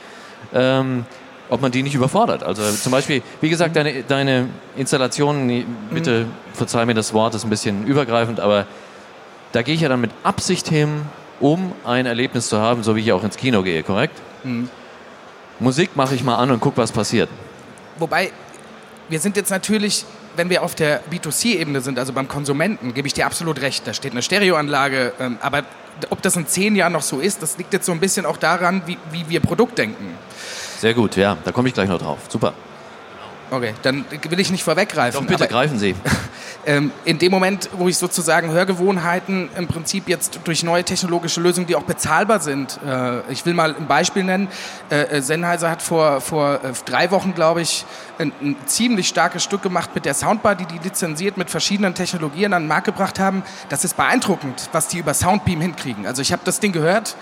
ähm, 0.53 1.05
ob 1.49 1.61
man 1.61 1.71
die 1.71 1.83
nicht 1.83 1.95
überfordert. 1.95 2.43
Also 2.43 2.63
zum 2.71 2.91
Beispiel, 2.91 3.21
wie 3.41 3.49
gesagt, 3.49 3.75
deine, 3.75 4.03
deine 4.03 4.49
Installationen, 4.75 5.65
bitte 5.91 6.25
verzeih 6.53 6.85
mir 6.85 6.93
das 6.93 7.13
Wort, 7.13 7.35
ist 7.35 7.43
ein 7.43 7.49
bisschen 7.49 7.85
übergreifend, 7.85 8.39
aber 8.39 8.65
da 9.51 9.61
gehe 9.61 9.75
ich 9.75 9.81
ja 9.81 9.89
dann 9.89 10.01
mit 10.01 10.11
Absicht 10.23 10.67
hin, 10.67 11.01
um 11.39 11.73
ein 11.85 12.05
Erlebnis 12.05 12.49
zu 12.49 12.59
haben, 12.59 12.83
so 12.83 12.95
wie 12.95 13.01
ich 13.01 13.11
auch 13.11 13.23
ins 13.23 13.37
Kino 13.37 13.61
gehe, 13.63 13.83
korrekt? 13.83 14.19
Mhm. 14.43 14.69
Musik 15.59 15.95
mache 15.95 16.15
ich 16.15 16.23
mal 16.23 16.35
an 16.35 16.51
und 16.51 16.59
gucke, 16.59 16.77
was 16.77 16.91
passiert. 16.91 17.29
Wobei, 17.97 18.31
wir 19.07 19.19
sind 19.19 19.37
jetzt 19.37 19.49
natürlich, 19.49 20.05
wenn 20.35 20.49
wir 20.49 20.63
auf 20.63 20.75
der 20.75 21.01
B2C-Ebene 21.05 21.79
sind, 21.81 21.97
also 21.97 22.11
beim 22.11 22.27
Konsumenten, 22.27 22.93
gebe 22.93 23.07
ich 23.07 23.13
dir 23.13 23.25
absolut 23.25 23.61
recht. 23.61 23.87
Da 23.87 23.93
steht 23.93 24.11
eine 24.11 24.21
Stereoanlage, 24.21 25.13
ähm, 25.19 25.37
aber 25.41 25.63
ob 26.09 26.21
das 26.21 26.35
in 26.35 26.47
zehn 26.47 26.75
Jahren 26.75 26.93
noch 26.93 27.01
so 27.01 27.19
ist, 27.19 27.41
das 27.41 27.57
liegt 27.57 27.71
jetzt 27.71 27.85
so 27.85 27.93
ein 27.93 27.99
bisschen 27.99 28.25
auch 28.25 28.37
daran, 28.37 28.81
wie, 28.85 28.97
wie 29.11 29.29
wir 29.29 29.39
Produkt 29.39 29.77
denken. 29.77 30.17
Sehr 30.85 30.93
gut, 30.93 31.15
ja, 31.15 31.35
da 31.43 31.51
komme 31.51 31.67
ich 31.67 31.73
gleich 31.73 31.89
noch 31.89 31.97
drauf. 31.97 32.19
Super. 32.29 32.53
Okay, 33.49 33.73
dann 33.81 34.05
will 34.29 34.39
ich 34.39 34.51
nicht 34.51 34.63
vorweggreifen. 34.63 35.19
Doch, 35.19 35.27
bitte 35.27 35.47
greifen 35.47 35.79
Sie. 35.79 35.95
Ähm, 36.67 36.91
in 37.03 37.19
dem 37.19 37.31
Moment, 37.31 37.69
wo 37.73 37.87
ich 37.87 37.95
sozusagen 37.95 38.49
Hörgewohnheiten 38.49 39.49
im 39.55 39.67
Prinzip 39.67 40.09
jetzt 40.09 40.39
durch 40.45 40.63
neue 40.63 40.83
technologische 40.83 41.39
Lösungen, 41.39 41.67
die 41.67 41.75
auch 41.75 41.83
bezahlbar 41.83 42.39
sind, 42.39 42.79
äh, 42.83 43.19
ich 43.31 43.45
will 43.45 43.53
mal 43.53 43.75
ein 43.75 43.85
Beispiel 43.85 44.23
nennen. 44.23 44.47
Äh, 44.89 45.17
äh 45.17 45.21
Sennheiser 45.21 45.69
hat 45.69 45.83
vor, 45.83 46.21
vor 46.21 46.59
drei 46.85 47.11
Wochen, 47.11 47.35
glaube 47.35 47.61
ich, 47.61 47.85
ein, 48.17 48.31
ein, 48.41 48.55
ziemlich 48.65 49.07
starkes 49.07 49.43
Stück 49.43 49.61
gemacht 49.61 49.91
mit 49.93 50.05
der 50.05 50.15
Soundbar, 50.15 50.55
die 50.55 50.65
die 50.65 50.79
lizenziert 50.79 51.37
mit 51.37 51.51
verschiedenen 51.51 51.93
Technologien 51.93 52.51
an 52.51 52.63
den 52.63 52.67
Markt 52.67 52.85
gebracht 52.85 53.19
haben. 53.19 53.43
Das 53.69 53.85
ist 53.85 53.95
beeindruckend, 53.95 54.69
was 54.71 54.87
die 54.87 54.97
über 54.97 55.13
Soundbeam 55.13 55.61
hinkriegen. 55.61 56.07
Also 56.07 56.23
ich 56.23 56.31
habe 56.31 56.41
das 56.45 56.59
Ding 56.59 56.71
gehört 56.71 57.15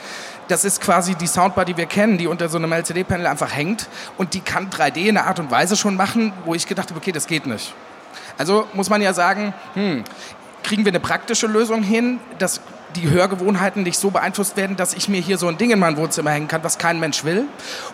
das 0.48 0.66
ist 0.66 0.82
quasi 0.82 1.16
die 1.16 1.28
Soundbar, 1.28 1.66
die 1.66 1.78
wir 1.78 1.86
kennen, 1.86 2.18
die 2.18 2.28
unter 2.28 2.50
so 2.50 2.58
einem 2.58 2.72
LCD-Panel 2.72 3.28
einfach 3.28 3.54
hängt. 3.54 3.88
Und 4.18 4.34
die 4.34 4.42
kann 4.42 4.70
3D 4.70 4.98
in 4.98 5.18
einer 5.18 5.28
Art 5.28 5.40
und 5.40 5.52
Weise 5.52 5.76
schon 5.76 5.96
machen, 5.96 6.34
wo 6.46 6.54
ich 6.54 6.68
gedacht 6.68 6.90
habe, 6.90 7.00
okay, 7.00 7.12
das 7.12 7.28
geht 7.28 7.46
nicht. 7.46 7.74
Also 8.38 8.68
muss 8.74 8.90
man 8.90 9.02
ja 9.02 9.14
sagen, 9.14 9.54
hm, 9.74 10.04
kriegen 10.64 10.86
wir 10.86 10.92
eine 10.92 11.00
praktische 11.00 11.48
Lösung 11.48 11.84
hin, 11.84 12.20
dass 12.40 12.62
die 12.96 13.10
Hörgewohnheiten 13.10 13.84
nicht 13.84 13.98
so 13.98 14.12
beeinflusst 14.12 14.58
werden, 14.58 14.76
dass 14.76 14.94
ich 14.94 15.10
mir 15.10 15.22
hier 15.22 15.38
so 15.38 15.48
ein 15.48 15.58
Ding 15.58 15.72
in 15.72 15.80
mein 15.80 15.98
Wohnzimmer 15.98 16.32
hängen 16.32 16.48
kann, 16.48 16.64
was 16.64 16.78
kein 16.78 17.00
Mensch 17.00 17.24
will? 17.24 17.46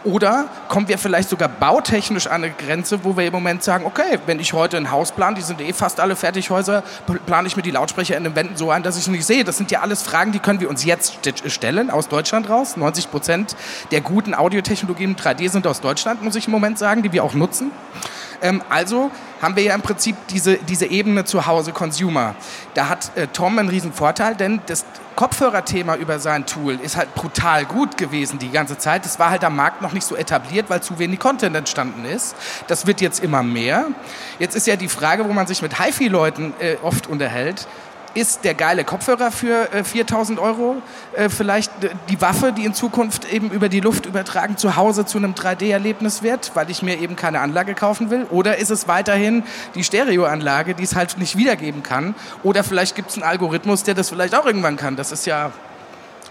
Oder 0.04 0.46
kommen 0.68 0.88
wir 0.88 0.98
vielleicht 0.98 1.30
sogar 1.30 1.50
bautechnisch 1.50 2.28
an 2.28 2.44
eine 2.44 2.54
Grenze, 2.54 3.04
wo 3.04 3.18
wir 3.18 3.26
im 3.26 3.34
Moment 3.34 3.64
sagen, 3.64 3.86
okay, 3.86 4.20
wenn 4.26 4.40
ich 4.40 4.54
heute 4.54 4.78
ein 4.78 4.92
Haus 4.92 5.12
plane, 5.12 5.36
die 5.36 5.42
sind 5.42 5.62
eh 5.62 5.74
fast 5.74 6.00
alle 6.00 6.16
Fertighäuser, 6.16 6.84
plane 7.26 7.48
ich 7.48 7.56
mir 7.56 7.64
die 7.64 7.72
Lautsprecher 7.72 8.18
in 8.18 8.24
den 8.24 8.36
Wänden 8.36 8.58
so 8.58 8.72
ein, 8.72 8.84
dass 8.84 8.96
ich 8.96 9.04
es 9.04 9.08
nicht 9.08 9.26
sehe. 9.26 9.44
Das 9.44 9.58
sind 9.58 9.72
ja 9.72 9.82
alles 9.82 10.04
Fragen, 10.04 10.32
die 10.32 10.40
können 10.40 10.60
wir 10.60 10.70
uns 10.70 10.84
jetzt 10.84 11.20
stellen, 11.48 11.90
aus 11.90 12.08
Deutschland 12.08 12.50
raus. 12.50 12.78
90 12.78 13.12
Prozent 13.12 13.56
der 13.92 14.02
guten 14.02 14.34
Audiotechnologien 14.34 15.16
3D 15.16 15.50
sind 15.50 15.68
aus 15.68 15.82
Deutschland, 15.82 16.24
muss 16.24 16.36
ich 16.36 16.48
im 16.48 16.52
Moment 16.52 16.78
sagen, 16.78 17.04
die 17.04 17.12
wir 17.12 17.24
auch 17.24 17.34
nutzen. 17.34 17.72
Ähm, 18.42 18.62
also 18.70 19.12
haben 19.42 19.56
wir 19.56 19.64
ja 19.64 19.76
im 19.76 19.82
Prinzip 19.82 20.16
diese, 20.30 20.58
diese 20.58 20.86
Ebene 20.86 21.26
zu 21.26 21.46
Hause 21.46 21.72
Consumer. 21.72 22.36
Da 22.74 22.90
hat 22.90 23.16
äh, 23.16 23.28
Tom 23.28 23.58
einen 23.58 23.70
riesen 23.70 23.94
Vorteil, 23.94 24.36
denn 24.36 24.62
das 24.66 24.86
Kopfhörerthema 25.16 25.96
über 25.96 26.20
sein 26.20 26.46
Tool 26.46 26.80
ist 26.82 26.96
halt 26.96 27.14
brutal 27.14 27.66
gut 27.66 27.98
gewesen 27.98 28.40
die 28.40 28.52
ganze 28.52 28.78
Zeit. 28.78 29.04
Das 29.04 29.20
war 29.20 29.30
halt 29.30 29.44
am 29.44 29.56
Markt 29.56 29.82
noch 29.82 29.92
nicht 29.92 30.06
so 30.06 30.16
etabliert, 30.16 30.70
weil 30.70 30.82
zu 30.82 30.98
wenig 30.98 31.20
Content 31.20 31.56
entstanden 31.56 32.06
ist. 32.06 32.36
Das 32.68 32.88
wird 32.88 33.02
jetzt 33.02 33.22
immer 33.22 33.44
mehr. 33.44 33.88
Jetzt 34.40 34.56
ist 34.56 34.66
ja 34.66 34.78
die 34.78 34.88
Frage, 34.88 35.28
wo 35.28 35.34
man 35.34 35.46
sich 35.46 35.62
mit 35.62 35.78
HiFi-Leuten 35.78 36.54
äh, 36.60 36.78
oft 36.84 37.08
unterhält, 37.08 37.68
ist 38.14 38.44
der 38.44 38.54
geile 38.54 38.84
Kopfhörer 38.84 39.32
für 39.32 39.72
äh, 39.74 39.84
4000 39.84 40.40
Euro 40.40 40.78
äh, 41.16 41.30
vielleicht 41.30 41.72
die 42.10 42.22
Waffe, 42.22 42.52
die 42.52 42.66
in 42.66 42.74
Zukunft 42.74 43.32
eben 43.32 43.50
über 43.52 43.70
die 43.70 43.80
Luft 43.80 44.06
übertragen 44.06 44.58
zu 44.58 44.76
Hause 44.76 45.06
zu 45.06 45.18
einem 45.18 45.34
3D-Erlebnis 45.34 46.24
wird, 46.24 46.52
weil 46.56 46.70
ich 46.70 46.82
mir 46.82 47.00
eben 47.00 47.16
keine 47.16 47.40
Anlage 47.40 47.74
kaufen 47.74 48.10
will? 48.10 48.26
Oder 48.30 48.58
ist 48.58 48.70
es 48.70 48.88
weiterhin 48.88 49.44
die 49.76 49.84
Stereoanlage, 49.84 50.74
die 50.76 50.84
es 50.84 50.96
halt 50.96 51.18
nicht 51.18 51.38
wiedergeben 51.38 51.84
kann? 51.84 52.16
Oder 52.44 52.64
vielleicht 52.64 52.96
gibt 52.96 53.10
es 53.10 53.16
einen 53.16 53.24
Algorithmus, 53.24 53.84
der 53.84 53.94
das 53.94 54.10
vielleicht 54.10 54.36
auch 54.36 54.46
irgendwann 54.46 54.78
kann. 54.78 54.96
Das 54.96 55.12
ist 55.12 55.26
ja 55.26 55.52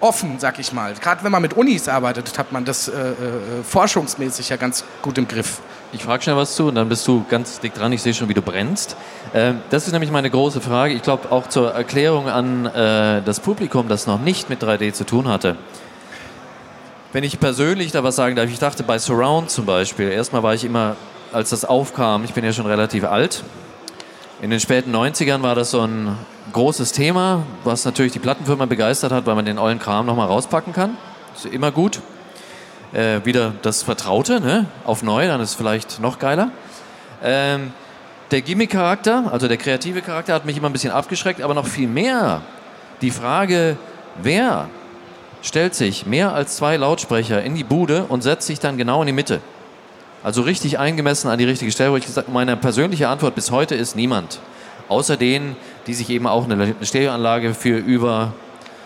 offen, 0.00 0.38
sag 0.38 0.58
ich 0.58 0.72
mal. 0.72 0.94
Gerade 0.94 1.24
wenn 1.24 1.32
man 1.32 1.42
mit 1.42 1.54
Unis 1.54 1.88
arbeitet, 1.88 2.38
hat 2.38 2.52
man 2.52 2.64
das 2.64 2.88
äh, 2.88 2.92
äh, 2.92 3.14
forschungsmäßig 3.62 4.48
ja 4.48 4.56
ganz 4.56 4.84
gut 5.02 5.18
im 5.18 5.26
Griff. 5.28 5.60
Ich 5.92 6.04
frage 6.04 6.22
schnell 6.22 6.36
was 6.36 6.54
zu 6.54 6.68
und 6.68 6.74
dann 6.74 6.88
bist 6.88 7.06
du 7.08 7.24
ganz 7.28 7.60
dick 7.60 7.74
dran. 7.74 7.92
Ich 7.92 8.02
sehe 8.02 8.12
schon, 8.14 8.28
wie 8.28 8.34
du 8.34 8.42
brennst. 8.42 8.96
Ähm, 9.34 9.60
das 9.70 9.86
ist 9.86 9.92
nämlich 9.92 10.10
meine 10.10 10.30
große 10.30 10.60
Frage. 10.60 10.94
Ich 10.94 11.02
glaube 11.02 11.32
auch 11.32 11.48
zur 11.48 11.72
Erklärung 11.72 12.28
an 12.28 12.66
äh, 12.66 13.22
das 13.22 13.40
Publikum, 13.40 13.88
das 13.88 14.06
noch 14.06 14.20
nicht 14.20 14.50
mit 14.50 14.62
3D 14.62 14.92
zu 14.92 15.04
tun 15.04 15.28
hatte. 15.28 15.56
Wenn 17.12 17.24
ich 17.24 17.40
persönlich 17.40 17.90
da 17.90 18.04
was 18.04 18.16
sagen 18.16 18.36
darf, 18.36 18.50
ich 18.50 18.58
dachte 18.58 18.82
bei 18.82 18.98
Surround 18.98 19.50
zum 19.50 19.64
Beispiel, 19.64 20.10
erstmal 20.10 20.42
war 20.42 20.52
ich 20.52 20.64
immer, 20.64 20.96
als 21.32 21.50
das 21.50 21.64
aufkam, 21.64 22.24
ich 22.24 22.34
bin 22.34 22.44
ja 22.44 22.52
schon 22.52 22.66
relativ 22.66 23.04
alt, 23.04 23.44
in 24.42 24.50
den 24.50 24.60
späten 24.60 24.94
90ern 24.94 25.42
war 25.42 25.54
das 25.54 25.70
so 25.70 25.80
ein 25.80 26.16
großes 26.52 26.92
Thema, 26.92 27.42
was 27.64 27.84
natürlich 27.84 28.12
die 28.12 28.18
Plattenfirma 28.18 28.66
begeistert 28.66 29.12
hat, 29.12 29.26
weil 29.26 29.34
man 29.34 29.44
den 29.44 29.58
ollen 29.58 29.78
Kram 29.78 30.06
nochmal 30.06 30.26
rauspacken 30.26 30.72
kann. 30.72 30.96
Ist 31.34 31.46
immer 31.46 31.70
gut. 31.70 32.00
Äh, 32.92 33.24
wieder 33.24 33.52
das 33.62 33.82
Vertraute, 33.82 34.40
ne? 34.40 34.66
auf 34.84 35.02
neu, 35.02 35.26
dann 35.26 35.40
ist 35.40 35.50
es 35.50 35.54
vielleicht 35.54 36.00
noch 36.00 36.18
geiler. 36.18 36.50
Ähm, 37.22 37.72
der 38.30 38.40
Gimmick-Charakter, 38.40 39.30
also 39.30 39.46
der 39.48 39.58
kreative 39.58 40.00
Charakter, 40.00 40.34
hat 40.34 40.46
mich 40.46 40.56
immer 40.56 40.68
ein 40.68 40.72
bisschen 40.72 40.92
abgeschreckt, 40.92 41.42
aber 41.42 41.54
noch 41.54 41.66
viel 41.66 41.88
mehr 41.88 42.42
die 43.00 43.10
Frage, 43.10 43.76
wer 44.22 44.68
stellt 45.42 45.74
sich 45.74 46.06
mehr 46.06 46.32
als 46.34 46.56
zwei 46.56 46.76
Lautsprecher 46.76 47.42
in 47.42 47.54
die 47.54 47.64
Bude 47.64 48.04
und 48.08 48.22
setzt 48.22 48.46
sich 48.46 48.58
dann 48.58 48.76
genau 48.76 49.02
in 49.02 49.06
die 49.06 49.12
Mitte? 49.12 49.40
Also 50.24 50.42
richtig 50.42 50.78
eingemessen 50.78 51.30
an 51.30 51.38
die 51.38 51.44
richtige 51.44 51.70
Stelle, 51.70 51.92
wo 51.92 51.96
ich 51.96 52.06
gesagt 52.06 52.28
meine 52.28 52.56
persönliche 52.56 53.08
Antwort 53.08 53.34
bis 53.34 53.50
heute 53.50 53.74
ist 53.74 53.94
niemand. 53.94 54.40
Außer 54.88 55.16
denen, 55.16 55.56
die 55.86 55.94
sich 55.94 56.08
eben 56.10 56.26
auch 56.26 56.44
eine 56.44 56.74
Stereoanlage 56.82 57.54
für 57.54 57.76
über 57.76 58.32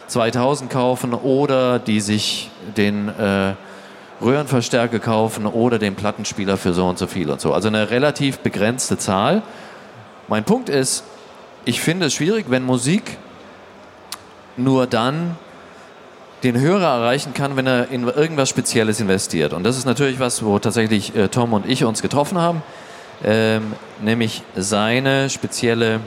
2000 0.08 0.70
kaufen 0.70 1.14
oder 1.14 1.78
die 1.78 2.00
sich 2.00 2.50
den 2.76 3.08
äh, 3.08 3.54
Röhrenverstärker 4.20 4.98
kaufen 4.98 5.46
oder 5.46 5.78
den 5.78 5.94
Plattenspieler 5.94 6.56
für 6.56 6.72
so 6.72 6.86
und 6.86 6.98
so 6.98 7.06
viel 7.06 7.30
und 7.30 7.40
so. 7.40 7.52
Also 7.52 7.68
eine 7.68 7.90
relativ 7.90 8.38
begrenzte 8.38 8.98
Zahl. 8.98 9.42
Mein 10.28 10.44
Punkt 10.44 10.68
ist, 10.68 11.04
ich 11.64 11.80
finde 11.80 12.06
es 12.06 12.14
schwierig, 12.14 12.46
wenn 12.48 12.64
Musik 12.64 13.18
nur 14.56 14.86
dann 14.86 15.36
den 16.42 16.58
Hörer 16.58 16.98
erreichen 16.98 17.34
kann, 17.34 17.56
wenn 17.56 17.66
er 17.66 17.88
in 17.90 18.06
irgendwas 18.06 18.48
Spezielles 18.48 19.00
investiert. 19.00 19.52
Und 19.52 19.64
das 19.64 19.78
ist 19.78 19.84
natürlich 19.84 20.18
was, 20.18 20.44
wo 20.44 20.58
tatsächlich 20.58 21.14
äh, 21.14 21.28
Tom 21.28 21.52
und 21.52 21.66
ich 21.66 21.84
uns 21.84 22.02
getroffen 22.02 22.38
haben, 22.38 22.62
ähm, 23.24 23.72
nämlich 24.00 24.42
seine 24.56 25.30
spezielle 25.30 26.00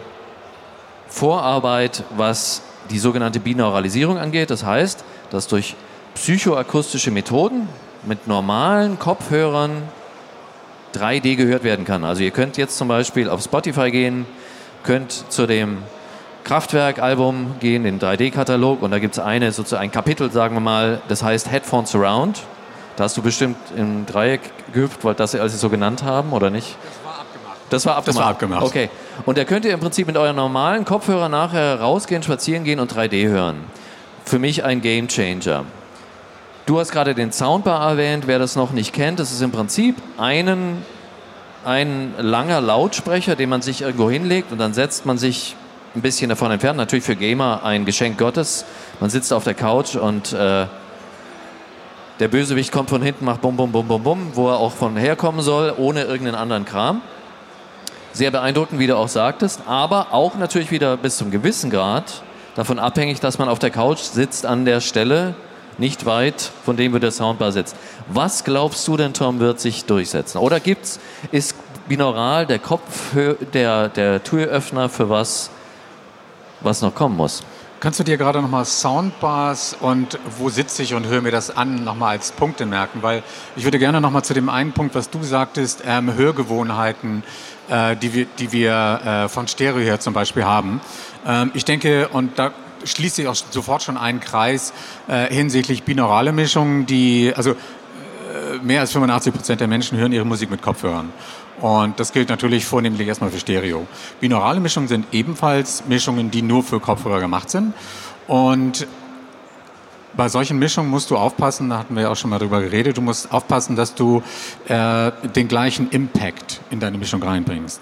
Vorarbeit, 1.08 2.04
was 2.18 2.62
die 2.90 3.00
sogenannte 3.00 3.40
Binauralisierung 3.40 4.18
angeht. 4.18 4.50
Das 4.50 4.64
heißt, 4.64 5.04
dass 5.30 5.48
durch 5.48 5.76
psychoakustische 6.16 7.12
Methoden 7.12 7.68
mit 8.04 8.28
normalen 8.28 9.00
Kopfhörern 9.00 9.84
3D 10.94 11.36
gehört 11.36 11.64
werden 11.64 11.86
kann. 11.86 12.04
Also 12.04 12.24
ihr 12.24 12.32
könnt 12.32 12.58
jetzt 12.58 12.78
zum 12.78 12.88
Beispiel 12.88 13.30
auf 13.30 13.42
Spotify 13.42 13.92
gehen, 13.92 14.26
könnt 14.84 15.12
zu 15.32 15.46
dem 15.46 15.80
Kraftwerk-Album 16.44 17.56
gehen, 17.60 17.84
den 17.84 18.00
3D-Katalog 18.00 18.82
und 18.82 18.92
da 18.92 19.00
gibt 19.00 19.18
es 19.18 19.20
eine, 19.20 19.52
sozusagen 19.52 19.84
ein 19.84 19.92
Kapitel, 19.92 20.32
sagen 20.32 20.56
wir 20.56 20.62
mal, 20.62 21.02
das 21.08 21.24
heißt 21.24 21.52
Headphone 21.52 21.86
Surround. 21.86 22.44
Da 22.96 23.04
hast 23.04 23.18
du 23.18 23.22
bestimmt 23.22 23.58
im 23.76 24.06
Dreieck 24.06 24.42
gehüpft, 24.74 25.04
weil 25.04 25.16
das 25.16 25.32
sie 25.32 25.48
so 25.50 25.70
genannt 25.70 26.04
haben, 26.04 26.32
oder 26.32 26.50
nicht? 26.50 26.78
Das 26.80 27.06
war 27.06 27.20
abgemacht. 27.20 27.58
Das 27.70 27.86
war 27.86 27.96
abgemacht. 27.96 28.08
Das 28.08 28.16
war 28.16 28.30
abgemacht. 28.30 28.64
Okay. 28.64 28.90
Und 29.26 29.38
da 29.38 29.44
könnt 29.44 29.66
ihr 29.66 29.74
im 29.74 29.80
Prinzip 29.80 30.08
mit 30.08 30.16
euren 30.16 30.36
normalen 30.36 30.86
Kopfhörern 30.86 31.32
nachher 31.32 31.82
rausgehen, 31.82 32.24
spazieren 32.24 32.64
gehen 32.64 32.80
und 32.80 32.94
3D 32.94 33.28
hören. 33.28 33.58
Für 34.24 34.40
mich 34.40 34.64
ein 34.64 34.82
Game 34.82 35.08
Changer. 35.08 35.66
Du 36.66 36.80
hast 36.80 36.92
gerade 36.92 37.14
den 37.14 37.32
Soundbar 37.32 37.88
erwähnt. 37.90 38.28
Wer 38.28 38.40
das 38.40 38.56
noch 38.56 38.72
nicht 38.72 38.94
kennt, 38.94 39.20
das 39.20 39.32
ist 39.32 39.42
im 39.42 39.52
Prinzip 39.52 39.98
einen, 40.18 40.84
ein 41.64 42.14
langer 42.18 42.62
Lautsprecher, 42.62 43.36
den 43.36 43.50
man 43.50 43.62
sich 43.62 43.82
irgendwo 43.82 44.10
hinlegt 44.10 44.52
und 44.52 44.58
dann 44.58 44.74
setzt 44.74 45.06
man 45.06 45.18
sich 45.18 45.56
ein 45.96 46.02
bisschen 46.02 46.30
davon 46.30 46.52
entfernt. 46.52 46.78
Natürlich 46.78 47.06
für 47.06 47.16
Gamer 47.16 47.62
ein 47.64 47.86
Geschenk 47.86 48.18
Gottes. 48.18 48.66
Man 49.00 49.10
sitzt 49.10 49.32
auf 49.32 49.44
der 49.44 49.54
Couch 49.54 49.96
und 49.96 50.34
äh, 50.34 50.66
der 52.20 52.28
Bösewicht 52.30 52.72
kommt 52.72 52.90
von 52.90 53.02
hinten, 53.02 53.26
macht 53.26 53.42
bum, 53.42 53.58
bum, 53.58 53.72
bum, 53.72 53.88
bum, 53.88 54.04
bum, 54.04 54.32
wo 54.34 54.50
er 54.50 54.58
auch 54.58 54.72
von 54.72 54.96
herkommen 54.96 55.42
soll, 55.42 55.74
ohne 55.78 56.04
irgendeinen 56.04 56.36
anderen 56.36 56.66
Kram. 56.66 57.02
Sehr 58.14 58.32
beeindruckend, 58.32 58.80
wie 58.80 58.88
du 58.88 58.96
auch 58.96 59.10
sagtest, 59.10 59.62
aber 59.68 60.08
auch 60.14 60.36
natürlich 60.36 60.72
wieder 60.72 60.96
bis 60.96 61.18
zum 61.18 61.32
gewissen 61.32 61.70
Grad 61.70 62.24
davon 62.56 62.80
abhängig, 62.80 63.20
dass 63.20 63.38
man 63.38 63.50
auf 63.50 63.60
der 63.60 63.70
Couch 63.70 64.00
sitzt 64.00 64.46
an 64.46 64.64
der 64.64 64.80
Stelle, 64.80 65.36
nicht 65.78 66.06
weit 66.06 66.52
von 66.64 66.78
dem, 66.78 66.94
wo 66.94 67.00
der 67.00 67.12
Soundbar 67.12 67.52
sitzt. 67.52 67.76
Was 68.08 68.46
glaubst 68.46 68.88
du 68.88 68.96
denn, 68.96 69.14
Tom, 69.14 69.42
wird 69.42 69.60
sich 69.60 69.84
durchsetzen? 69.84 70.38
Oder 70.38 70.62
gibt's, 70.62 71.02
ist 71.34 71.56
binaural 71.90 72.46
der 72.46 72.60
Kopf, 72.60 73.14
der, 73.54 73.90
der 73.90 74.24
Türöffner 74.24 74.88
für 74.88 75.10
was, 75.10 75.50
was 76.62 76.82
noch 76.82 76.96
kommen 76.96 77.18
muss? 77.18 77.44
Kannst 77.86 78.00
du 78.00 78.04
dir 78.04 78.18
gerade 78.18 78.42
nochmal 78.42 78.66
Soundbars 78.66 79.78
und 79.80 80.18
wo 80.40 80.50
sitze 80.50 80.82
ich 80.82 80.96
und 80.96 81.06
höre 81.06 81.22
mir 81.22 81.30
das 81.30 81.56
an 81.56 81.84
nochmal 81.84 82.18
als 82.18 82.32
Punkte 82.32 82.66
merken? 82.66 83.04
Weil 83.04 83.22
ich 83.56 83.64
würde 83.64 83.78
gerne 83.78 84.02
nochmal 84.02 84.24
zu 84.24 84.34
dem 84.34 84.50
einen 84.50 84.72
Punkt, 84.72 84.96
was 84.96 85.12
du 85.12 85.22
sagtest, 85.22 85.84
ähm, 85.86 86.12
Hörgewohnheiten, 86.16 87.22
äh, 87.70 87.96
die 87.96 88.16
wir, 88.16 88.26
die 88.40 88.52
wir 88.52 89.02
äh, 89.06 89.30
von 89.30 89.48
Stereo 89.48 89.82
her 89.82 90.00
zum 90.00 90.16
Beispiel 90.16 90.46
haben. 90.46 90.82
Ähm, 91.28 91.52
ich 91.54 91.64
denke, 91.64 92.08
und 92.08 92.40
da 92.40 92.54
schließt 92.86 93.18
sich 93.18 93.28
auch 93.28 93.36
sofort 93.36 93.84
schon 93.84 93.98
einen 93.98 94.20
Kreis 94.20 94.74
äh, 95.08 95.32
hinsichtlich 95.32 95.84
binaurale 95.84 96.32
Mischungen, 96.32 96.88
die, 96.88 97.34
also 97.36 97.52
äh, 97.52 97.56
mehr 98.64 98.82
als 98.82 98.94
85 98.94 99.32
Prozent 99.32 99.62
der 99.62 99.68
Menschen 99.68 99.96
hören 100.00 100.12
ihre 100.12 100.26
Musik 100.26 100.50
mit 100.50 100.64
Kopfhörern. 100.64 101.14
Und 101.62 102.00
das 102.00 102.12
gilt 102.12 102.30
natürlich 102.30 102.66
vornehmlich 102.66 103.08
erstmal 103.08 103.32
für 103.32 103.40
Stereo. 103.40 103.88
Binaurale 104.20 104.60
Mischungen 104.60 104.88
sind 104.88 105.08
ebenfalls 105.12 105.86
Mischungen, 105.88 106.32
die 106.32 106.42
nur 106.42 106.64
für 106.64 106.80
Kopfhörer 106.80 107.20
gemacht 107.20 107.50
sind. 107.50 107.74
Und 108.28 108.88
bei 110.18 110.30
solchen 110.30 110.60
Mischungen 110.60 110.90
musst 110.90 111.12
du 111.12 111.18
aufpassen, 111.18 111.70
da 111.70 111.80
hatten 111.80 111.96
wir 111.96 112.04
ja 112.04 112.10
auch 112.10 112.16
schon 112.16 112.30
mal 112.30 112.40
drüber 112.40 112.62
geredet, 112.62 112.98
du 112.98 113.02
musst 113.02 113.32
aufpassen, 113.32 113.76
dass 113.76 113.96
du 113.96 114.24
äh, 114.68 115.12
den 115.36 115.48
gleichen 115.48 115.90
Impact 115.90 116.62
in 116.70 116.80
deine 116.80 116.98
Mischung 116.98 117.22
reinbringst. 117.22 117.82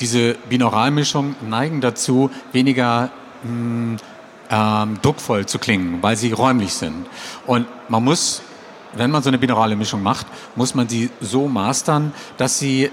Diese 0.00 0.34
Binauralmischungen 0.48 1.36
neigen 1.48 1.80
dazu, 1.80 2.30
weniger 2.52 3.10
mh, 3.42 3.48
hm, 3.48 3.96
ähm, 4.50 4.98
druckvoll 5.00 5.46
zu 5.46 5.58
klingen, 5.58 5.98
weil 6.02 6.16
sie 6.16 6.32
räumlich 6.32 6.74
sind. 6.74 7.06
Und 7.46 7.66
man 7.88 8.04
muss, 8.04 8.42
wenn 8.94 9.10
man 9.10 9.22
so 9.22 9.30
eine 9.30 9.38
binaurale 9.38 9.76
Mischung 9.76 10.02
macht, 10.02 10.26
muss 10.56 10.74
man 10.74 10.88
sie 10.88 11.10
so 11.20 11.48
mastern, 11.48 12.12
dass 12.36 12.58
sie 12.58 12.90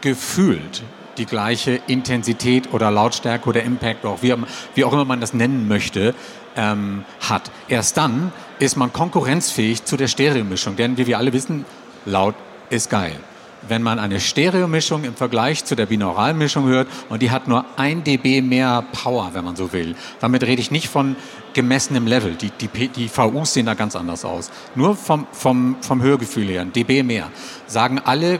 gefühlt 0.00 0.82
die 1.18 1.26
gleiche 1.26 1.80
Intensität 1.86 2.72
oder 2.72 2.90
Lautstärke 2.90 3.48
oder 3.48 3.62
Impact, 3.62 4.04
auch 4.04 4.22
wie, 4.22 4.34
wie 4.74 4.84
auch 4.84 4.92
immer 4.92 5.04
man 5.04 5.20
das 5.20 5.34
nennen 5.34 5.68
möchte, 5.68 6.14
ähm, 6.56 7.04
hat. 7.28 7.50
Erst 7.68 7.96
dann 7.96 8.32
ist 8.58 8.76
man 8.76 8.92
konkurrenzfähig 8.92 9.84
zu 9.84 9.96
der 9.96 10.08
Stereomischung, 10.08 10.76
denn 10.76 10.96
wie 10.96 11.06
wir 11.06 11.18
alle 11.18 11.32
wissen, 11.32 11.64
laut 12.04 12.34
ist 12.70 12.90
geil. 12.90 13.16
Wenn 13.66 13.82
man 13.82 13.98
eine 13.98 14.20
Stereomischung 14.20 15.02
im 15.02 15.16
Vergleich 15.16 15.64
zu 15.64 15.74
der 15.74 15.86
Binauralmischung 15.86 16.66
hört 16.68 16.86
und 17.08 17.22
die 17.22 17.32
hat 17.32 17.48
nur 17.48 17.64
ein 17.76 18.04
dB 18.04 18.40
mehr 18.40 18.84
Power, 18.92 19.30
wenn 19.32 19.44
man 19.44 19.56
so 19.56 19.72
will. 19.72 19.96
Damit 20.20 20.44
rede 20.44 20.60
ich 20.60 20.70
nicht 20.70 20.88
von 20.88 21.16
gemessenem 21.54 22.06
Level. 22.06 22.36
Die, 22.36 22.50
die, 22.50 22.88
die 22.88 23.08
VUs 23.08 23.54
sehen 23.54 23.66
da 23.66 23.74
ganz 23.74 23.96
anders 23.96 24.24
aus. 24.24 24.52
Nur 24.76 24.94
vom, 24.94 25.26
vom, 25.32 25.76
vom 25.80 26.02
Hörgefühl 26.02 26.46
her, 26.46 26.62
ein 26.62 26.72
dB 26.72 27.02
mehr. 27.02 27.30
Sagen 27.66 27.98
alle 27.98 28.38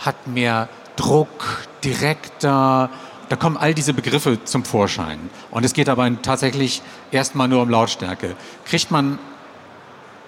hat 0.00 0.26
mehr 0.26 0.68
Druck, 0.96 1.64
direkter, 1.84 2.90
da 3.28 3.36
kommen 3.36 3.56
all 3.56 3.74
diese 3.74 3.94
Begriffe 3.94 4.44
zum 4.44 4.64
Vorschein. 4.64 5.18
Und 5.50 5.64
es 5.64 5.72
geht 5.72 5.88
aber 5.88 6.10
tatsächlich 6.20 6.82
erstmal 7.12 7.46
nur 7.46 7.62
um 7.62 7.70
Lautstärke. 7.70 8.34
Kriegt 8.64 8.90
man 8.90 9.18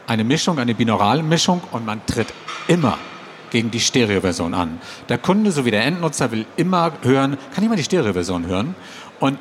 eine 0.07 0.25
Mischung, 0.25 0.59
eine 0.59 0.75
binaurale 0.75 1.23
Mischung 1.23 1.61
und 1.73 1.85
man 1.85 2.05
tritt 2.07 2.33
immer 2.69 2.99
gegen 3.51 3.71
die 3.71 3.81
Stereoversion 3.81 4.55
an. 4.55 4.81
Der 5.09 5.19
Kunde 5.19 5.53
sowie 5.53 5.71
der 5.71 5.85
Endnutzer 5.85 6.31
will 6.31 6.47
immer 6.57 6.93
hören, 7.03 7.37
kann 7.55 7.65
ich 7.65 7.69
mal 7.69 7.77
die 7.77 7.85
Stereoversion 7.85 8.47
hören? 8.47 8.75
Und 9.21 9.39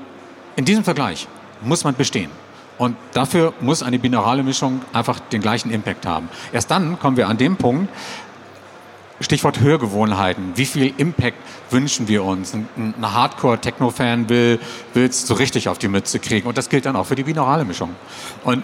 in 0.55 0.65
diesem 0.65 0.83
Vergleich 0.83 1.27
muss 1.61 1.83
man 1.83 1.95
bestehen. 1.95 2.31
Und 2.77 2.97
dafür 3.13 3.53
muss 3.61 3.83
eine 3.83 3.99
binaurale 3.99 4.41
Mischung 4.41 4.81
einfach 4.91 5.19
den 5.19 5.39
gleichen 5.39 5.69
Impact 5.69 6.07
haben. 6.07 6.29
Erst 6.51 6.71
dann 6.71 6.97
kommen 6.97 7.15
wir 7.15 7.29
an 7.29 7.37
dem 7.37 7.55
Punkt, 7.55 7.93
Stichwort 9.21 9.59
Hörgewohnheiten. 9.59 10.53
Wie 10.55 10.65
viel 10.65 10.93
Impact 10.97 11.37
wünschen 11.69 12.07
wir 12.07 12.23
uns? 12.23 12.53
Ein, 12.53 12.67
ein 12.77 13.13
Hardcore-Techno-Fan 13.13 14.29
will 14.29 14.59
es 14.93 15.27
so 15.27 15.35
richtig 15.35 15.69
auf 15.69 15.77
die 15.77 15.87
Mütze 15.87 16.19
kriegen. 16.19 16.47
Und 16.47 16.57
das 16.57 16.69
gilt 16.69 16.85
dann 16.85 16.95
auch 16.95 17.05
für 17.05 17.15
die 17.15 17.23
binaurale 17.23 17.63
Mischung. 17.65 17.95
Und 18.43 18.63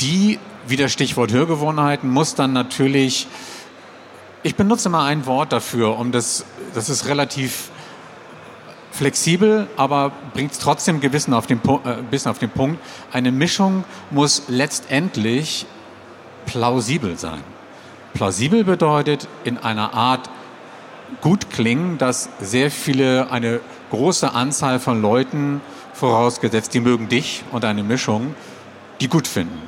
die, 0.00 0.38
wieder 0.66 0.88
Stichwort 0.88 1.32
Hörgewohnheiten, 1.32 2.10
muss 2.10 2.34
dann 2.34 2.52
natürlich, 2.52 3.26
ich 4.42 4.54
benutze 4.54 4.88
mal 4.88 5.06
ein 5.06 5.26
Wort 5.26 5.52
dafür, 5.52 5.98
um 5.98 6.12
das, 6.12 6.44
das 6.74 6.88
ist 6.88 7.06
relativ 7.06 7.70
flexibel, 8.92 9.66
aber 9.76 10.12
bringt 10.32 10.52
es 10.52 10.58
trotzdem 10.58 11.00
gewissen 11.00 11.34
auf 11.34 11.46
den, 11.46 11.60
äh, 11.84 12.02
bisschen 12.10 12.30
auf 12.30 12.38
den 12.38 12.50
Punkt. 12.50 12.80
Eine 13.12 13.30
Mischung 13.30 13.84
muss 14.10 14.44
letztendlich 14.48 15.66
plausibel 16.46 17.18
sein. 17.18 17.55
Plausibel 18.16 18.64
bedeutet 18.64 19.28
in 19.44 19.58
einer 19.58 19.92
Art 19.92 20.30
gut 21.20 21.50
klingen, 21.50 21.98
dass 21.98 22.30
sehr 22.40 22.70
viele, 22.70 23.30
eine 23.30 23.60
große 23.90 24.32
Anzahl 24.32 24.80
von 24.80 25.02
Leuten, 25.02 25.60
vorausgesetzt, 25.92 26.72
die 26.72 26.80
mögen 26.80 27.08
dich 27.08 27.44
und 27.52 27.64
eine 27.66 27.82
Mischung, 27.82 28.34
die 29.00 29.08
gut 29.08 29.26
finden. 29.26 29.62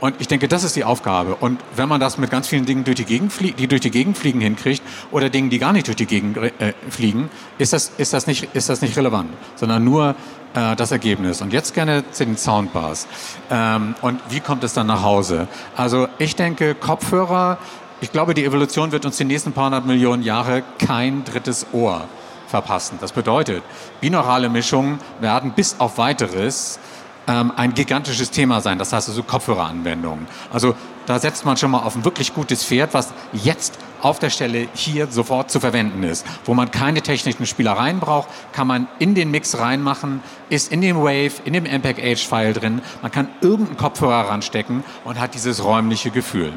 Und 0.00 0.16
ich 0.18 0.26
denke, 0.26 0.48
das 0.48 0.64
ist 0.64 0.74
die 0.74 0.84
Aufgabe. 0.84 1.36
Und 1.36 1.60
wenn 1.76 1.88
man 1.88 2.00
das 2.00 2.18
mit 2.18 2.28
ganz 2.30 2.48
vielen 2.48 2.64
Dingen, 2.64 2.82
durch 2.82 2.96
die, 2.96 3.04
Gegend 3.04 3.32
die 3.38 3.68
durch 3.68 3.82
die 3.82 3.90
Gegend 3.90 4.18
fliegen, 4.18 4.40
hinkriegt 4.40 4.82
oder 5.12 5.30
Dingen, 5.30 5.48
die 5.48 5.60
gar 5.60 5.72
nicht 5.72 5.86
durch 5.86 5.96
die 5.96 6.06
Gegend 6.06 6.38
äh, 6.38 6.72
fliegen, 6.90 7.30
ist 7.58 7.72
das, 7.72 7.92
ist, 7.98 8.12
das 8.12 8.26
nicht, 8.26 8.48
ist 8.54 8.68
das 8.68 8.80
nicht 8.80 8.96
relevant, 8.96 9.30
sondern 9.54 9.84
nur 9.84 10.16
äh, 10.54 10.74
das 10.74 10.90
Ergebnis. 10.90 11.40
Und 11.40 11.52
jetzt 11.52 11.72
gerne 11.72 12.02
zu 12.10 12.24
den 12.24 12.36
Soundbars. 12.36 13.06
Ähm, 13.48 13.94
und 14.02 14.20
wie 14.28 14.40
kommt 14.40 14.64
es 14.64 14.74
dann 14.74 14.88
nach 14.88 15.02
Hause? 15.02 15.46
Also 15.76 16.08
ich 16.18 16.34
denke, 16.34 16.74
Kopfhörer, 16.74 17.58
ich 18.02 18.10
glaube, 18.10 18.34
die 18.34 18.44
Evolution 18.44 18.90
wird 18.90 19.06
uns 19.06 19.16
die 19.16 19.24
nächsten 19.24 19.52
paar 19.52 19.66
hundert 19.66 19.86
Millionen 19.86 20.24
Jahre 20.24 20.64
kein 20.78 21.24
drittes 21.24 21.68
Ohr 21.72 22.08
verpassen. 22.48 22.98
Das 23.00 23.12
bedeutet, 23.12 23.62
binaurale 24.00 24.48
Mischungen 24.48 24.98
werden 25.20 25.52
bis 25.52 25.76
auf 25.78 25.98
weiteres 25.98 26.80
ähm, 27.28 27.52
ein 27.54 27.74
gigantisches 27.74 28.32
Thema 28.32 28.60
sein. 28.60 28.78
Das 28.78 28.92
heißt 28.92 29.08
also 29.08 29.22
Kopfhöreranwendungen. 29.22 30.26
Also 30.52 30.74
da 31.06 31.20
setzt 31.20 31.44
man 31.44 31.56
schon 31.56 31.70
mal 31.70 31.78
auf 31.78 31.94
ein 31.94 32.04
wirklich 32.04 32.34
gutes 32.34 32.64
Pferd, 32.64 32.92
was 32.92 33.12
jetzt 33.32 33.78
auf 34.00 34.18
der 34.18 34.30
Stelle 34.30 34.66
hier 34.74 35.06
sofort 35.06 35.52
zu 35.52 35.60
verwenden 35.60 36.02
ist. 36.02 36.26
Wo 36.44 36.54
man 36.54 36.72
keine 36.72 37.02
technischen 37.02 37.46
Spielereien 37.46 38.00
braucht, 38.00 38.28
kann 38.52 38.66
man 38.66 38.88
in 38.98 39.14
den 39.14 39.30
Mix 39.30 39.60
reinmachen, 39.60 40.22
ist 40.48 40.72
in 40.72 40.80
dem 40.80 40.96
Wave, 40.96 41.34
in 41.44 41.52
dem 41.52 41.64
MPEG-H-File 41.64 42.52
drin. 42.52 42.82
Man 43.00 43.12
kann 43.12 43.28
irgendeinen 43.40 43.76
Kopfhörer 43.76 44.28
ranstecken 44.28 44.82
und 45.04 45.20
hat 45.20 45.34
dieses 45.34 45.62
räumliche 45.62 46.10
Gefühl. 46.10 46.54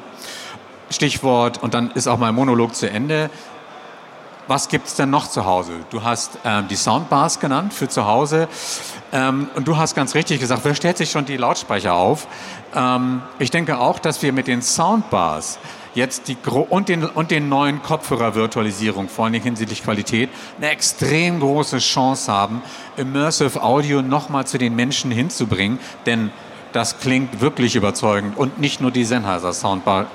Stichwort, 0.95 1.61
und 1.61 1.73
dann 1.73 1.91
ist 1.91 2.07
auch 2.07 2.17
mein 2.17 2.33
Monolog 2.33 2.75
zu 2.75 2.89
Ende, 2.89 3.29
was 4.47 4.67
gibt 4.67 4.87
es 4.87 4.95
denn 4.95 5.09
noch 5.09 5.27
zu 5.27 5.45
Hause? 5.45 5.71
Du 5.89 6.03
hast 6.03 6.37
ähm, 6.45 6.67
die 6.67 6.75
Soundbars 6.75 7.39
genannt 7.39 7.73
für 7.73 7.89
zu 7.89 8.05
Hause. 8.05 8.47
Ähm, 9.11 9.49
und 9.55 9.67
du 9.67 9.77
hast 9.77 9.95
ganz 9.95 10.13
richtig 10.13 10.39
gesagt, 10.39 10.61
wer 10.63 10.75
stellt 10.75 10.97
sich 10.97 11.09
schon 11.09 11.25
die 11.25 11.37
Lautsprecher 11.37 11.93
auf? 11.95 12.27
Ähm, 12.75 13.21
ich 13.39 13.49
denke 13.49 13.79
auch, 13.79 13.97
dass 13.97 14.21
wir 14.21 14.33
mit 14.33 14.47
den 14.47 14.61
Soundbars 14.61 15.57
jetzt 15.95 16.27
die 16.27 16.37
und 16.45 16.89
den, 16.89 17.05
und 17.05 17.31
den 17.31 17.49
neuen 17.49 17.81
Kopfhörer-Virtualisierung, 17.81 19.09
vor 19.09 19.25
allem 19.25 19.41
hinsichtlich 19.41 19.83
Qualität, 19.83 20.29
eine 20.57 20.69
extrem 20.69 21.39
große 21.39 21.79
Chance 21.79 22.31
haben, 22.31 22.61
Immersive 22.97 23.63
Audio 23.63 24.01
nochmal 24.01 24.45
zu 24.45 24.57
den 24.57 24.75
Menschen 24.75 25.09
hinzubringen. 25.09 25.79
Denn 26.05 26.31
das 26.73 26.99
klingt 26.99 27.39
wirklich 27.39 27.75
überzeugend. 27.75 28.37
Und 28.37 28.59
nicht 28.59 28.81
nur 28.81 28.91
die 28.91 29.05
Sennheiser 29.05 29.53
Soundbar 29.53 30.07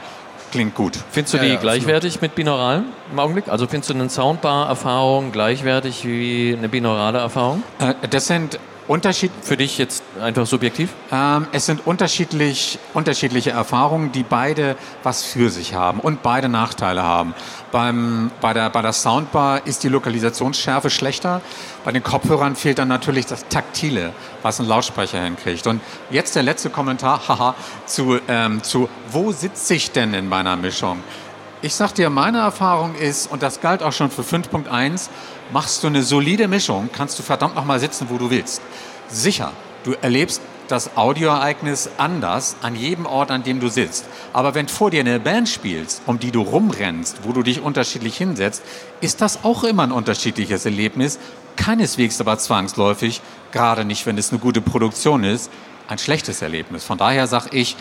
klingt 0.51 0.75
gut. 0.75 0.99
Findest 1.11 1.35
du 1.35 1.39
die 1.39 1.49
ja, 1.49 1.57
gleichwertig 1.57 2.15
absolut. 2.15 2.23
mit 2.23 2.35
binauralen 2.35 2.85
im 3.13 3.19
Augenblick? 3.19 3.49
Also 3.49 3.67
findest 3.67 3.91
du 3.91 3.95
eine 3.95 4.09
Soundbar-Erfahrung 4.09 5.33
gleichwertig 5.33 6.05
wie 6.05 6.55
eine 6.57 6.69
binaurale 6.69 7.19
Erfahrung? 7.19 7.63
Äh, 7.79 7.95
das 8.09 8.27
sind 8.27 8.59
Unterschied 8.91 9.31
für 9.41 9.57
dich 9.57 9.79
jetzt 9.79 10.03
einfach 10.21 10.47
subjektiv? 10.47 10.91
Ähm, 11.13 11.47
es 11.53 11.65
sind 11.65 11.87
unterschiedlich, 11.87 12.81
unterschiedliche 12.93 13.53
Erfahrungen, 13.53 14.11
die 14.11 14.25
beide 14.25 14.75
was 15.05 15.23
für 15.23 15.49
sich 15.49 15.75
haben 15.75 16.01
und 16.01 16.25
beide 16.25 16.49
Nachteile 16.49 17.05
haben. 17.05 17.33
Beim, 17.71 18.33
bei, 18.41 18.53
der, 18.53 18.69
bei 18.69 18.83
der 18.83 18.93
Soundbar 18.93 19.65
ist 19.65 19.85
die 19.85 19.89
Lokalisationsschärfe 19.89 20.91
schlechter. 20.91 21.41
Bei 21.85 21.93
den 21.93 22.03
Kopfhörern 22.03 22.57
fehlt 22.57 22.81
dann 22.81 22.89
natürlich 22.89 23.27
das 23.27 23.47
Taktile, 23.47 24.13
was 24.43 24.59
ein 24.59 24.67
Lautsprecher 24.67 25.23
hinkriegt. 25.23 25.69
Und 25.69 25.81
jetzt 26.11 26.35
der 26.35 26.43
letzte 26.43 26.69
Kommentar, 26.69 27.21
haha, 27.29 27.55
zu, 27.87 28.19
ähm, 28.27 28.61
zu 28.65 28.89
wo 29.13 29.31
sitze 29.31 29.75
ich 29.75 29.93
denn 29.93 30.15
in 30.15 30.29
meiner 30.29 30.57
Mischung? 30.57 31.01
Ich 31.63 31.77
sag 31.77 31.95
dir, 31.95 32.11
meine 32.11 32.39
Erfahrung 32.39 32.97
ist, 32.97 33.31
und 33.31 33.43
das 33.45 33.61
galt 33.61 33.85
auch 33.85 33.93
schon 33.93 34.11
für 34.11 34.23
5.1, 34.23 35.11
machst 35.53 35.83
du 35.83 35.89
eine 35.89 36.03
solide 36.03 36.49
Mischung, 36.49 36.91
kannst 36.93 37.19
du 37.19 37.23
verdammt 37.23 37.55
nochmal 37.55 37.81
sitzen, 37.81 38.07
wo 38.11 38.19
du 38.19 38.31
willst. 38.31 38.63
Sicher, 39.09 39.53
du 39.85 39.93
erlebst 40.01 40.41
das 40.69 40.97
Audioereignis 40.97 41.91
anders 41.99 42.57
an 42.63 42.77
jedem 42.77 43.07
Ort, 43.07 43.31
an 43.31 43.43
dem 43.43 43.61
du 43.61 43.69
sitzt. 43.69 44.05
Aber 44.33 44.55
wenn 44.55 44.69
vor 44.69 44.91
dir 44.91 45.01
eine 45.01 45.19
Band 45.19 45.49
spielst, 45.49 46.03
um 46.07 46.19
die 46.19 46.31
du 46.31 46.43
rumrennst, 46.43 47.25
wo 47.25 47.33
du 47.33 47.43
dich 47.43 47.61
unterschiedlich 47.61 48.17
hinsetzt, 48.17 48.63
ist 49.01 49.21
das 49.21 49.45
auch 49.45 49.65
immer 49.65 49.83
ein 49.83 49.93
unterschiedliches 49.93 50.65
Erlebnis. 50.65 51.19
Keineswegs 51.57 52.21
aber 52.21 52.39
zwangsläufig, 52.39 53.21
gerade 53.51 53.85
nicht, 53.85 54.07
wenn 54.07 54.17
es 54.17 54.31
eine 54.31 54.39
gute 54.39 54.61
Produktion 54.61 55.25
ist, 55.25 55.51
ein 55.89 55.99
schlechtes 55.99 56.41
Erlebnis. 56.41 56.85
Von 56.85 56.99
daher 56.99 57.27
sage 57.27 57.49
ich, 57.51 57.77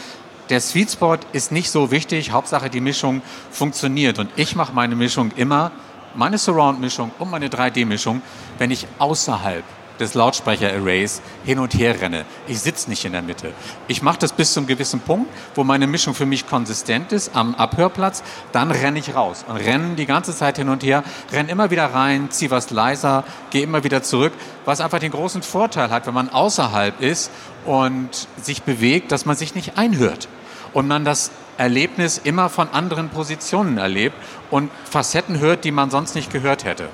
der 0.50 0.60
Sweet 0.60 0.92
Spot 0.92 1.18
ist 1.32 1.52
nicht 1.52 1.70
so 1.70 1.92
wichtig, 1.92 2.32
Hauptsache 2.32 2.72
die 2.72 2.82
Mischung 2.82 3.22
funktioniert. 3.52 4.18
Und 4.18 4.32
ich 4.36 4.56
mache 4.56 4.74
meine 4.74 4.96
Mischung 4.96 5.32
immer, 5.36 5.72
meine 6.16 6.38
Surround-Mischung 6.38 7.12
und 7.20 7.30
meine 7.30 7.48
3D-Mischung, 7.48 8.22
wenn 8.58 8.72
ich 8.72 8.88
außerhalb 8.98 9.64
des 10.00 10.14
Lautsprecher-Arrays 10.14 11.22
hin 11.44 11.60
und 11.60 11.74
her 11.74 12.00
renne. 12.02 12.26
Ich 12.48 12.62
sitze 12.62 12.90
nicht 12.90 13.06
in 13.06 13.12
der 13.12 13.22
Mitte. 13.22 13.54
Ich 13.88 14.02
mache 14.02 14.20
das 14.20 14.32
bis 14.32 14.54
zu 14.54 14.62
einem 14.62 14.68
gewissen 14.68 15.02
Punkt, 15.02 15.30
wo 15.56 15.64
meine 15.64 15.88
Mischung 15.88 16.14
für 16.14 16.26
mich 16.26 16.48
konsistent 16.48 17.12
ist 17.12 17.36
am 17.36 17.54
Abhörplatz. 17.56 18.24
Dann 18.52 18.72
renne 18.72 19.00
ich 19.00 19.14
raus 19.14 19.46
und 19.48 19.58
renne 19.58 19.96
die 19.96 20.06
ganze 20.06 20.36
Zeit 20.36 20.58
hin 20.58 20.70
und 20.70 20.84
her, 20.84 21.04
renne 21.32 21.52
immer 21.52 21.70
wieder 21.70 21.94
rein, 21.94 22.32
ziehe 22.32 22.52
was 22.52 22.70
leiser, 22.72 23.24
gehe 23.52 23.64
immer 23.64 23.84
wieder 23.84 24.02
zurück, 24.02 24.34
was 24.66 24.82
einfach 24.82 25.00
den 25.00 25.12
großen 25.12 25.42
Vorteil 25.42 25.90
hat, 25.90 26.08
wenn 26.08 26.14
man 26.14 26.30
außerhalb 26.30 27.02
ist 27.02 27.32
und 27.66 28.10
sich 28.42 28.64
bewegt, 28.64 29.12
dass 29.12 29.26
man 29.26 29.36
sich 29.36 29.54
nicht 29.54 29.78
einhört 29.78 30.28
und 30.74 30.88
man 30.88 31.06
das 31.06 31.32
Erlebnis 31.60 32.20
immer 32.24 32.50
von 32.50 32.70
anderen 32.70 33.10
Positionen 33.10 33.78
erlebt 33.78 34.16
und 34.50 34.72
Facetten 34.90 35.40
hört, 35.40 35.66
die 35.66 35.72
man 35.72 35.92
sonst 35.92 36.16
nicht 36.16 36.32
gehört 36.32 36.64
hätte. 36.64 36.90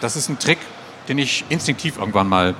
Das 0.00 0.16
ist 0.16 0.28
ein 0.28 0.38
Trick, 0.38 0.58
den 1.08 1.18
ich 1.18 1.44
instinktiv 1.50 1.98
irgendwann 1.98 2.28
mal 2.28 2.54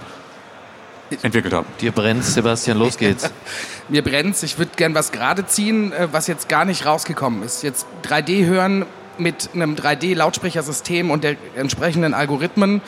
entwickelt 1.23 1.55
habe. 1.55 1.66
Dir 1.81 1.92
brennt, 1.92 2.25
Sebastian, 2.25 2.79
los 2.79 2.99
geht's. 2.99 3.31
Mir 3.88 4.03
brennt's. 4.03 4.42
Ich 4.42 4.59
würde 4.59 4.73
gern 4.77 4.95
was 4.95 5.12
gerade 5.12 5.47
ziehen, 5.47 5.92
äh, 5.92 6.09
was 6.12 6.27
jetzt 6.27 6.49
gar 6.49 6.64
nicht 6.64 6.85
rausgekommen 6.85 7.42
ist. 7.42 7.62
Jetzt 7.62 7.87
3D 8.05 8.45
hören 8.45 8.85
mit 9.18 9.50
einem 9.55 9.74
3D-Lautsprechersystem 9.74 11.11
und 11.11 11.24
der 11.24 11.37
entsprechenden 11.57 12.14
Algorithmen 12.14 12.81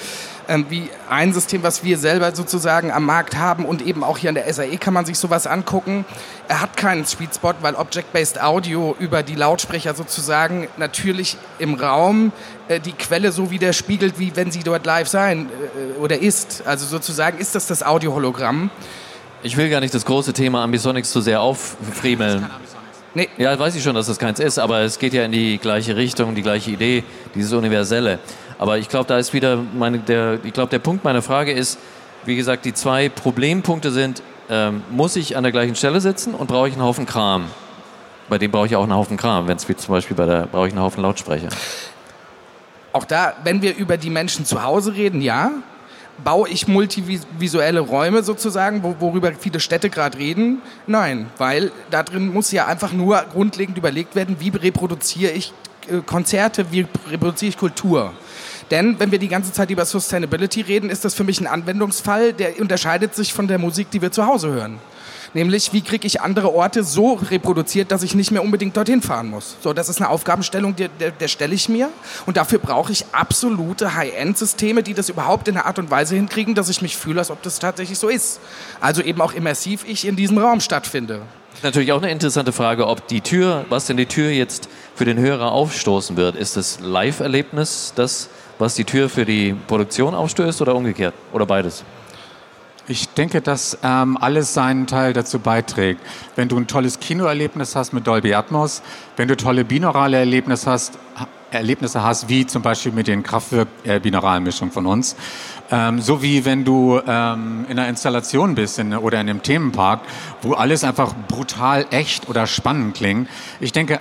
ähm, 0.49 0.67
wie 0.71 0.89
ein 1.11 1.33
System, 1.35 1.63
was 1.63 1.85
wir 1.85 1.99
selber 1.99 2.35
sozusagen 2.35 2.91
am 2.91 3.05
Markt 3.05 3.37
haben 3.37 3.67
und 3.67 3.83
eben 3.83 4.03
auch 4.03 4.17
hier 4.17 4.31
an 4.31 4.35
der 4.35 4.53
SAE 4.53 4.79
kann 4.79 4.95
man 4.95 5.05
sich 5.05 5.19
sowas 5.19 5.47
angucken. 5.47 6.07
Er 6.49 6.63
hat 6.63 6.77
keinen 6.77 7.05
Sweet 7.05 7.35
Spot, 7.35 7.53
weil 7.61 7.75
Object-Based 7.75 8.43
Audio 8.43 8.97
über 8.99 9.23
die 9.23 9.35
Lautsprecher 9.35 9.95
sozusagen 9.95 10.69
natürlich 10.79 11.37
im 11.59 11.75
Raum 11.75 12.33
äh, 12.69 12.81
die 12.81 12.93
Quelle 12.93 13.31
so 13.31 13.51
widerspiegelt, 13.51 14.19
wie 14.19 14.35
wenn 14.37 14.51
sie 14.51 14.63
dort 14.63 14.87
live 14.87 15.09
sein 15.09 15.51
äh, 15.51 15.99
oder 15.99 16.19
ist. 16.19 16.63
Also 16.67 16.87
sozusagen 16.87 17.39
ist 17.39 17.55
das 17.55 17.67
das 17.67 17.83
Audio-Hologramm. 17.83 18.71
Ich 19.43 19.57
will 19.57 19.69
gar 19.69 19.81
nicht 19.81 19.95
das 19.95 20.05
große 20.05 20.33
Thema 20.33 20.65
Ambisonics 20.65 21.11
zu 21.11 21.21
sehr 21.21 21.41
auffriemeln. 21.43 22.47
Nee. 23.19 23.29
Ja, 23.37 23.59
weiß 23.59 23.75
ich 23.75 23.83
schon, 23.83 23.97
dass 23.97 24.07
das 24.07 24.17
keins 24.21 24.39
ist, 24.39 24.61
aber 24.61 24.83
es 24.83 25.01
geht 25.01 25.13
ja 25.13 25.25
in 25.25 25.33
die 25.33 25.59
gleiche 25.59 25.97
Richtung, 25.97 26.37
die 26.37 26.43
gleiche 26.43 26.71
Idee, 26.71 27.03
dieses 27.35 27.53
Universelle. 27.53 28.21
Aber 28.61 28.79
ich 28.79 28.89
glaube, 28.89 29.07
da 29.09 29.19
ist 29.19 29.33
wieder 29.33 29.57
meine, 29.57 29.99
der, 29.99 30.39
ich 30.45 30.53
glaube, 30.53 30.71
der 30.71 30.79
Punkt 30.79 31.03
meiner 31.03 31.21
Frage 31.21 31.51
ist, 31.51 31.81
wie 32.27 32.37
gesagt, 32.37 32.65
die 32.65 32.75
zwei 32.75 33.09
Problempunkte 33.09 33.91
sind, 33.91 34.23
ähm, 34.49 34.85
muss 34.91 35.17
ich 35.17 35.37
an 35.37 35.43
der 35.43 35.51
gleichen 35.51 35.75
Stelle 35.75 36.01
sitzen 36.01 36.33
und 36.33 36.47
brauche 36.47 36.69
ich 36.69 36.75
einen 36.75 36.85
Haufen 36.85 37.07
Kram? 37.07 37.47
Bei 38.29 38.39
dem 38.39 38.53
brauche 38.53 38.67
ich 38.67 38.77
auch 38.77 38.85
einen 38.85 38.95
Haufen 38.95 39.17
Kram, 39.17 39.49
wenn 39.49 39.57
es 39.57 39.69
wie 39.69 39.75
zum 39.75 39.95
Beispiel 39.95 40.17
bei 40.17 40.25
der, 40.25 40.47
brauche 40.47 40.69
ich 40.69 40.73
einen 40.73 40.83
Haufen 40.83 41.03
Lautsprecher. 41.03 41.49
Auch 42.93 43.05
da, 43.05 43.33
wenn 43.43 43.63
wir 43.63 43.75
über 43.75 43.97
die 43.97 44.11
Menschen 44.11 44.45
zu 44.45 44.63
Hause 44.63 44.95
reden, 44.95 45.23
ja, 45.23 45.51
baue 46.25 46.49
ich 46.49 46.69
multivisuelle 46.69 47.81
Räume 47.81 48.23
sozusagen, 48.23 48.83
worüber 48.83 49.33
viele 49.39 49.61
Städte 49.61 49.91
gerade 49.91 50.19
reden? 50.19 50.61
Nein, 50.87 51.27
weil 51.39 51.73
da 51.91 52.03
drin 52.03 52.33
muss 52.33 52.51
ja 52.53 52.67
einfach 52.67 52.93
nur 52.93 53.25
grundlegend 53.33 53.79
überlegt 53.79 54.15
werden, 54.15 54.37
wie 54.41 54.51
reproduziere 54.51 55.33
ich 55.33 55.53
äh, 55.91 55.99
Konzerte, 56.05 56.73
wie 56.73 56.87
reproduziere 57.11 57.51
ich 57.51 57.59
Kultur? 57.59 58.13
Denn 58.71 58.99
wenn 58.99 59.11
wir 59.11 59.19
die 59.19 59.29
ganze 59.29 59.53
Zeit 59.53 59.71
über 59.71 59.85
Sustainability 59.85 60.61
reden, 60.61 60.91
ist 60.91 61.05
das 61.05 61.15
für 61.15 61.25
mich 61.25 61.41
ein 61.41 61.47
Anwendungsfall, 61.47 62.33
der 62.33 62.61
unterscheidet 62.61 63.15
sich 63.15 63.33
von 63.33 63.49
der 63.49 63.59
Musik, 63.59 63.91
die 63.91 64.03
wir 64.03 64.13
zu 64.13 64.27
Hause 64.27 64.49
hören. 64.49 64.79
Nämlich, 65.35 65.73
wie 65.73 65.83
kriege 65.83 66.07
ich 66.07 66.21
andere 66.21 66.55
Orte 66.55 66.85
so 66.85 67.15
reproduziert, 67.15 67.93
dass 67.93 68.03
ich 68.03 68.15
nicht 68.15 68.31
mehr 68.31 68.43
unbedingt 68.43 68.77
dorthin 68.77 69.03
fahren 69.03 69.29
muss. 69.29 69.57
So, 69.61 69.73
das 69.73 69.89
ist 69.89 70.01
eine 70.01 70.09
Aufgabenstellung, 70.09 70.75
der, 70.77 70.89
der, 70.89 71.11
der 71.11 71.29
stelle 71.29 71.55
ich 71.55 71.69
mir. 71.69 71.91
Und 72.27 72.37
dafür 72.37 72.59
brauche 72.59 72.93
ich 72.93 73.05
absolute 73.13 73.95
High-End-Systeme, 73.95 74.83
die 74.83 74.95
das 74.95 75.09
überhaupt 75.09 75.49
in 75.49 75.57
einer 75.57 75.67
Art 75.67 75.79
und 75.79 75.91
Weise 75.91 76.15
hinkriegen, 76.15 76.55
dass 76.55 76.69
ich 76.69 76.83
mich 76.83 76.97
fühle, 76.97 77.21
als 77.21 77.31
ob 77.31 77.43
das 77.43 77.59
tatsächlich 77.59 77.99
so 77.99 78.09
ist. 78.09 78.41
Also 78.81 79.03
eben 79.03 79.21
auch 79.21 79.33
immersiv 79.33 79.85
ich 79.87 80.07
in 80.07 80.17
diesem 80.17 80.39
Raum 80.39 80.61
stattfinde. 80.61 81.23
Natürlich 81.63 81.93
auch 81.93 82.01
eine 82.01 82.11
interessante 82.11 82.53
Frage, 82.53 82.87
ob 82.87 83.09
die 83.09 83.21
Tür, 83.21 83.65
was 83.69 83.87
denn 83.87 83.97
die 83.97 84.07
Tür 84.07 84.31
jetzt 84.31 84.69
für 84.95 85.05
den 85.05 85.19
Hörer 85.19 85.51
aufstoßen 85.51 86.17
wird. 86.17 86.37
Ist 86.37 86.57
das 86.57 86.79
Live-Erlebnis 86.81 87.93
das, 87.97 88.29
was 88.59 88.75
die 88.75 88.85
Tür 88.85 89.09
für 89.09 89.25
die 89.25 89.57
Produktion 89.67 90.15
aufstößt 90.15 90.63
oder 90.63 90.75
umgekehrt? 90.75 91.15
Oder 91.33 91.47
beides? 91.47 91.85
Ich 92.91 93.11
denke, 93.11 93.43
dass 93.43 93.77
ähm, 93.83 94.17
alles 94.19 94.55
seinen 94.55 94.87
Teil 94.87 95.13
dazu 95.13 95.41
beiträgt. 95.41 96.01
Wenn 96.37 96.49
du 96.49 96.57
ein 96.57 96.67
tolles 96.67 96.99
Kinoerlebnis 97.01 97.77
hast 97.77 97.93
mit 97.93 98.07
Dolby 98.07 98.33
Atmos, 98.33 98.81
wenn 99.17 99.29
du 99.29 99.37
tolle 99.37 99.67
binaurale 99.67 100.17
Erlebnisse 100.17 100.71
hast, 100.71 100.99
Erlebnisse 101.51 102.03
hast, 102.03 102.31
wie 102.31 102.47
zum 102.47 102.63
Beispiel 102.63 102.93
mit 102.93 103.07
den 103.07 103.23
Kraftwerk-Binauralmischungen 103.23 104.73
von 104.73 104.87
uns, 104.87 105.17
ähm, 105.71 106.01
so 106.01 106.23
wie 106.23 106.47
wenn 106.47 106.65
du 106.65 106.99
ähm, 107.07 107.67
in 107.69 107.79
einer 107.79 107.89
Installation 107.91 108.55
bist 108.55 108.79
in, 108.79 108.95
oder 108.95 109.21
in 109.21 109.29
einem 109.29 109.43
Themenpark, 109.43 110.01
wo 110.41 110.55
alles 110.55 110.83
einfach 110.83 111.15
brutal 111.29 111.85
echt 111.91 112.27
oder 112.31 112.47
spannend 112.47 112.97
klingt. 112.97 113.29
Ich 113.61 113.73
denke, 113.73 114.01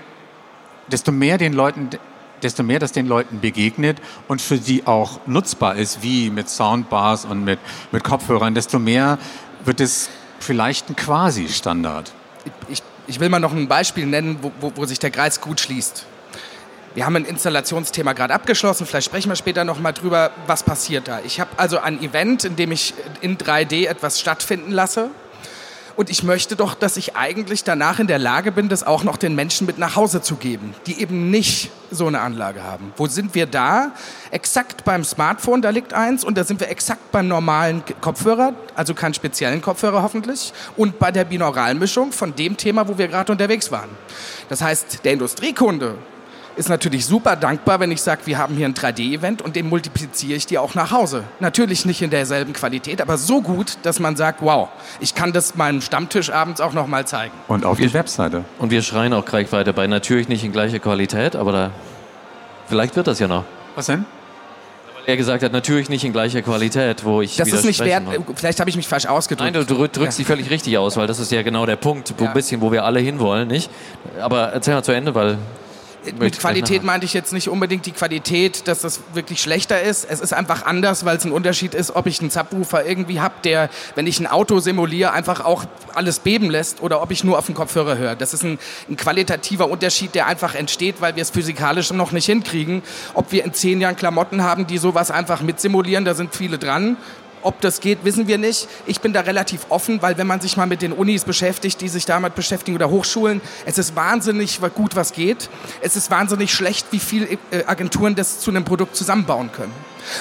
desto 0.89 1.11
mehr 1.11 1.37
den 1.37 1.51
Leuten 1.51 1.89
desto 2.43 2.63
mehr 2.63 2.79
das 2.79 2.91
den 2.91 3.07
Leuten 3.07 3.39
begegnet 3.39 3.97
und 4.27 4.41
für 4.41 4.57
sie 4.57 4.85
auch 4.85 5.19
nutzbar 5.25 5.75
ist, 5.75 6.03
wie 6.03 6.29
mit 6.29 6.49
Soundbars 6.49 7.25
und 7.25 7.43
mit, 7.43 7.59
mit 7.91 8.03
Kopfhörern, 8.03 8.53
desto 8.53 8.79
mehr 8.79 9.17
wird 9.65 9.81
es 9.81 10.09
vielleicht 10.39 10.89
ein 10.89 10.95
Quasi-Standard. 10.95 12.11
Ich, 12.69 12.81
ich 13.07 13.19
will 13.19 13.29
mal 13.29 13.39
noch 13.39 13.53
ein 13.53 13.67
Beispiel 13.67 14.05
nennen, 14.05 14.39
wo, 14.41 14.51
wo, 14.59 14.71
wo 14.75 14.85
sich 14.85 14.99
der 14.99 15.11
Kreis 15.11 15.41
gut 15.41 15.59
schließt. 15.59 16.05
Wir 16.95 17.05
haben 17.05 17.15
ein 17.15 17.25
Installationsthema 17.25 18.13
gerade 18.13 18.33
abgeschlossen, 18.33 18.87
vielleicht 18.87 19.05
sprechen 19.05 19.29
wir 19.29 19.35
später 19.35 19.63
noch 19.63 19.79
mal 19.79 19.91
drüber, 19.91 20.31
was 20.47 20.63
passiert 20.63 21.07
da. 21.07 21.19
Ich 21.23 21.39
habe 21.39 21.51
also 21.57 21.77
ein 21.77 22.01
Event, 22.01 22.43
in 22.43 22.55
dem 22.55 22.71
ich 22.71 22.93
in 23.21 23.37
3D 23.37 23.87
etwas 23.87 24.19
stattfinden 24.19 24.71
lasse 24.71 25.11
und 25.97 26.11
ich 26.11 26.21
möchte 26.21 26.55
doch, 26.55 26.75
dass 26.75 26.95
ich 26.95 27.15
eigentlich 27.15 27.63
danach 27.63 27.99
in 27.99 28.05
der 28.05 28.19
Lage 28.19 28.51
bin, 28.51 28.69
das 28.69 28.85
auch 28.85 29.03
noch 29.03 29.17
den 29.17 29.33
Menschen 29.33 29.65
mit 29.65 29.79
nach 29.79 29.95
Hause 29.95 30.21
zu 30.21 30.35
geben, 30.35 30.75
die 30.85 31.01
eben 31.01 31.31
nicht 31.31 31.71
so 31.89 32.05
eine 32.05 32.21
Anlage 32.21 32.63
haben. 32.63 32.93
Wo 32.97 33.07
sind 33.07 33.33
wir 33.33 33.47
da? 33.47 33.93
Exakt 34.29 34.85
beim 34.85 35.03
Smartphone, 35.03 35.63
da 35.63 35.71
liegt 35.71 35.93
eins. 35.93 36.23
Und 36.23 36.37
da 36.37 36.43
sind 36.43 36.59
wir 36.59 36.69
exakt 36.69 37.11
beim 37.11 37.27
normalen 37.27 37.81
Kopfhörer, 37.99 38.53
also 38.75 38.93
keinen 38.93 39.15
speziellen 39.15 39.59
Kopfhörer 39.59 40.03
hoffentlich. 40.03 40.53
Und 40.75 40.99
bei 40.99 41.11
der 41.11 41.25
Binauralmischung 41.25 42.11
von 42.11 42.35
dem 42.35 42.57
Thema, 42.57 42.87
wo 42.87 42.99
wir 42.99 43.07
gerade 43.07 43.31
unterwegs 43.31 43.71
waren. 43.71 43.89
Das 44.49 44.61
heißt, 44.61 45.03
der 45.03 45.13
Industriekunde 45.13 45.95
ist 46.57 46.69
natürlich 46.69 47.05
super 47.05 47.35
dankbar, 47.35 47.79
wenn 47.79 47.91
ich 47.91 48.01
sage, 48.01 48.21
wir 48.25 48.37
haben 48.37 48.55
hier 48.55 48.65
ein 48.65 48.73
3D-Event 48.73 49.41
und 49.41 49.55
den 49.55 49.69
multipliziere 49.69 50.35
ich 50.35 50.45
dir 50.45 50.61
auch 50.61 50.75
nach 50.75 50.91
Hause. 50.91 51.23
Natürlich 51.39 51.85
nicht 51.85 52.01
in 52.01 52.09
derselben 52.09 52.53
Qualität, 52.53 53.01
aber 53.01 53.17
so 53.17 53.41
gut, 53.41 53.77
dass 53.83 53.99
man 53.99 54.15
sagt, 54.15 54.41
wow, 54.41 54.69
ich 54.99 55.15
kann 55.15 55.33
das 55.33 55.55
meinem 55.55 55.81
Stammtisch 55.81 56.31
abends 56.31 56.59
auch 56.59 56.73
noch 56.73 56.87
mal 56.87 57.05
zeigen. 57.05 57.33
Und 57.47 57.65
auf 57.65 57.77
die 57.77 57.93
Webseite. 57.93 58.43
Und 58.59 58.71
wir 58.71 58.81
schreien 58.81 59.13
auch 59.13 59.25
gleich 59.25 59.51
weiter 59.51 59.73
bei. 59.73 59.87
Natürlich 59.87 60.27
nicht 60.27 60.43
in 60.43 60.51
gleicher 60.51 60.79
Qualität, 60.79 61.35
aber 61.35 61.51
da, 61.51 61.71
vielleicht 62.67 62.95
wird 62.95 63.07
das 63.07 63.19
ja 63.19 63.27
noch. 63.27 63.45
Was 63.75 63.85
denn? 63.85 64.05
er 65.07 65.15
gesagt 65.15 65.41
hat, 65.41 65.53
natürlich 65.53 65.87
nicht 65.87 66.03
in 66.03 66.11
gleicher 66.11 66.41
Qualität, 66.41 67.05
wo 67.05 67.21
ich 67.21 67.37
Das 67.37 67.47
ist 67.47 67.63
nicht 67.63 67.79
wert, 67.79 68.03
vielleicht 68.35 68.59
habe 68.59 68.69
ich 68.69 68.75
mich 68.75 68.89
falsch 68.89 69.05
ausgedrückt. 69.05 69.53
Nein, 69.53 69.65
du 69.65 69.87
drückst 69.87 69.95
ja. 69.97 70.09
dich 70.09 70.27
völlig 70.27 70.49
richtig 70.49 70.77
aus, 70.77 70.97
weil 70.97 71.07
das 71.07 71.19
ist 71.19 71.31
ja 71.31 71.43
genau 71.43 71.65
der 71.65 71.77
Punkt, 71.77 72.13
wo 72.17 72.25
ja. 72.25 72.33
bisschen, 72.33 72.59
wo 72.59 72.73
wir 72.73 72.83
alle 72.83 72.99
hinwollen, 72.99 73.47
nicht? 73.47 73.71
Aber 74.19 74.49
erzähl 74.49 74.73
mal 74.73 74.83
zu 74.83 74.91
Ende, 74.91 75.15
weil 75.15 75.37
mit 76.19 76.39
Qualität 76.39 76.83
meinte 76.83 77.05
ich 77.05 77.13
jetzt 77.13 77.33
nicht 77.33 77.49
unbedingt 77.49 77.85
die 77.85 77.91
Qualität, 77.91 78.67
dass 78.67 78.81
das 78.81 79.01
wirklich 79.13 79.41
schlechter 79.41 79.81
ist. 79.81 80.05
Es 80.09 80.19
ist 80.19 80.33
einfach 80.33 80.65
anders, 80.65 81.05
weil 81.05 81.17
es 81.17 81.25
ein 81.25 81.31
Unterschied 81.31 81.73
ist, 81.73 81.95
ob 81.95 82.07
ich 82.07 82.19
einen 82.19 82.29
Subwoofer 82.29 82.85
irgendwie 82.85 83.19
habe, 83.19 83.35
der, 83.43 83.69
wenn 83.95 84.07
ich 84.07 84.19
ein 84.19 84.27
Auto 84.27 84.59
simuliere, 84.59 85.11
einfach 85.11 85.43
auch 85.43 85.65
alles 85.93 86.19
beben 86.19 86.49
lässt 86.49 86.81
oder 86.81 87.01
ob 87.01 87.11
ich 87.11 87.23
nur 87.23 87.37
auf 87.37 87.45
den 87.45 87.55
Kopfhörer 87.55 87.97
höre. 87.97 88.15
Das 88.15 88.33
ist 88.33 88.43
ein, 88.43 88.59
ein 88.89 88.97
qualitativer 88.97 89.69
Unterschied, 89.69 90.15
der 90.15 90.27
einfach 90.27 90.55
entsteht, 90.55 90.95
weil 90.99 91.15
wir 91.15 91.21
es 91.21 91.29
physikalisch 91.29 91.91
noch 91.91 92.11
nicht 92.11 92.25
hinkriegen. 92.25 92.81
Ob 93.13 93.31
wir 93.31 93.43
in 93.43 93.53
zehn 93.53 93.81
Jahren 93.81 93.95
Klamotten 93.95 94.43
haben, 94.43 94.67
die 94.67 94.77
sowas 94.77 95.11
einfach 95.11 95.41
mitsimulieren, 95.41 96.05
da 96.05 96.13
sind 96.13 96.35
viele 96.35 96.57
dran. 96.57 96.97
Ob 97.41 97.61
das 97.61 97.79
geht, 97.79 98.03
wissen 98.03 98.27
wir 98.27 98.37
nicht. 98.37 98.67
Ich 98.85 99.01
bin 99.01 99.13
da 99.13 99.21
relativ 99.21 99.67
offen, 99.69 100.01
weil 100.01 100.17
wenn 100.17 100.27
man 100.27 100.41
sich 100.41 100.57
mal 100.57 100.65
mit 100.65 100.81
den 100.81 100.91
Unis 100.91 101.23
beschäftigt, 101.23 101.79
die 101.81 101.87
sich 101.87 102.05
damit 102.05 102.35
beschäftigen 102.35 102.75
oder 102.75 102.89
Hochschulen, 102.89 103.41
es 103.65 103.77
ist 103.77 103.95
wahnsinnig 103.95 104.59
gut, 104.75 104.95
was 104.95 105.13
geht. 105.13 105.49
Es 105.81 105.95
ist 105.95 106.11
wahnsinnig 106.11 106.53
schlecht, 106.53 106.87
wie 106.91 106.99
viele 106.99 107.37
äh, 107.51 107.63
Agenturen 107.65 108.15
das 108.15 108.39
zu 108.39 108.51
einem 108.51 108.65
Produkt 108.65 108.95
zusammenbauen 108.95 109.51
können. 109.51 109.73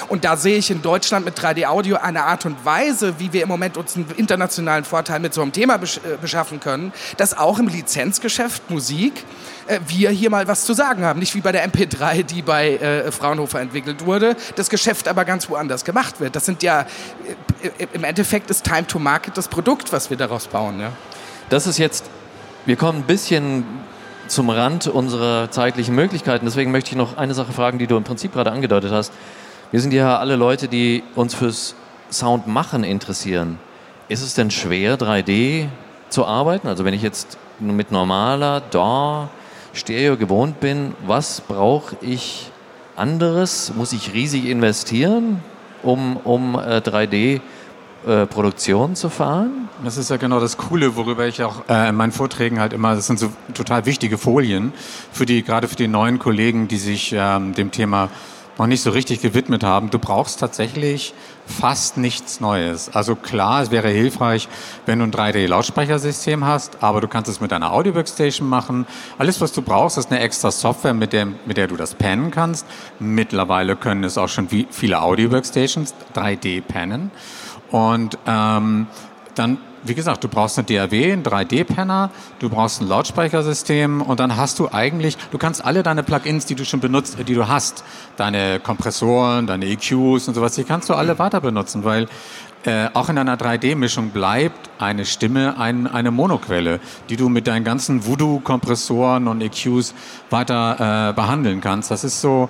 Und 0.09 0.25
da 0.25 0.37
sehe 0.37 0.57
ich 0.57 0.69
in 0.71 0.81
Deutschland 0.81 1.25
mit 1.25 1.39
3D-Audio 1.39 1.97
eine 1.97 2.23
Art 2.23 2.45
und 2.45 2.63
Weise, 2.65 3.19
wie 3.19 3.31
wir 3.33 3.43
im 3.43 3.47
Moment 3.47 3.77
uns 3.77 3.95
einen 3.95 4.09
internationalen 4.17 4.83
Vorteil 4.83 5.19
mit 5.19 5.33
so 5.33 5.41
einem 5.41 5.51
Thema 5.51 5.75
äh, 5.75 6.17
beschaffen 6.21 6.59
können, 6.59 6.93
dass 7.17 7.37
auch 7.37 7.59
im 7.59 7.67
Lizenzgeschäft 7.67 8.69
Musik 8.69 9.23
äh, 9.67 9.79
wir 9.87 10.09
hier 10.09 10.29
mal 10.29 10.47
was 10.47 10.65
zu 10.65 10.73
sagen 10.73 11.03
haben. 11.03 11.19
Nicht 11.19 11.35
wie 11.35 11.41
bei 11.41 11.51
der 11.51 11.67
MP3, 11.69 12.23
die 12.23 12.41
bei 12.41 12.77
äh, 12.77 13.11
Fraunhofer 13.11 13.59
entwickelt 13.61 14.05
wurde, 14.05 14.35
das 14.55 14.69
Geschäft 14.69 15.07
aber 15.07 15.25
ganz 15.25 15.49
woanders 15.49 15.85
gemacht 15.85 16.19
wird. 16.19 16.35
Das 16.35 16.45
sind 16.45 16.63
ja, 16.63 16.81
äh, 17.63 17.87
im 17.93 18.03
Endeffekt 18.03 18.49
ist 18.49 18.63
Time 18.63 18.87
to 18.87 18.99
Market 18.99 19.37
das 19.37 19.47
Produkt, 19.47 19.91
was 19.93 20.09
wir 20.09 20.17
daraus 20.17 20.47
bauen. 20.47 20.79
Ja? 20.79 20.91
Das 21.49 21.67
ist 21.67 21.77
jetzt, 21.77 22.05
wir 22.65 22.75
kommen 22.75 22.99
ein 22.99 23.03
bisschen 23.03 23.63
zum 24.27 24.49
Rand 24.49 24.87
unserer 24.87 25.49
zeitlichen 25.51 25.95
Möglichkeiten. 25.95 26.45
Deswegen 26.45 26.71
möchte 26.71 26.91
ich 26.91 26.97
noch 26.97 27.17
eine 27.17 27.33
Sache 27.33 27.53
fragen, 27.53 27.79
die 27.79 27.87
du 27.87 27.97
im 27.97 28.03
Prinzip 28.03 28.33
gerade 28.33 28.51
angedeutet 28.51 28.91
hast. 28.91 29.13
Wir 29.71 29.81
sind 29.81 29.93
ja 29.93 30.17
alle 30.17 30.35
Leute, 30.35 30.67
die 30.67 31.03
uns 31.15 31.33
fürs 31.33 31.75
Soundmachen 32.09 32.83
interessieren. 32.83 33.59
Ist 34.09 34.21
es 34.21 34.33
denn 34.33 34.51
schwer, 34.51 34.97
3D 34.97 35.67
zu 36.09 36.25
arbeiten? 36.25 36.67
Also 36.67 36.85
wenn 36.85 36.93
ich 36.93 37.01
jetzt 37.01 37.37
mit 37.59 37.91
normaler 37.91 38.61
DAW 38.61 39.27
Stereo 39.77 40.17
gewohnt 40.17 40.59
bin, 40.59 40.93
was 41.05 41.41
brauche 41.41 41.95
ich 42.01 42.51
anderes? 42.95 43.73
Muss 43.75 43.93
ich 43.93 44.13
riesig 44.13 44.45
investieren, 44.45 45.41
um, 45.83 46.17
um 46.17 46.55
äh, 46.55 46.77
3D 46.79 47.41
äh, 48.05 48.25
Produktion 48.25 48.95
zu 48.95 49.09
fahren? 49.09 49.69
Das 49.83 49.97
ist 49.97 50.09
ja 50.09 50.17
genau 50.17 50.39
das 50.39 50.57
Coole, 50.57 50.95
worüber 50.95 51.27
ich 51.27 51.43
auch 51.43 51.69
äh, 51.69 51.89
in 51.89 51.95
meinen 51.95 52.11
Vorträgen 52.11 52.59
halt 52.59 52.73
immer, 52.73 52.95
das 52.95 53.07
sind 53.07 53.19
so 53.19 53.31
total 53.53 53.85
wichtige 53.85 54.17
Folien, 54.17 54.73
für 55.11 55.25
die, 55.25 55.43
gerade 55.43 55.67
für 55.67 55.75
die 55.75 55.87
neuen 55.87 56.17
Kollegen, 56.17 56.67
die 56.67 56.77
sich 56.77 57.13
ähm, 57.15 57.53
dem 57.53 57.71
Thema 57.71 58.09
noch 58.57 58.67
nicht 58.67 58.81
so 58.81 58.89
richtig 58.89 59.21
gewidmet 59.21 59.63
haben. 59.63 59.89
Du 59.89 59.99
brauchst 59.99 60.39
tatsächlich 60.39 61.13
fast 61.45 61.97
nichts 61.97 62.39
Neues. 62.39 62.93
Also 62.93 63.15
klar, 63.15 63.61
es 63.61 63.71
wäre 63.71 63.89
hilfreich, 63.89 64.47
wenn 64.85 64.99
du 64.99 65.05
ein 65.05 65.11
3D-Lautsprechersystem 65.11 66.45
hast, 66.45 66.83
aber 66.83 67.01
du 67.01 67.07
kannst 67.07 67.29
es 67.29 67.39
mit 67.39 67.51
deiner 67.51 67.71
Audio-Workstation 67.71 68.47
machen. 68.47 68.85
Alles, 69.17 69.39
was 69.41 69.53
du 69.53 69.61
brauchst, 69.61 69.97
ist 69.97 70.11
eine 70.11 70.19
extra 70.19 70.51
Software, 70.51 70.93
mit 70.93 71.13
der, 71.13 71.25
mit 71.25 71.57
der 71.57 71.67
du 71.67 71.77
das 71.77 71.95
pennen 71.95 72.31
kannst. 72.31 72.65
Mittlerweile 72.99 73.75
können 73.75 74.03
es 74.03 74.17
auch 74.17 74.29
schon 74.29 74.47
viele 74.49 75.01
Audio-Workstations 75.01 75.93
3D 76.15 76.61
pennen. 76.61 77.11
Und 77.71 78.17
ähm, 78.25 78.87
dann 79.35 79.57
wie 79.87 79.95
gesagt, 79.95 80.23
du 80.23 80.27
brauchst 80.27 80.57
eine 80.57 80.65
DAW, 80.65 81.13
einen 81.13 81.23
3D-Penner, 81.23 82.11
du 82.39 82.49
brauchst 82.49 82.81
ein 82.81 82.87
Lautsprechersystem 82.87 84.01
und 84.01 84.19
dann 84.19 84.37
hast 84.37 84.59
du 84.59 84.69
eigentlich, 84.71 85.17
du 85.31 85.37
kannst 85.37 85.63
alle 85.63 85.83
deine 85.83 86.03
Plugins, 86.03 86.45
die 86.45 86.55
du 86.55 86.65
schon 86.65 86.79
benutzt, 86.79 87.17
die 87.27 87.33
du 87.33 87.47
hast, 87.47 87.83
deine 88.15 88.59
Kompressoren, 88.59 89.47
deine 89.47 89.65
EQs 89.65 90.27
und 90.27 90.33
sowas, 90.33 90.55
die 90.55 90.63
kannst 90.63 90.89
du 90.89 90.93
alle 90.93 91.19
weiter 91.19 91.41
benutzen, 91.41 91.83
weil 91.83 92.07
äh, 92.63 92.89
auch 92.93 93.07
in 93.09 93.17
einer 93.17 93.37
3D-Mischung 93.37 94.09
bleibt 94.09 94.69
eine 94.79 95.05
Stimme 95.05 95.57
ein, 95.57 95.87
eine 95.87 96.11
Monoquelle, 96.11 96.79
die 97.09 97.15
du 97.15 97.29
mit 97.29 97.47
deinen 97.47 97.63
ganzen 97.63 98.05
Voodoo-Kompressoren 98.05 99.27
und 99.27 99.41
EQs 99.41 99.93
weiter 100.29 101.09
äh, 101.09 101.13
behandeln 101.13 101.61
kannst. 101.61 101.91
Das 101.91 102.03
ist 102.03 102.19
so, 102.19 102.49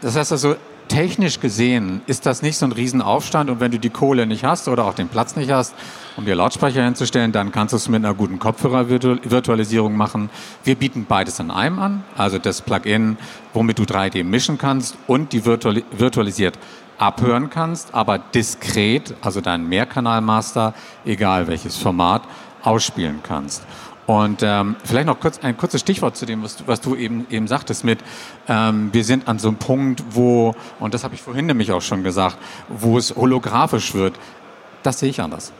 das 0.00 0.16
heißt 0.16 0.32
also, 0.32 0.56
technisch 0.90 1.38
gesehen 1.38 2.02
ist 2.06 2.26
das 2.26 2.42
nicht 2.42 2.58
so 2.58 2.66
ein 2.66 2.72
Riesenaufstand 2.72 3.48
und 3.48 3.60
wenn 3.60 3.70
du 3.70 3.78
die 3.78 3.90
Kohle 3.90 4.26
nicht 4.26 4.42
hast 4.44 4.66
oder 4.66 4.84
auch 4.84 4.94
den 4.94 5.08
Platz 5.08 5.36
nicht 5.36 5.50
hast, 5.50 5.72
um 6.16 6.24
dir 6.24 6.34
Lautsprecher 6.34 6.84
hinzustellen, 6.84 7.30
dann 7.30 7.52
kannst 7.52 7.72
du 7.72 7.76
es 7.76 7.88
mit 7.88 8.04
einer 8.04 8.12
guten 8.12 8.40
Kopfhörervirtualisierung 8.40 9.96
machen. 9.96 10.30
Wir 10.64 10.74
bieten 10.74 11.06
beides 11.08 11.38
in 11.38 11.52
einem 11.52 11.78
an, 11.78 12.04
also 12.16 12.38
das 12.38 12.60
Plugin, 12.60 13.16
womit 13.54 13.78
du 13.78 13.84
3D 13.84 14.24
mischen 14.24 14.58
kannst 14.58 14.96
und 15.06 15.32
die 15.32 15.46
virtualisiert 15.46 16.58
abhören 16.98 17.50
kannst, 17.50 17.94
aber 17.94 18.18
diskret, 18.18 19.14
also 19.22 19.40
deinen 19.40 19.68
Mehrkanalmaster, 19.68 20.74
egal 21.04 21.46
welches 21.46 21.76
Format, 21.76 22.22
ausspielen 22.62 23.20
kannst. 23.22 23.62
Und 24.06 24.42
ähm, 24.42 24.76
vielleicht 24.84 25.06
noch 25.06 25.20
kurz 25.20 25.38
ein 25.38 25.56
kurzes 25.56 25.82
Stichwort 25.82 26.16
zu 26.16 26.26
dem, 26.26 26.42
was 26.42 26.56
du, 26.56 26.64
was 26.66 26.80
du 26.80 26.96
eben, 26.96 27.26
eben 27.30 27.46
sagtest 27.46 27.84
mit, 27.84 28.00
ähm, 28.48 28.88
wir 28.92 29.04
sind 29.04 29.28
an 29.28 29.38
so 29.38 29.48
einem 29.48 29.58
Punkt, 29.58 30.02
wo, 30.10 30.54
und 30.80 30.94
das 30.94 31.04
habe 31.04 31.14
ich 31.14 31.22
vorhin 31.22 31.46
nämlich 31.46 31.70
auch 31.70 31.82
schon 31.82 32.02
gesagt, 32.02 32.36
wo 32.68 32.98
es 32.98 33.14
holographisch 33.14 33.94
wird. 33.94 34.18
Das 34.82 34.98
sehe 34.98 35.10
ich 35.10 35.20
anders. 35.20 35.52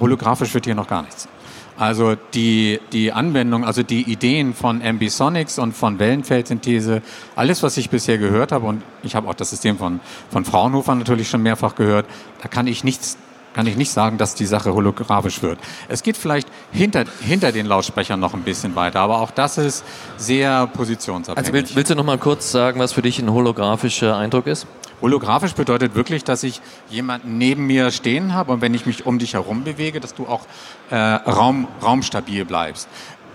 holographisch 0.00 0.54
wird 0.54 0.64
hier 0.64 0.74
noch 0.74 0.88
gar 0.88 1.02
nichts. 1.02 1.28
Also 1.76 2.14
die, 2.34 2.80
die 2.92 3.12
Anwendung, 3.12 3.64
also 3.64 3.82
die 3.82 4.02
Ideen 4.02 4.54
von 4.54 4.80
Ambisonics 4.80 5.58
und 5.58 5.72
von 5.72 5.98
Wellenfeldsynthese, 5.98 7.02
alles, 7.34 7.64
was 7.64 7.76
ich 7.76 7.90
bisher 7.90 8.16
gehört 8.16 8.52
habe, 8.52 8.66
und 8.66 8.82
ich 9.02 9.16
habe 9.16 9.28
auch 9.28 9.34
das 9.34 9.50
System 9.50 9.76
von, 9.76 9.98
von 10.30 10.44
Fraunhofer 10.44 10.94
natürlich 10.94 11.28
schon 11.28 11.42
mehrfach 11.42 11.74
gehört, 11.74 12.06
da 12.42 12.48
kann 12.48 12.68
ich 12.68 12.84
nichts 12.84 13.18
kann 13.54 13.66
ich 13.66 13.76
nicht 13.76 13.90
sagen, 13.90 14.18
dass 14.18 14.34
die 14.34 14.46
Sache 14.46 14.74
holographisch 14.74 15.42
wird. 15.42 15.58
Es 15.88 16.02
geht 16.02 16.16
vielleicht 16.16 16.48
hinter, 16.72 17.04
hinter 17.20 17.52
den 17.52 17.66
Lautsprechern 17.66 18.20
noch 18.20 18.34
ein 18.34 18.42
bisschen 18.42 18.74
weiter, 18.76 19.00
aber 19.00 19.20
auch 19.20 19.30
das 19.30 19.56
ist 19.56 19.84
sehr 20.16 20.66
positionsabhängig. 20.66 21.38
Also 21.38 21.52
willst, 21.52 21.76
willst 21.76 21.90
du 21.90 21.94
noch 21.94 22.04
mal 22.04 22.18
kurz 22.18 22.50
sagen, 22.50 22.80
was 22.80 22.92
für 22.92 23.02
dich 23.02 23.18
ein 23.18 23.32
holographischer 23.32 24.16
Eindruck 24.16 24.46
ist? 24.46 24.66
Holographisch 25.00 25.54
bedeutet 25.54 25.94
wirklich, 25.94 26.24
dass 26.24 26.42
ich 26.42 26.60
jemanden 26.88 27.38
neben 27.38 27.66
mir 27.66 27.90
stehen 27.90 28.34
habe 28.34 28.52
und 28.52 28.60
wenn 28.60 28.74
ich 28.74 28.86
mich 28.86 29.06
um 29.06 29.18
dich 29.18 29.34
herum 29.34 29.64
bewege, 29.64 30.00
dass 30.00 30.14
du 30.14 30.26
auch 30.26 30.42
äh, 30.90 30.96
Raum, 30.96 31.68
raumstabil 31.82 32.44
bleibst. 32.44 32.88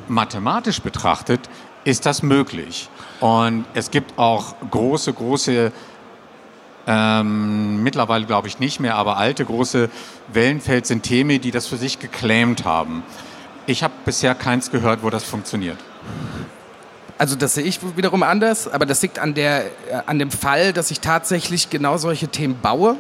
Mathematisch 0.08 0.82
betrachtet 0.82 1.42
ist 1.84 2.06
das 2.06 2.24
möglich. 2.24 2.90
Und 3.20 3.66
es 3.74 3.92
gibt 3.92 4.18
auch 4.18 4.56
große, 4.72 5.14
große, 5.14 5.72
ähm, 6.92 7.84
mittlerweile 7.84 8.26
glaube 8.26 8.48
ich 8.48 8.60
nicht 8.60 8.80
mehr, 8.80 8.96
aber 8.96 9.18
alte, 9.18 9.46
große 9.46 9.90
Wellenfeldsysteme, 10.34 11.38
die 11.38 11.52
das 11.52 11.68
für 11.68 11.78
sich 11.78 12.00
geclaimed 12.00 12.66
haben. 12.66 13.04
Ich 13.68 13.84
habe 13.84 13.94
bisher 14.06 14.34
keins 14.34 14.72
gehört, 14.72 15.04
wo 15.04 15.12
das 15.12 15.24
funktioniert. 15.24 15.78
Also 17.20 17.36
das 17.36 17.54
sehe 17.54 17.64
ich 17.64 17.80
wiederum 17.96 18.24
anders, 18.24 18.68
aber 18.68 18.88
das 18.88 19.04
liegt 19.04 19.20
an, 19.20 19.36
der, 19.36 19.66
äh, 19.66 19.70
an 20.08 20.18
dem 20.18 20.32
Fall, 20.32 20.74
dass 20.74 20.90
ich 20.90 21.00
tatsächlich 21.00 21.70
genau 21.70 21.98
solche 21.98 22.30
Themen 22.30 22.58
baue 22.60 22.96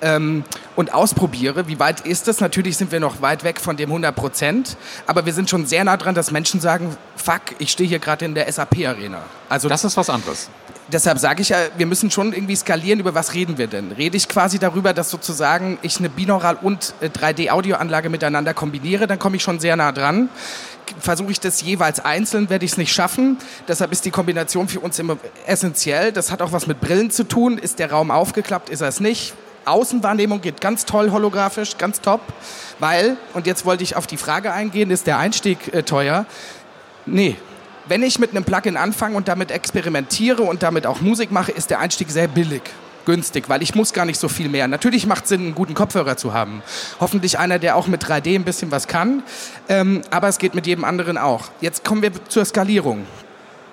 ähm, 0.00 0.44
und 0.76 0.94
ausprobiere. 0.94 1.68
Wie 1.68 1.78
weit 1.78 2.00
ist 2.06 2.28
das? 2.28 2.40
Natürlich 2.40 2.78
sind 2.78 2.92
wir 2.92 3.00
noch 3.00 3.20
weit 3.20 3.44
weg 3.44 3.60
von 3.60 3.76
dem 3.76 3.90
100 3.90 4.14
Prozent, 4.16 4.78
aber 5.06 5.26
wir 5.26 5.34
sind 5.34 5.50
schon 5.50 5.66
sehr 5.66 5.84
nah 5.84 5.98
dran, 5.98 6.14
dass 6.14 6.30
Menschen 6.30 6.60
sagen, 6.60 6.96
fuck, 7.16 7.42
ich 7.58 7.72
stehe 7.72 7.88
hier 7.88 7.98
gerade 7.98 8.24
in 8.24 8.34
der 8.34 8.50
SAP-Arena. 8.50 9.20
Also 9.50 9.68
das 9.68 9.84
ist 9.84 9.98
was 9.98 10.08
anderes. 10.08 10.48
Deshalb 10.90 11.18
sage 11.18 11.42
ich 11.42 11.50
ja, 11.50 11.58
wir 11.76 11.86
müssen 11.86 12.10
schon 12.10 12.32
irgendwie 12.32 12.56
skalieren, 12.56 13.00
über 13.00 13.14
was 13.14 13.34
reden 13.34 13.58
wir 13.58 13.66
denn? 13.66 13.92
Rede 13.92 14.16
ich 14.16 14.28
quasi 14.28 14.58
darüber, 14.58 14.94
dass 14.94 15.10
sozusagen 15.10 15.78
ich 15.82 15.98
eine 15.98 16.08
Binaural- 16.08 16.58
und 16.62 16.94
3D-Audioanlage 17.02 18.06
äh, 18.06 18.10
miteinander 18.10 18.54
kombiniere, 18.54 19.06
dann 19.06 19.18
komme 19.18 19.36
ich 19.36 19.42
schon 19.42 19.60
sehr 19.60 19.76
nah 19.76 19.92
dran 19.92 20.28
versuche 21.00 21.30
ich 21.32 21.38
das 21.38 21.60
jeweils 21.60 22.00
einzeln, 22.00 22.48
werde 22.48 22.64
ich 22.64 22.72
es 22.72 22.78
nicht 22.78 22.92
schaffen. 22.92 23.36
Deshalb 23.66 23.92
ist 23.92 24.06
die 24.06 24.10
Kombination 24.10 24.68
für 24.68 24.80
uns 24.80 24.98
immer 24.98 25.18
essentiell. 25.46 26.12
Das 26.12 26.30
hat 26.30 26.40
auch 26.40 26.52
was 26.52 26.66
mit 26.66 26.80
Brillen 26.80 27.10
zu 27.10 27.24
tun. 27.24 27.58
Ist 27.58 27.78
der 27.78 27.90
Raum 27.90 28.10
aufgeklappt, 28.10 28.70
ist 28.70 28.80
er 28.80 28.88
es 28.88 28.98
nicht? 28.98 29.34
Außenwahrnehmung 29.66 30.40
geht 30.40 30.60
ganz 30.60 30.86
toll 30.86 31.10
holographisch, 31.10 31.76
ganz 31.76 32.00
top, 32.00 32.20
weil, 32.78 33.16
und 33.34 33.46
jetzt 33.46 33.66
wollte 33.66 33.82
ich 33.82 33.96
auf 33.96 34.06
die 34.06 34.16
Frage 34.16 34.52
eingehen, 34.52 34.90
ist 34.90 35.06
der 35.06 35.18
Einstieg 35.18 35.74
äh, 35.74 35.82
teuer? 35.82 36.24
Nee. 37.04 37.36
Wenn 37.88 38.02
ich 38.02 38.18
mit 38.18 38.30
einem 38.30 38.44
Plugin 38.44 38.76
anfange 38.76 39.16
und 39.16 39.28
damit 39.28 39.50
experimentiere 39.50 40.42
und 40.42 40.62
damit 40.62 40.86
auch 40.86 41.00
Musik 41.00 41.32
mache, 41.32 41.52
ist 41.52 41.70
der 41.70 41.80
Einstieg 41.80 42.10
sehr 42.10 42.28
billig 42.28 42.62
günstig, 43.06 43.48
weil 43.48 43.62
ich 43.62 43.74
muss 43.74 43.94
gar 43.94 44.04
nicht 44.04 44.20
so 44.20 44.28
viel 44.28 44.50
mehr. 44.50 44.68
Natürlich 44.68 45.06
macht 45.06 45.22
es 45.22 45.30
Sinn, 45.30 45.40
einen 45.40 45.54
guten 45.54 45.72
Kopfhörer 45.72 46.18
zu 46.18 46.34
haben. 46.34 46.62
Hoffentlich 47.00 47.38
einer, 47.38 47.58
der 47.58 47.74
auch 47.74 47.86
mit 47.86 48.04
3D 48.04 48.34
ein 48.34 48.44
bisschen 48.44 48.70
was 48.70 48.86
kann. 48.86 49.22
Ähm, 49.70 50.02
aber 50.10 50.28
es 50.28 50.36
geht 50.36 50.54
mit 50.54 50.66
jedem 50.66 50.84
anderen 50.84 51.16
auch. 51.16 51.46
Jetzt 51.62 51.84
kommen 51.84 52.02
wir 52.02 52.10
zur 52.28 52.44
Skalierung. 52.44 53.06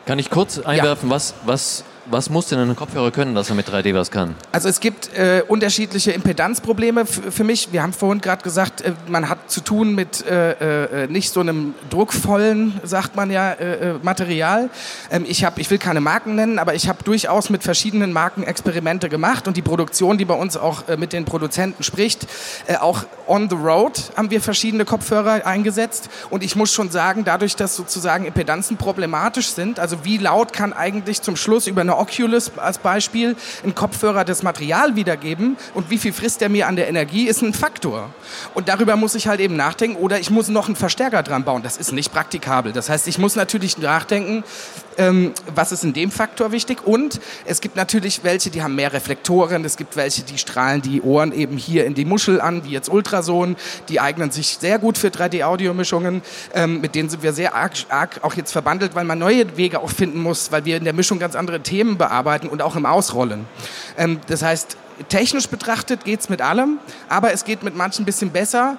Kann 0.05 0.20
ich 0.20 0.30
kurz 0.30 0.59
einwerfen, 0.59 1.09
ja. 1.09 1.16
was, 1.16 1.34
was 1.45 1.84
was 2.06 2.30
muss 2.30 2.47
denn 2.47 2.60
ein 2.60 2.76
Kopfhörer 2.76 3.12
können, 3.12 3.36
dass 3.36 3.49
er 3.49 3.56
mit 3.56 3.68
3D 3.68 3.93
was 3.95 4.12
kann? 4.12 4.36
Also 4.51 4.70
es 4.70 4.80
gibt 4.80 5.14
äh, 5.18 5.43
unterschiedliche 5.47 6.12
Impedanzprobleme 6.12 7.06
für 7.06 7.43
mich. 7.43 7.70
Wir 7.72 7.82
haben 7.82 7.93
vorhin 7.93 8.22
gerade 8.22 8.43
gesagt, 8.43 8.82
äh, 8.82 8.93
man 9.08 9.30
hat 9.30 9.49
zu 9.49 9.62
tun 9.62 9.95
mit 9.95 10.26
äh, 10.26 11.03
äh 11.03 11.08
nicht 11.08 11.32
so 11.32 11.39
einem 11.39 11.74
druckvollen, 11.89 12.80
sagt 12.84 13.16
man 13.16 13.32
ja, 13.32 13.51
äh, 13.53 13.91
äh, 13.91 13.93
Material. 14.01 14.70
Ähm, 15.12 15.26
ich, 15.28 15.43
hab, 15.43 15.58
ich 15.58 15.70
will 15.70 15.78
keine 15.78 16.01
Marken 16.01 16.36
nennen, 16.36 16.60
aber 16.60 16.76
ich 16.76 16.88
habe 16.88 17.03
durchaus 17.03 17.49
mit 17.49 17.64
verschiedenen 17.64 18.14
Marken 18.14 18.43
Experimente 18.43 19.10
gemacht 19.10 19.47
und 19.47 19.58
die 19.58 19.62
Produktion, 19.62 20.18
die 20.18 20.26
bei 20.26 20.36
uns 20.36 20.58
auch 20.58 20.84
mit 20.97 21.14
den 21.14 21.26
Produzenten 21.26 21.84
spricht, 21.84 22.28
auch 22.80 23.06
on 23.28 23.49
the 23.49 23.56
road 23.56 24.12
haben 24.16 24.30
wir 24.30 24.41
verschiedene 24.41 24.86
Kopfhörer 24.86 25.45
eingesetzt 25.45 26.10
und 26.30 26.43
ich 26.43 26.56
muss 26.56 26.72
schon 26.72 26.91
sagen, 26.91 27.24
dadurch, 27.26 27.56
dass 27.56 27.76
sozusagen 27.76 28.26
Impedanzen 28.26 28.78
problematisch 28.78 29.49
sind, 29.49 29.80
also 29.80 30.03
wie 30.03 30.18
laut 30.18 30.53
kann 30.53 30.74
eigentlich 30.74 31.22
zum 31.22 31.36
Schluss 31.36 31.68
über 31.68 31.82
eine 31.82 31.94
Oculus 31.99 32.51
als 32.57 32.77
Beispiel, 32.77 33.35
ein 33.63 33.75
Kopfhörer 33.75 34.25
das 34.25 34.43
Material 34.43 34.95
wiedergeben 34.95 35.57
und 35.73 35.89
wie 35.89 35.97
viel 35.97 36.13
frisst 36.13 36.41
der 36.41 36.49
mir 36.49 36.67
an 36.67 36.75
der 36.75 36.87
Energie, 36.87 37.27
ist 37.27 37.41
ein 37.41 37.53
Faktor. 37.53 38.09
Und 38.53 38.69
darüber 38.69 38.95
muss 38.95 39.15
ich 39.15 39.27
halt 39.27 39.39
eben 39.39 39.55
nachdenken 39.55 39.97
oder 39.97 40.19
ich 40.19 40.29
muss 40.29 40.49
noch 40.49 40.67
einen 40.67 40.75
Verstärker 40.75 41.23
dran 41.23 41.43
bauen. 41.43 41.63
Das 41.63 41.77
ist 41.77 41.91
nicht 41.91 42.11
praktikabel. 42.11 42.71
Das 42.71 42.89
heißt, 42.89 43.07
ich 43.07 43.17
muss 43.17 43.35
natürlich 43.35 43.77
nachdenken, 43.77 44.43
ähm, 44.97 45.33
was 45.53 45.71
ist 45.71 45.83
in 45.83 45.93
dem 45.93 46.11
Faktor 46.11 46.51
wichtig? 46.51 46.85
Und 46.85 47.19
es 47.45 47.61
gibt 47.61 47.75
natürlich 47.75 48.23
welche, 48.23 48.49
die 48.49 48.63
haben 48.63 48.75
mehr 48.75 48.93
Reflektoren, 48.93 49.65
es 49.65 49.77
gibt 49.77 49.95
welche, 49.95 50.23
die 50.23 50.37
strahlen 50.37 50.81
die 50.81 51.01
Ohren 51.01 51.31
eben 51.31 51.57
hier 51.57 51.85
in 51.85 51.93
die 51.93 52.05
Muschel 52.05 52.41
an, 52.41 52.63
wie 52.65 52.69
jetzt 52.69 52.89
Ultrason, 52.89 53.55
die 53.89 53.99
eignen 53.99 54.31
sich 54.31 54.57
sehr 54.59 54.79
gut 54.79 54.97
für 54.97 55.07
3D-Audiomischungen, 55.07 56.21
ähm, 56.53 56.81
mit 56.81 56.95
denen 56.95 57.09
sind 57.09 57.23
wir 57.23 57.33
sehr 57.33 57.55
arg, 57.55 57.73
arg 57.89 58.19
auch 58.23 58.33
jetzt 58.33 58.51
verbandelt, 58.51 58.95
weil 58.95 59.05
man 59.05 59.19
neue 59.19 59.57
Wege 59.57 59.79
auch 59.79 59.89
finden 59.89 60.21
muss, 60.21 60.51
weil 60.51 60.65
wir 60.65 60.77
in 60.77 60.83
der 60.83 60.93
Mischung 60.93 61.19
ganz 61.19 61.35
andere 61.35 61.61
Themen 61.61 61.97
bearbeiten 61.97 62.47
und 62.47 62.61
auch 62.61 62.75
im 62.75 62.85
Ausrollen. 62.85 63.45
Ähm, 63.97 64.19
das 64.27 64.41
heißt, 64.41 64.77
technisch 65.09 65.47
betrachtet 65.47 66.05
geht 66.05 66.21
es 66.21 66.29
mit 66.29 66.41
allem, 66.41 66.79
aber 67.09 67.33
es 67.33 67.45
geht 67.45 67.63
mit 67.63 67.75
manchen 67.75 68.03
ein 68.03 68.05
bisschen 68.05 68.31
besser 68.31 68.77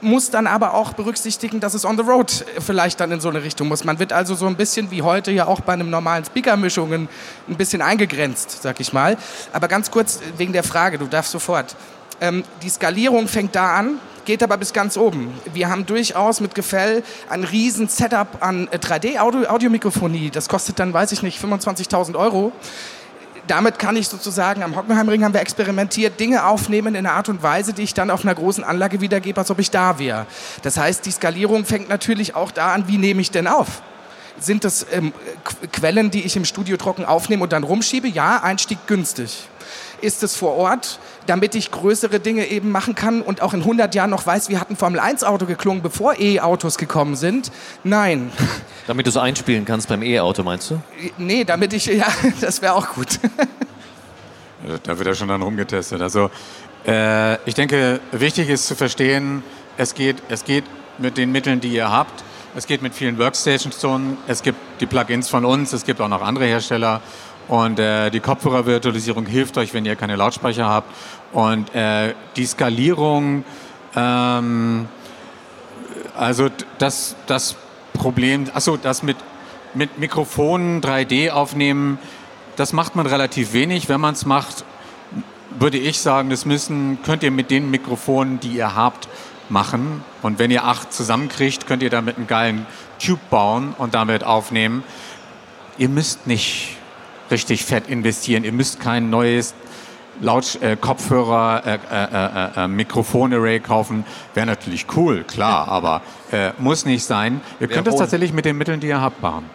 muss 0.00 0.30
dann 0.30 0.46
aber 0.46 0.74
auch 0.74 0.92
berücksichtigen, 0.92 1.60
dass 1.60 1.74
es 1.74 1.84
on 1.84 1.96
the 1.96 2.02
road 2.02 2.44
vielleicht 2.58 3.00
dann 3.00 3.12
in 3.12 3.20
so 3.20 3.28
eine 3.28 3.42
Richtung 3.42 3.68
muss. 3.68 3.84
Man 3.84 3.98
wird 3.98 4.12
also 4.12 4.34
so 4.34 4.46
ein 4.46 4.56
bisschen 4.56 4.90
wie 4.90 5.02
heute 5.02 5.30
ja 5.30 5.46
auch 5.46 5.60
bei 5.60 5.72
einem 5.72 5.90
normalen 5.90 6.24
Speaker-Mischungen 6.24 7.08
ein 7.48 7.56
bisschen 7.56 7.82
eingegrenzt, 7.82 8.62
sag 8.62 8.80
ich 8.80 8.92
mal. 8.92 9.16
Aber 9.52 9.68
ganz 9.68 9.90
kurz 9.90 10.20
wegen 10.36 10.52
der 10.52 10.64
Frage, 10.64 10.98
du 10.98 11.06
darfst 11.06 11.32
sofort. 11.32 11.76
Ähm, 12.20 12.44
die 12.62 12.68
Skalierung 12.68 13.28
fängt 13.28 13.54
da 13.54 13.76
an, 13.76 14.00
geht 14.24 14.42
aber 14.42 14.56
bis 14.56 14.72
ganz 14.72 14.96
oben. 14.96 15.32
Wir 15.54 15.68
haben 15.68 15.86
durchaus 15.86 16.40
mit 16.40 16.54
Gefell 16.54 17.02
ein 17.28 17.44
riesen 17.44 17.88
Setup 17.88 18.28
an 18.40 18.68
3D-Audiomikrofonie. 18.68 20.26
Äh, 20.26 20.30
das 20.30 20.48
kostet 20.48 20.78
dann, 20.78 20.92
weiß 20.92 21.12
ich 21.12 21.22
nicht, 21.22 21.42
25.000 21.42 22.16
Euro. 22.16 22.52
Damit 23.48 23.78
kann 23.78 23.96
ich 23.96 24.08
sozusagen, 24.08 24.62
am 24.62 24.76
Hockenheimring 24.76 25.24
haben 25.24 25.34
wir 25.34 25.40
experimentiert, 25.40 26.20
Dinge 26.20 26.46
aufnehmen 26.46 26.94
in 26.94 27.06
einer 27.06 27.16
Art 27.16 27.28
und 27.28 27.42
Weise, 27.42 27.72
die 27.72 27.82
ich 27.82 27.94
dann 27.94 28.10
auf 28.10 28.22
einer 28.22 28.34
großen 28.34 28.62
Anlage 28.62 29.00
wiedergebe, 29.00 29.40
als 29.40 29.50
ob 29.50 29.58
ich 29.58 29.70
da 29.70 29.98
wäre. 29.98 30.26
Das 30.62 30.76
heißt, 30.76 31.04
die 31.06 31.10
Skalierung 31.10 31.64
fängt 31.64 31.88
natürlich 31.88 32.36
auch 32.36 32.50
da 32.50 32.72
an, 32.74 32.86
wie 32.88 32.98
nehme 32.98 33.20
ich 33.20 33.30
denn 33.30 33.46
auf? 33.46 33.82
Sind 34.38 34.64
das 34.64 34.86
ähm, 34.92 35.12
Quellen, 35.72 36.10
die 36.12 36.22
ich 36.22 36.36
im 36.36 36.44
Studio 36.44 36.76
trocken 36.76 37.04
aufnehme 37.04 37.42
und 37.42 37.52
dann 37.52 37.64
rumschiebe? 37.64 38.06
Ja, 38.06 38.42
Einstieg 38.42 38.78
günstig 38.86 39.48
ist 40.00 40.22
es 40.22 40.36
vor 40.36 40.54
Ort, 40.54 40.98
damit 41.26 41.54
ich 41.54 41.70
größere 41.70 42.20
Dinge 42.20 42.46
eben 42.46 42.70
machen 42.70 42.94
kann 42.94 43.22
und 43.22 43.42
auch 43.42 43.54
in 43.54 43.60
100 43.60 43.94
Jahren 43.94 44.10
noch 44.10 44.26
weiß, 44.26 44.48
wie 44.48 44.58
hat 44.58 44.70
ein 44.70 44.76
Formel-1-Auto 44.76 45.46
geklungen, 45.46 45.82
bevor 45.82 46.18
E-Autos 46.18 46.78
gekommen 46.78 47.16
sind? 47.16 47.52
Nein. 47.84 48.32
Damit 48.86 49.06
du 49.06 49.10
es 49.10 49.16
einspielen 49.16 49.64
kannst 49.64 49.88
beim 49.88 50.02
E-Auto, 50.02 50.42
meinst 50.42 50.70
du? 50.70 50.80
Nee, 51.18 51.44
damit 51.44 51.74
ich, 51.74 51.86
ja, 51.86 52.06
das 52.40 52.62
wäre 52.62 52.72
auch 52.72 52.88
gut. 52.94 53.20
da 54.82 54.98
wird 54.98 55.06
ja 55.06 55.14
schon 55.14 55.28
dann 55.28 55.42
rumgetestet. 55.42 56.00
Also 56.00 56.30
äh, 56.86 57.34
ich 57.46 57.54
denke, 57.54 58.00
wichtig 58.12 58.48
ist 58.48 58.66
zu 58.66 58.74
verstehen, 58.74 59.42
es 59.76 59.94
geht, 59.94 60.16
es 60.30 60.44
geht 60.44 60.64
mit 60.96 61.18
den 61.18 61.32
Mitteln, 61.32 61.60
die 61.60 61.68
ihr 61.68 61.90
habt. 61.90 62.24
Es 62.56 62.66
geht 62.66 62.82
mit 62.82 62.94
vielen 62.94 63.18
Workstations. 63.18 63.78
Es 64.26 64.42
gibt 64.42 64.58
die 64.80 64.86
Plugins 64.86 65.28
von 65.28 65.44
uns, 65.44 65.72
es 65.72 65.84
gibt 65.84 66.00
auch 66.00 66.08
noch 66.08 66.22
andere 66.22 66.46
Hersteller. 66.46 67.00
Und 67.48 67.78
äh, 67.78 68.10
die 68.10 68.20
Kopfhörervirtualisierung 68.20 69.24
hilft 69.26 69.56
euch, 69.56 69.72
wenn 69.72 69.86
ihr 69.86 69.96
keine 69.96 70.16
Lautsprecher 70.16 70.68
habt. 70.68 70.94
Und 71.32 71.74
äh, 71.74 72.14
die 72.36 72.44
Skalierung, 72.44 73.44
ähm, 73.96 74.86
also 76.16 76.48
das, 76.78 77.16
das 77.26 77.56
Problem, 77.94 78.46
achso, 78.52 78.76
das 78.76 79.02
mit, 79.02 79.16
mit 79.74 79.98
Mikrofonen 79.98 80.82
3D 80.82 81.30
aufnehmen, 81.30 81.98
das 82.56 82.72
macht 82.72 82.96
man 82.96 83.06
relativ 83.06 83.52
wenig. 83.54 83.88
Wenn 83.88 84.00
man 84.00 84.14
es 84.14 84.26
macht, 84.26 84.64
würde 85.58 85.78
ich 85.78 86.00
sagen, 86.00 86.28
das 86.28 86.44
müssen, 86.44 86.98
könnt 87.02 87.22
ihr 87.22 87.30
mit 87.30 87.50
den 87.50 87.70
Mikrofonen, 87.70 88.40
die 88.40 88.48
ihr 88.48 88.74
habt, 88.74 89.08
machen. 89.48 90.04
Und 90.22 90.38
wenn 90.38 90.50
ihr 90.50 90.64
acht 90.64 90.92
zusammenkriegt, 90.92 91.66
könnt 91.66 91.82
ihr 91.82 91.90
damit 91.90 92.16
einen 92.16 92.26
geilen 92.26 92.66
Tube 92.98 93.20
bauen 93.30 93.74
und 93.78 93.94
damit 93.94 94.24
aufnehmen. 94.24 94.82
Ihr 95.78 95.88
müsst 95.88 96.26
nicht 96.26 96.77
richtig 97.30 97.64
fett 97.64 97.88
investieren. 97.88 98.44
Ihr 98.44 98.52
müsst 98.52 98.80
kein 98.80 99.10
neues 99.10 99.54
Laut 100.20 100.60
äh, 100.62 100.76
Kopfhörer, 100.76 101.62
äh, 101.64 101.74
äh, 101.74 102.62
äh, 102.62 102.64
äh 102.64 102.68
Mikrofonarray 102.68 103.60
kaufen. 103.60 104.04
Wäre 104.34 104.46
natürlich 104.46 104.86
cool, 104.96 105.22
klar, 105.22 105.68
aber 105.68 106.02
äh, 106.32 106.50
muss 106.58 106.84
nicht 106.84 107.04
sein. 107.04 107.40
Ihr 107.60 107.68
könnt 107.68 107.86
es 107.86 107.94
tatsächlich 107.94 108.32
mit 108.32 108.44
den 108.44 108.58
Mitteln, 108.58 108.80
die 108.80 108.88
ihr 108.88 109.00
habt, 109.00 109.22
machen. 109.22 109.48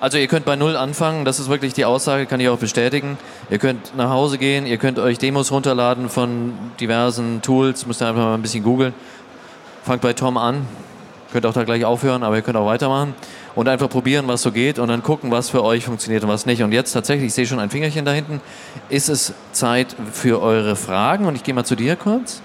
Also 0.00 0.18
ihr 0.18 0.26
könnt 0.26 0.44
bei 0.44 0.56
Null 0.56 0.76
anfangen, 0.76 1.24
das 1.24 1.38
ist 1.38 1.48
wirklich 1.48 1.74
die 1.74 1.84
Aussage, 1.84 2.26
kann 2.26 2.40
ich 2.40 2.48
auch 2.48 2.58
bestätigen. 2.58 3.16
Ihr 3.50 3.58
könnt 3.58 3.96
nach 3.96 4.10
Hause 4.10 4.36
gehen, 4.36 4.66
ihr 4.66 4.76
könnt 4.76 4.98
euch 4.98 5.16
Demos 5.16 5.52
runterladen 5.52 6.08
von 6.08 6.54
diversen 6.80 7.40
Tools, 7.40 7.86
müsst 7.86 8.02
ihr 8.02 8.08
einfach 8.08 8.22
mal 8.22 8.34
ein 8.34 8.42
bisschen 8.42 8.64
googeln. 8.64 8.92
fangt 9.84 10.02
bei 10.02 10.12
Tom 10.12 10.36
an. 10.36 10.66
Könnt 11.32 11.46
auch 11.46 11.54
da 11.54 11.64
gleich 11.64 11.86
aufhören, 11.86 12.24
aber 12.24 12.36
ihr 12.36 12.42
könnt 12.42 12.58
auch 12.58 12.66
weitermachen. 12.66 13.14
Und 13.54 13.68
einfach 13.68 13.90
probieren, 13.90 14.28
was 14.28 14.42
so 14.42 14.50
geht 14.50 14.78
und 14.78 14.88
dann 14.88 15.02
gucken, 15.02 15.30
was 15.30 15.50
für 15.50 15.62
euch 15.62 15.84
funktioniert 15.84 16.24
und 16.24 16.30
was 16.30 16.46
nicht. 16.46 16.62
Und 16.62 16.72
jetzt 16.72 16.92
tatsächlich, 16.92 17.28
ich 17.28 17.34
sehe 17.34 17.46
schon 17.46 17.58
ein 17.58 17.70
Fingerchen 17.70 18.04
da 18.04 18.12
hinten, 18.12 18.40
ist 18.88 19.08
es 19.08 19.34
Zeit 19.52 19.94
für 20.12 20.40
eure 20.40 20.74
Fragen. 20.74 21.26
Und 21.26 21.36
ich 21.36 21.42
gehe 21.42 21.54
mal 21.54 21.64
zu 21.64 21.76
dir 21.76 21.96
kurz. 21.96 22.40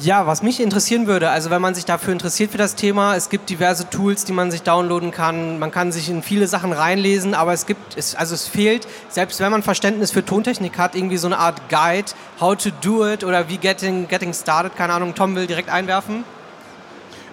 Ja, 0.00 0.26
was 0.26 0.42
mich 0.42 0.58
interessieren 0.58 1.06
würde, 1.06 1.30
also 1.30 1.50
wenn 1.50 1.62
man 1.62 1.76
sich 1.76 1.84
dafür 1.84 2.12
interessiert 2.12 2.50
für 2.50 2.58
das 2.58 2.74
Thema, 2.74 3.14
es 3.14 3.28
gibt 3.28 3.48
diverse 3.50 3.88
Tools, 3.88 4.24
die 4.24 4.32
man 4.32 4.50
sich 4.50 4.62
downloaden 4.62 5.12
kann, 5.12 5.60
man 5.60 5.70
kann 5.70 5.92
sich 5.92 6.08
in 6.08 6.24
viele 6.24 6.48
Sachen 6.48 6.72
reinlesen, 6.72 7.34
aber 7.34 7.52
es 7.52 7.66
gibt, 7.66 7.96
es, 7.96 8.16
also 8.16 8.34
es 8.34 8.48
fehlt, 8.48 8.88
selbst 9.10 9.38
wenn 9.38 9.52
man 9.52 9.62
Verständnis 9.62 10.10
für 10.10 10.24
Tontechnik 10.24 10.76
hat, 10.76 10.96
irgendwie 10.96 11.18
so 11.18 11.28
eine 11.28 11.38
Art 11.38 11.68
Guide, 11.68 12.10
how 12.40 12.56
to 12.56 12.70
do 12.80 13.06
it 13.06 13.22
oder 13.22 13.48
wie 13.48 13.58
getting, 13.58 14.08
getting 14.08 14.34
started, 14.34 14.74
keine 14.74 14.92
Ahnung, 14.92 15.14
Tom 15.14 15.36
will 15.36 15.46
direkt 15.46 15.68
einwerfen. 15.68 16.24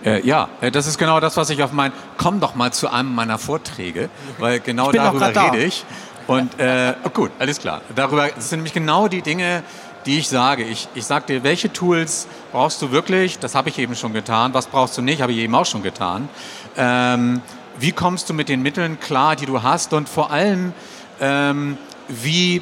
Äh, 0.04 0.26
ja, 0.26 0.50
äh, 0.62 0.72
das 0.72 0.88
ist 0.88 0.98
genau 0.98 1.20
das, 1.20 1.38
was 1.38 1.50
ich 1.50 1.62
auf 1.64 1.72
mein, 1.72 1.92
komm 2.18 2.40
doch 2.40 2.56
mal 2.56 2.72
zu 2.72 2.92
einem 2.92 3.14
meiner 3.14 3.38
Vorträge, 3.38 4.10
weil 4.38 4.60
genau 4.60 4.92
darüber 4.92 5.28
rede 5.28 5.64
ich. 5.64 5.86
Und 6.28 6.60
äh, 6.60 6.94
oh 7.04 7.10
gut, 7.10 7.32
alles 7.40 7.60
klar. 7.60 7.82
Darüber 7.96 8.28
das 8.28 8.50
sind 8.50 8.60
nämlich 8.60 8.74
genau 8.74 9.08
die 9.08 9.22
Dinge, 9.22 9.64
die 10.06 10.20
ich 10.20 10.30
sage. 10.30 10.64
Ich, 10.64 10.88
ich 10.94 11.06
sage 11.06 11.26
dir, 11.26 11.44
welche 11.44 11.74
Tools 11.74 12.28
brauchst 12.52 12.82
du 12.82 12.92
wirklich? 12.92 13.40
Das 13.40 13.56
habe 13.56 13.70
ich 13.70 13.80
eben 13.80 13.96
schon 13.96 14.14
getan. 14.14 14.54
Was 14.54 14.68
brauchst 14.68 14.98
du 14.98 15.02
nicht? 15.02 15.22
Habe 15.22 15.32
ich 15.32 15.40
eben 15.40 15.56
auch 15.56 15.66
schon 15.66 15.84
getan. 15.84 16.30
Ähm, 16.78 17.42
wie 17.80 17.92
kommst 17.92 18.30
du 18.30 18.34
mit 18.34 18.50
den 18.50 18.62
Mitteln 18.62 19.00
klar, 19.00 19.36
die 19.36 19.46
du 19.46 19.64
hast? 19.64 19.94
Und 19.94 20.08
vor 20.08 20.32
allem, 20.32 20.74
ähm, 21.20 21.78
wie, 22.08 22.62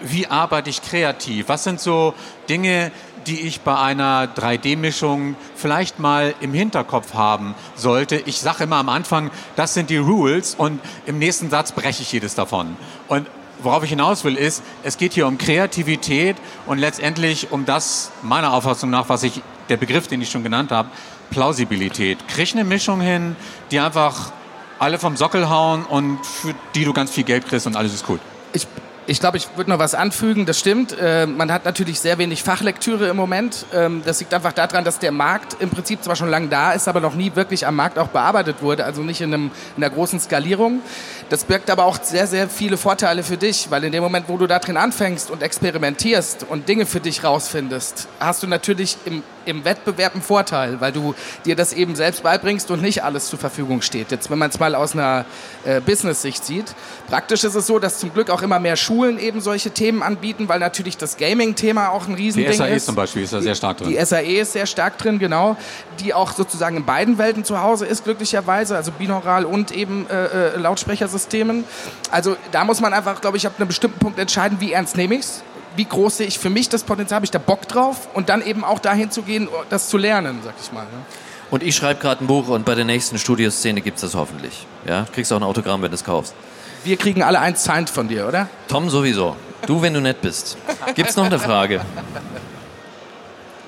wie 0.00 0.26
arbeite 0.26 0.70
ich 0.70 0.80
kreativ? 0.82 1.48
Was 1.48 1.64
sind 1.64 1.80
so 1.80 2.14
Dinge, 2.48 2.90
die 3.26 3.40
ich 3.42 3.60
bei 3.60 3.76
einer 3.76 4.26
3D-Mischung 4.26 5.36
vielleicht 5.54 5.98
mal 5.98 6.34
im 6.40 6.52
Hinterkopf 6.52 7.14
haben 7.14 7.54
sollte. 7.74 8.16
Ich 8.16 8.40
sage 8.40 8.64
immer 8.64 8.76
am 8.76 8.88
Anfang, 8.88 9.30
das 9.56 9.74
sind 9.74 9.90
die 9.90 9.96
Rules 9.96 10.54
und 10.54 10.80
im 11.06 11.18
nächsten 11.18 11.50
Satz 11.50 11.72
breche 11.72 12.02
ich 12.02 12.12
jedes 12.12 12.34
davon. 12.34 12.76
Und 13.08 13.26
worauf 13.62 13.82
ich 13.82 13.90
hinaus 13.90 14.24
will, 14.24 14.36
ist, 14.36 14.62
es 14.82 14.96
geht 14.98 15.14
hier 15.14 15.26
um 15.26 15.38
Kreativität 15.38 16.36
und 16.66 16.78
letztendlich 16.78 17.50
um 17.50 17.64
das, 17.64 18.12
meiner 18.22 18.52
Auffassung 18.52 18.90
nach, 18.90 19.08
was 19.08 19.22
ich, 19.22 19.40
der 19.68 19.76
Begriff, 19.76 20.08
den 20.08 20.20
ich 20.20 20.30
schon 20.30 20.42
genannt 20.42 20.70
habe, 20.70 20.88
Plausibilität. 21.30 22.28
Krieg 22.28 22.52
eine 22.52 22.64
Mischung 22.64 23.00
hin, 23.00 23.36
die 23.70 23.80
einfach 23.80 24.32
alle 24.78 24.98
vom 24.98 25.16
Sockel 25.16 25.48
hauen 25.48 25.84
und 25.84 26.24
für 26.24 26.54
die 26.74 26.84
du 26.84 26.92
ganz 26.92 27.10
viel 27.10 27.24
Geld 27.24 27.48
kriegst 27.48 27.66
und 27.66 27.76
alles 27.76 27.94
ist 27.94 28.06
gut. 28.06 28.20
Ich 28.52 28.66
ich 29.06 29.20
glaube, 29.20 29.36
ich 29.36 29.48
würde 29.56 29.70
noch 29.70 29.78
was 29.78 29.94
anfügen. 29.94 30.46
Das 30.46 30.58
stimmt. 30.58 30.96
Äh, 30.98 31.26
man 31.26 31.52
hat 31.52 31.64
natürlich 31.64 32.00
sehr 32.00 32.18
wenig 32.18 32.42
Fachlektüre 32.42 33.08
im 33.08 33.16
Moment. 33.16 33.66
Ähm, 33.74 34.02
das 34.04 34.20
liegt 34.20 34.32
einfach 34.32 34.52
daran, 34.52 34.84
dass 34.84 34.98
der 34.98 35.12
Markt 35.12 35.56
im 35.60 35.70
Prinzip 35.70 36.02
zwar 36.02 36.16
schon 36.16 36.30
lange 36.30 36.48
da 36.48 36.72
ist, 36.72 36.88
aber 36.88 37.00
noch 37.00 37.14
nie 37.14 37.32
wirklich 37.34 37.66
am 37.66 37.76
Markt 37.76 37.98
auch 37.98 38.08
bearbeitet 38.08 38.62
wurde. 38.62 38.84
Also 38.84 39.02
nicht 39.02 39.20
in, 39.20 39.34
einem, 39.34 39.50
in 39.76 39.84
einer 39.84 39.94
großen 39.94 40.20
Skalierung. 40.20 40.80
Das 41.28 41.44
birgt 41.44 41.70
aber 41.70 41.84
auch 41.84 42.02
sehr, 42.02 42.26
sehr 42.26 42.48
viele 42.48 42.76
Vorteile 42.76 43.22
für 43.22 43.36
dich, 43.36 43.70
weil 43.70 43.84
in 43.84 43.92
dem 43.92 44.02
Moment, 44.02 44.28
wo 44.28 44.38
du 44.38 44.46
da 44.46 44.58
drin 44.58 44.76
anfängst 44.76 45.30
und 45.30 45.42
experimentierst 45.42 46.46
und 46.48 46.68
Dinge 46.68 46.86
für 46.86 47.00
dich 47.00 47.24
rausfindest, 47.24 48.08
hast 48.20 48.42
du 48.42 48.46
natürlich 48.46 48.96
im 49.04 49.22
im 49.46 49.64
Wettbewerb 49.64 50.14
ein 50.14 50.22
Vorteil, 50.22 50.80
weil 50.80 50.92
du 50.92 51.14
dir 51.44 51.56
das 51.56 51.72
eben 51.72 51.96
selbst 51.96 52.22
beibringst 52.22 52.70
und 52.70 52.82
nicht 52.82 53.04
alles 53.04 53.28
zur 53.28 53.38
Verfügung 53.38 53.82
steht. 53.82 54.10
Jetzt, 54.10 54.30
wenn 54.30 54.38
man 54.38 54.50
es 54.50 54.58
mal 54.58 54.74
aus 54.74 54.94
einer 54.94 55.24
äh, 55.64 55.80
Business-Sicht 55.80 56.44
sieht. 56.44 56.74
Praktisch 57.08 57.44
ist 57.44 57.54
es 57.54 57.66
so, 57.66 57.78
dass 57.78 57.98
zum 57.98 58.12
Glück 58.12 58.30
auch 58.30 58.42
immer 58.42 58.58
mehr 58.58 58.76
Schulen 58.76 58.93
eben 59.02 59.40
solche 59.40 59.70
Themen 59.70 60.02
anbieten, 60.02 60.48
weil 60.48 60.58
natürlich 60.58 60.96
das 60.96 61.16
Gaming-Thema 61.16 61.90
auch 61.90 62.06
ein 62.08 62.14
Riesending 62.14 62.50
ist. 62.50 62.60
Die 62.60 62.64
SAE 62.64 62.78
zum 62.78 62.94
Beispiel 62.94 63.22
ist 63.22 63.32
da 63.32 63.40
sehr 63.40 63.54
stark 63.54 63.78
drin. 63.78 63.88
Die 63.88 64.04
SAE 64.04 64.40
ist 64.40 64.52
sehr 64.52 64.66
stark 64.66 64.98
drin, 64.98 65.18
genau. 65.18 65.56
Die 66.00 66.14
auch 66.14 66.32
sozusagen 66.32 66.76
in 66.76 66.84
beiden 66.84 67.18
Welten 67.18 67.44
zu 67.44 67.60
Hause 67.60 67.86
ist, 67.86 68.04
glücklicherweise, 68.04 68.76
also 68.76 68.92
binaural 68.92 69.44
und 69.44 69.72
eben 69.72 70.06
äh, 70.08 70.54
äh 70.54 70.58
Lautsprechersystemen. 70.58 71.64
Also 72.10 72.36
da 72.52 72.64
muss 72.64 72.80
man 72.80 72.92
einfach, 72.94 73.20
glaube 73.20 73.36
ich, 73.36 73.46
ab 73.46 73.54
einem 73.58 73.68
bestimmten 73.68 73.98
Punkt 73.98 74.18
entscheiden, 74.18 74.60
wie 74.60 74.72
ernst 74.72 74.96
nehme 74.96 75.14
ich 75.14 75.20
es 75.20 75.42
wie 75.76 75.84
groß 75.84 76.18
sehe 76.18 76.26
ich 76.28 76.38
für 76.38 76.50
mich 76.50 76.68
das 76.68 76.84
Potenzial, 76.84 77.16
habe 77.16 77.24
ich 77.24 77.32
da 77.32 77.40
Bock 77.40 77.66
drauf 77.66 78.08
und 78.14 78.28
dann 78.28 78.46
eben 78.46 78.62
auch 78.62 78.78
dahin 78.78 79.10
zu 79.10 79.22
gehen, 79.22 79.48
das 79.70 79.88
zu 79.88 79.98
lernen, 79.98 80.38
sag 80.44 80.54
ich 80.62 80.72
mal. 80.72 80.82
Ja. 80.82 80.88
Und 81.50 81.62
ich 81.62 81.76
schreibe 81.76 82.00
gerade 82.00 82.24
ein 82.24 82.26
Buch 82.26 82.48
und 82.48 82.64
bei 82.64 82.74
der 82.74 82.84
nächsten 82.84 83.18
Studioszene 83.18 83.80
gibt 83.80 83.96
es 83.96 84.02
das 84.02 84.14
hoffentlich. 84.14 84.66
Ja? 84.86 85.06
Kriegst 85.12 85.32
auch 85.32 85.36
ein 85.36 85.42
Autogramm, 85.42 85.82
wenn 85.82 85.90
du 85.90 85.94
es 85.94 86.04
kaufst. 86.04 86.34
Wir 86.84 86.98
kriegen 86.98 87.22
alle 87.22 87.40
eins 87.40 87.64
signed 87.64 87.88
von 87.88 88.08
dir, 88.08 88.28
oder? 88.28 88.48
Tom 88.68 88.90
sowieso. 88.90 89.36
Du, 89.66 89.80
wenn 89.80 89.94
du 89.94 90.00
nett 90.00 90.20
bist. 90.20 90.58
Gibt 90.94 91.08
es 91.08 91.16
noch 91.16 91.24
eine 91.24 91.38
Frage? 91.38 91.80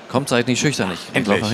Kommt, 0.09 0.29
seid 0.29 0.47
nicht 0.47 0.59
schüchtern. 0.59 0.91
Ich 0.93 1.15
Endlich. 1.15 1.41
Lauf 1.41 1.51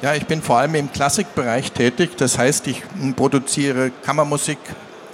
Ja, 0.00 0.14
ich 0.14 0.26
bin 0.26 0.40
vor 0.42 0.58
allem 0.58 0.74
im 0.76 0.90
Klassikbereich 0.90 1.72
tätig. 1.72 2.16
Das 2.16 2.38
heißt, 2.38 2.66
ich 2.68 2.82
produziere 3.16 3.90
Kammermusik, 3.90 4.58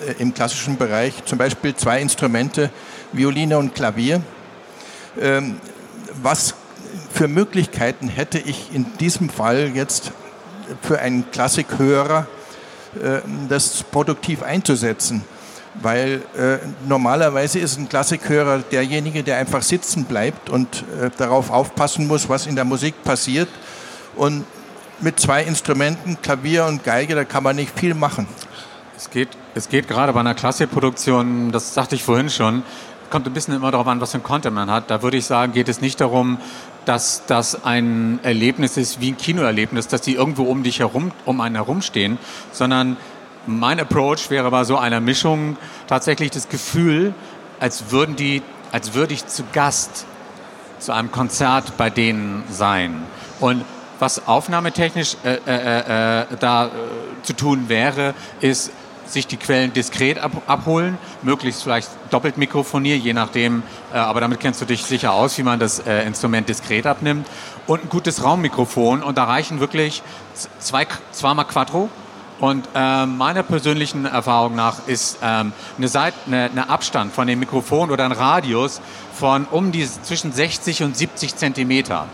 äh, 0.07 0.13
im 0.21 0.35
klassischen 0.35 0.77
Bereich, 0.77 1.25
zum 1.25 1.39
Beispiel 1.39 1.75
zwei 1.75 2.01
Instrumente, 2.01 2.71
Violine 3.13 3.59
und 3.59 3.75
Klavier. 3.75 4.23
Ähm, 5.21 5.61
was 6.23 6.55
für 7.13 7.27
Möglichkeiten 7.27 8.09
hätte 8.09 8.39
ich 8.39 8.75
in 8.75 8.87
diesem 8.99 9.31
Fall 9.31 9.73
jetzt 9.75 10.13
für 10.83 10.99
einen 10.99 11.31
Klassikhörer, 11.31 12.27
äh, 13.03 13.21
das 13.49 13.83
produktiv 13.83 14.43
einzusetzen? 14.43 15.25
Weil 15.83 16.23
äh, 16.39 16.59
normalerweise 16.87 17.59
ist 17.59 17.79
ein 17.79 17.89
Klassikhörer 17.89 18.59
derjenige, 18.59 19.23
der 19.25 19.39
einfach 19.39 19.63
sitzen 19.63 20.05
bleibt 20.05 20.49
und 20.49 20.85
äh, 21.01 21.11
darauf 21.17 21.51
aufpassen 21.51 22.07
muss, 22.07 22.29
was 22.29 22.47
in 22.47 22.55
der 22.55 22.65
Musik 22.65 23.03
passiert. 23.03 23.49
Und 24.15 24.45
mit 25.01 25.19
zwei 25.19 25.43
Instrumenten, 25.43 26.19
Klavier 26.23 26.67
und 26.67 26.85
Geige, 26.85 27.15
da 27.17 27.25
kann 27.25 27.43
man 27.43 27.57
nicht 27.57 27.77
viel 27.79 27.95
machen. 27.95 28.29
Es 28.97 29.11
geht, 29.11 29.31
es 29.57 29.69
geht 29.69 29.89
gerade 29.89 30.13
bei 30.13 30.21
einer 30.21 30.35
Klassikproduktion, 30.35 31.51
das 31.51 31.75
sagte 31.75 31.97
ich 31.97 32.05
vorhin 32.05 32.31
schon, 32.31 32.63
kommt 33.11 33.27
ein 33.27 33.33
bisschen 33.33 33.55
immer 33.55 33.71
darauf 33.71 33.87
an, 33.87 34.01
was 34.01 34.13
für 34.13 34.19
ein 34.19 34.23
Content 34.23 34.55
man 34.55 34.71
hat. 34.71 34.91
Da 34.91 35.03
würde 35.03 35.17
ich 35.17 35.27
sagen, 35.27 35.53
geht 35.53 35.69
es 35.69 35.81
nicht 35.81 36.01
darum, 36.01 36.39
dass 36.85 37.25
das 37.27 37.65
ein 37.65 38.21
Erlebnis 38.23 38.77
ist 38.77 39.01
wie 39.01 39.13
ein 39.13 39.17
Kinoerlebnis, 39.17 39.89
dass 39.89 40.01
die 40.01 40.15
irgendwo 40.15 40.45
um 40.45 40.63
dich 40.63 40.81
herum, 40.81 41.13
um 41.25 41.41
einen 41.41 41.55
herumstehen, 41.55 42.19
sondern 42.53 42.97
mein 43.47 43.81
Approach 43.81 44.31
wäre 44.31 44.51
bei 44.51 44.65
so 44.65 44.77
einer 44.77 45.01
Mischung 45.01 45.57
tatsächlich 45.87 46.31
das 46.31 46.49
Gefühl, 46.49 47.15
als 47.61 47.91
würden 47.91 48.17
die, 48.17 48.43
als 48.73 48.95
würde 48.95 49.15
ich 49.15 49.27
zu 49.27 49.45
Gast 49.53 50.07
zu 50.79 50.93
einem 50.93 51.11
Konzert 51.11 51.77
bei 51.77 51.91
denen 51.91 52.45
sein. 52.51 53.03
Und 53.41 53.65
was 53.99 54.27
aufnahmetechnisch 54.27 55.17
äh, 55.25 55.39
äh, 55.47 56.21
äh, 56.23 56.27
da 56.41 56.67
äh, 56.67 56.71
zu 57.23 57.33
tun 57.35 57.69
wäre, 57.69 58.15
ist 58.41 58.71
sich 59.15 59.27
die 59.27 59.39
Quellen 59.39 59.73
diskret 59.73 60.19
ab, 60.19 60.31
abholen, 60.47 60.99
möglichst 61.23 61.63
vielleicht 61.63 61.89
doppelt 62.11 62.37
mikrofonieren, 62.37 63.01
je 63.01 63.15
nachdem, 63.15 63.63
äh, 63.93 63.97
aber 63.97 64.21
damit 64.21 64.41
kennst 64.41 64.61
du 64.61 64.67
dich 64.67 64.85
sicher 64.85 65.13
aus, 65.15 65.39
wie 65.39 65.43
man 65.43 65.59
das 65.59 65.79
äh, 65.79 66.03
Instrument 66.03 66.49
diskret 66.49 66.87
abnimmt. 66.87 67.27
Und 67.67 67.85
ein 67.85 67.89
gutes 67.89 68.23
Raummikrofon 68.23 69.03
und 69.03 69.17
da 69.17 69.25
reichen 69.25 69.61
wirklich 69.61 70.03
zwei, 70.59 70.87
zweimal 71.13 71.47
Quattro. 71.47 71.89
Und 72.41 72.69
äh, 72.75 73.07
meiner 73.07 73.43
persönlichen 73.43 74.05
Erfahrung 74.05 74.55
nach 74.55 74.87
ist 74.87 75.19
ähm, 75.23 75.53
eine, 75.79 75.89
Seite, 75.89 76.17
eine, 76.27 76.51
eine 76.51 76.69
Abstand 76.69 77.13
von 77.13 77.27
dem 77.27 77.39
Mikrofon 77.39 77.91
oder 77.91 78.05
ein 78.05 78.13
Radius 78.13 78.81
von 79.15 79.47
um 79.51 79.73
die 79.73 79.87
zwischen 79.87 80.33
60 80.33 80.83
und 80.83 80.97
70 80.97 81.37
Zentimeter. 81.37 82.07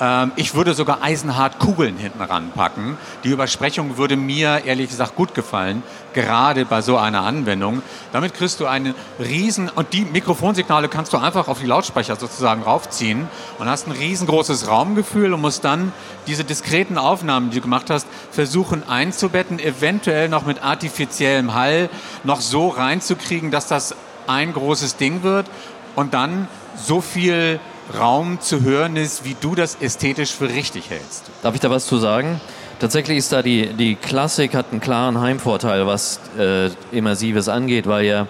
Ähm, 0.00 0.32
ich 0.36 0.54
würde 0.54 0.74
sogar 0.74 1.02
eisenhart 1.02 1.58
Kugeln 1.58 1.96
hinten 1.96 2.20
ranpacken. 2.20 2.98
Die 3.24 3.30
Übersprechung 3.30 3.96
würde 3.96 4.16
mir 4.16 4.64
ehrlich 4.64 4.90
gesagt 4.90 5.16
gut 5.16 5.34
gefallen, 5.34 5.82
gerade 6.12 6.64
bei 6.64 6.82
so 6.82 6.96
einer 6.96 7.22
Anwendung. 7.22 7.82
Damit 8.12 8.34
kriegst 8.34 8.60
du 8.60 8.66
einen 8.66 8.94
riesen, 9.18 9.68
und 9.68 9.92
die 9.92 10.04
Mikrofonsignale 10.04 10.88
kannst 10.88 11.12
du 11.12 11.18
einfach 11.18 11.48
auf 11.48 11.60
die 11.60 11.66
Lautsprecher 11.66 12.16
sozusagen 12.16 12.62
raufziehen 12.62 13.28
und 13.58 13.68
hast 13.68 13.86
ein 13.86 13.92
riesengroßes 13.92 14.68
Raumgefühl 14.68 15.32
und 15.32 15.40
musst 15.40 15.64
dann 15.64 15.92
diese 16.26 16.44
diskreten 16.44 16.98
Aufnahmen, 16.98 17.50
die 17.50 17.56
du 17.56 17.62
gemacht 17.62 17.90
hast, 17.90 18.06
versuchen 18.30 18.88
einzubetten, 18.88 19.58
eventuell 19.58 20.28
noch 20.28 20.44
mit 20.44 20.62
artifiziellem 20.62 21.54
Hall 21.54 21.88
noch 22.24 22.40
so 22.40 22.68
reinzukriegen, 22.68 23.50
dass 23.50 23.66
das 23.68 23.94
ein 24.26 24.52
großes 24.52 24.96
Ding 24.96 25.22
wird 25.22 25.46
und 25.94 26.14
dann 26.14 26.48
so 26.76 27.00
viel 27.00 27.60
Raum 27.98 28.40
zu 28.40 28.62
hören 28.62 28.96
ist, 28.96 29.24
wie 29.24 29.36
du 29.40 29.54
das 29.54 29.76
ästhetisch 29.80 30.32
für 30.32 30.48
richtig 30.48 30.90
hältst. 30.90 31.30
Darf 31.42 31.54
ich 31.54 31.60
da 31.60 31.70
was 31.70 31.86
zu 31.86 31.98
sagen? 31.98 32.40
Tatsächlich 32.80 33.18
ist 33.18 33.32
da 33.32 33.42
die, 33.42 33.68
die 33.68 33.94
Klassik 33.94 34.54
hat 34.54 34.66
einen 34.70 34.80
klaren 34.80 35.20
Heimvorteil, 35.20 35.86
was 35.86 36.20
äh, 36.38 36.68
Immersives 36.92 37.48
angeht, 37.48 37.86
weil 37.86 38.04
ja, 38.04 38.26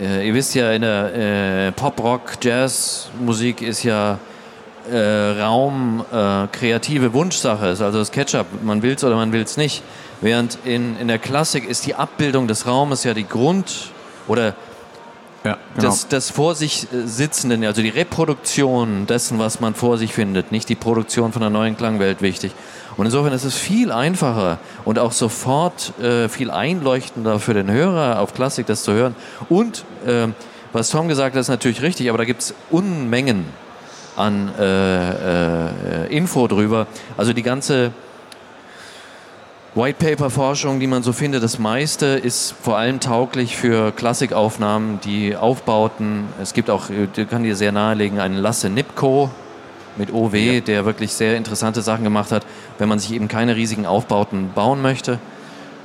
äh, 0.00 0.26
ihr 0.26 0.34
wisst 0.34 0.54
ja, 0.54 0.72
in 0.72 0.82
der 0.82 1.14
äh, 1.14 1.72
Pop-Rock, 1.72 2.34
Jazz-Musik 2.40 3.62
ist 3.62 3.82
ja 3.82 4.18
äh, 4.90 5.40
Raum 5.40 6.04
äh, 6.12 6.46
kreative 6.52 7.12
Wunschsache, 7.12 7.66
also 7.66 7.90
das 7.90 8.12
Ketchup, 8.12 8.46
man 8.62 8.82
will 8.82 8.94
es 8.94 9.02
oder 9.02 9.16
man 9.16 9.32
will 9.32 9.42
es 9.42 9.56
nicht. 9.56 9.82
Während 10.20 10.58
in, 10.64 10.98
in 10.98 11.08
der 11.08 11.18
Klassik 11.18 11.68
ist 11.68 11.86
die 11.86 11.94
Abbildung 11.94 12.46
des 12.46 12.66
Raumes 12.66 13.04
ja 13.04 13.14
die 13.14 13.26
Grund- 13.26 13.90
oder 14.28 14.54
Ja, 15.42 15.56
genau. 15.74 15.88
des, 15.88 16.08
des 16.08 16.30
vor 16.30 16.54
sich 16.54 16.86
äh, 16.92 17.06
Sitzenden, 17.06 17.64
also 17.64 17.80
die 17.80 17.88
Reproduktion 17.88 19.06
dessen, 19.06 19.38
was 19.38 19.60
man 19.60 19.74
vor 19.74 19.96
sich 19.96 20.12
findet, 20.12 20.52
nicht 20.52 20.68
die 20.68 20.74
Produktion 20.74 21.32
von 21.32 21.42
einer 21.42 21.50
neuen 21.50 21.76
Klangwelt 21.76 22.20
wichtig. 22.20 22.52
Und 22.98 23.06
insofern 23.06 23.32
ist 23.32 23.44
es 23.44 23.54
viel 23.54 23.90
einfacher 23.90 24.58
und 24.84 24.98
auch 24.98 25.12
sofort 25.12 25.98
äh, 25.98 26.28
viel 26.28 26.50
einleuchtender 26.50 27.40
für 27.40 27.54
den 27.54 27.70
Hörer 27.70 28.20
auf 28.20 28.34
Klassik 28.34 28.66
das 28.66 28.82
zu 28.82 28.92
hören. 28.92 29.14
Und 29.48 29.84
äh, 30.06 30.28
was 30.74 30.90
Tom 30.90 31.08
gesagt 31.08 31.34
hat, 31.34 31.40
ist 31.40 31.48
natürlich 31.48 31.80
richtig, 31.80 32.10
aber 32.10 32.18
da 32.18 32.24
gibt 32.24 32.42
es 32.42 32.54
Unmengen 32.70 33.46
an 34.16 34.50
äh, 34.58 36.04
äh, 36.04 36.14
Info 36.14 36.46
drüber. 36.48 36.86
Also 37.16 37.32
die 37.32 37.42
ganze 37.42 37.92
White 39.76 40.04
Paper 40.04 40.30
Forschung, 40.30 40.80
die 40.80 40.88
man 40.88 41.04
so 41.04 41.12
findet, 41.12 41.44
das 41.44 41.60
meiste 41.60 42.06
ist 42.06 42.56
vor 42.60 42.76
allem 42.76 42.98
tauglich 42.98 43.56
für 43.56 43.92
Klassikaufnahmen, 43.92 44.98
die 45.04 45.36
Aufbauten. 45.36 46.24
Es 46.42 46.54
gibt 46.54 46.70
auch, 46.70 46.90
ich 46.90 47.30
kann 47.30 47.44
dir 47.44 47.54
sehr 47.54 47.70
nahelegen, 47.70 48.18
einen 48.18 48.34
Lasse 48.34 48.68
Nipko 48.68 49.30
mit 49.96 50.12
OW, 50.12 50.34
ja. 50.34 50.60
der 50.60 50.86
wirklich 50.86 51.12
sehr 51.12 51.36
interessante 51.36 51.82
Sachen 51.82 52.02
gemacht 52.02 52.32
hat, 52.32 52.44
wenn 52.78 52.88
man 52.88 52.98
sich 52.98 53.12
eben 53.12 53.28
keine 53.28 53.54
riesigen 53.54 53.86
Aufbauten 53.86 54.50
bauen 54.56 54.82
möchte. 54.82 55.20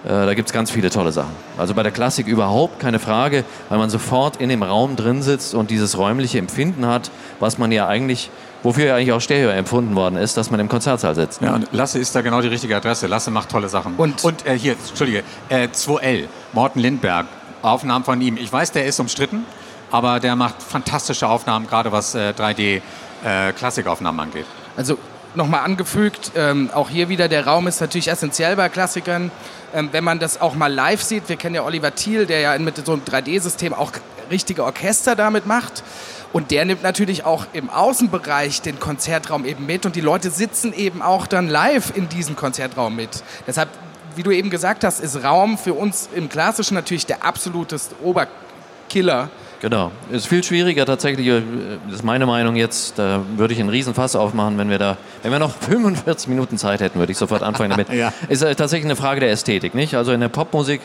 Äh, 0.05 0.09
da 0.09 0.33
gibt 0.35 0.49
es 0.49 0.53
ganz 0.53 0.69
viele 0.69 0.89
tolle 0.89 1.11
Sachen. 1.11 1.31
Also 1.57 1.73
bei 1.73 1.83
der 1.83 1.91
Klassik 1.91 2.27
überhaupt 2.27 2.79
keine 2.79 2.99
Frage, 2.99 3.43
weil 3.69 3.79
man 3.79 3.89
sofort 3.89 4.37
in 4.37 4.49
dem 4.49 4.61
Raum 4.61 4.95
drin 4.95 5.23
sitzt 5.23 5.55
und 5.55 5.71
dieses 5.71 5.97
räumliche 5.97 6.37
Empfinden 6.37 6.85
hat, 6.85 7.09
was 7.39 7.57
man 7.57 7.71
ja 7.71 7.87
eigentlich 7.87 8.29
wofür 8.65 8.85
ja 8.85 8.95
eigentlich 8.95 9.11
auch 9.11 9.21
Stereo 9.21 9.49
empfunden 9.49 9.95
worden 9.95 10.17
ist, 10.17 10.37
dass 10.37 10.49
man 10.51 10.59
im 10.59 10.67
Konzertsaal 10.67 11.15
sitzt. 11.15 11.41
Ja, 11.41 11.53
und 11.53 11.67
Lasse 11.71 11.99
ist 11.99 12.15
da 12.15 12.21
genau 12.21 12.41
die 12.41 12.47
richtige 12.47 12.75
Adresse. 12.75 13.07
Lasse 13.07 13.31
macht 13.31 13.49
tolle 13.49 13.69
Sachen. 13.69 13.95
Und, 13.95 14.23
und 14.23 14.45
äh, 14.45 14.57
hier, 14.57 14.73
Entschuldige, 14.73 15.23
äh, 15.49 15.67
2L, 15.67 16.25
Morten 16.51 16.79
Lindberg, 16.79 17.27
Aufnahmen 17.61 18.03
von 18.03 18.19
ihm. 18.21 18.37
Ich 18.37 18.51
weiß, 18.51 18.71
der 18.71 18.85
ist 18.85 18.99
umstritten, 18.99 19.45
aber 19.91 20.19
der 20.19 20.35
macht 20.35 20.61
fantastische 20.61 21.27
Aufnahmen, 21.27 21.67
gerade 21.67 21.91
was 21.91 22.15
äh, 22.15 22.33
3D-Klassikaufnahmen 22.35 24.19
äh, 24.19 24.23
angeht. 24.23 24.45
Also 24.75 24.97
nochmal 25.35 25.61
angefügt, 25.61 26.31
ähm, 26.35 26.69
auch 26.73 26.89
hier 26.89 27.09
wieder, 27.09 27.27
der 27.27 27.45
Raum 27.45 27.67
ist 27.67 27.81
natürlich 27.81 28.07
essentiell 28.07 28.55
bei 28.55 28.69
Klassikern. 28.69 29.31
Ähm, 29.75 29.89
wenn 29.91 30.05
man 30.05 30.19
das 30.19 30.39
auch 30.39 30.55
mal 30.55 30.73
live 30.73 31.03
sieht, 31.03 31.27
wir 31.27 31.35
kennen 31.35 31.53
ja 31.53 31.63
Oliver 31.63 31.93
Thiel, 31.93 32.25
der 32.25 32.39
ja 32.39 32.57
mit 32.57 32.83
so 32.85 32.93
einem 32.93 33.01
3D-System 33.01 33.73
auch 33.73 33.91
richtige 34.31 34.63
Orchester 34.63 35.17
damit 35.17 35.45
macht. 35.45 35.83
Und 36.31 36.51
der 36.51 36.63
nimmt 36.63 36.81
natürlich 36.81 37.25
auch 37.25 37.45
im 37.51 37.69
Außenbereich 37.69 38.61
den 38.61 38.79
Konzertraum 38.79 39.43
eben 39.43 39.65
mit 39.65 39.85
und 39.85 39.97
die 39.97 40.01
Leute 40.01 40.29
sitzen 40.31 40.73
eben 40.73 41.01
auch 41.01 41.27
dann 41.27 41.49
live 41.49 41.91
in 41.95 42.07
diesem 42.07 42.37
Konzertraum 42.37 42.95
mit. 42.95 43.21
Deshalb, 43.47 43.69
wie 44.15 44.23
du 44.23 44.31
eben 44.31 44.49
gesagt 44.49 44.85
hast, 44.85 45.01
ist 45.01 45.23
Raum 45.23 45.57
für 45.57 45.73
uns 45.73 46.07
im 46.15 46.29
Klassischen 46.29 46.75
natürlich 46.75 47.05
der 47.05 47.25
absoluteste 47.25 47.95
Oberkiller. 48.01 49.29
Genau. 49.61 49.91
Ist 50.11 50.27
viel 50.27 50.43
schwieriger 50.43 50.85
tatsächlich, 50.85 51.27
äh, 51.27 51.41
das 51.87 51.97
ist 51.97 52.03
meine 52.03 52.25
Meinung 52.25 52.55
jetzt, 52.55 52.99
da 52.99 53.21
würde 53.35 53.53
ich 53.53 53.59
einen 53.59 53.69
Riesen-Fass 53.69 54.15
aufmachen, 54.15 54.57
wenn 54.57 54.69
wir 54.69 54.79
da, 54.79 54.97
wenn 55.23 55.31
wir 55.31 55.39
noch 55.39 55.55
45 55.59 56.27
Minuten 56.27 56.57
Zeit 56.57 56.81
hätten, 56.81 56.99
würde 56.99 57.11
ich 57.11 57.17
sofort 57.17 57.43
anfangen 57.43 57.71
damit. 57.71 57.89
ja. 57.93 58.13
Ist 58.29 58.41
äh, 58.41 58.55
tatsächlich 58.55 58.85
eine 58.85 58.95
Frage 58.95 59.21
der 59.21 59.31
Ästhetik, 59.31 59.73
nicht? 59.75 59.95
Also 59.95 60.11
in 60.11 60.19
der 60.19 60.29
Popmusik 60.29 60.81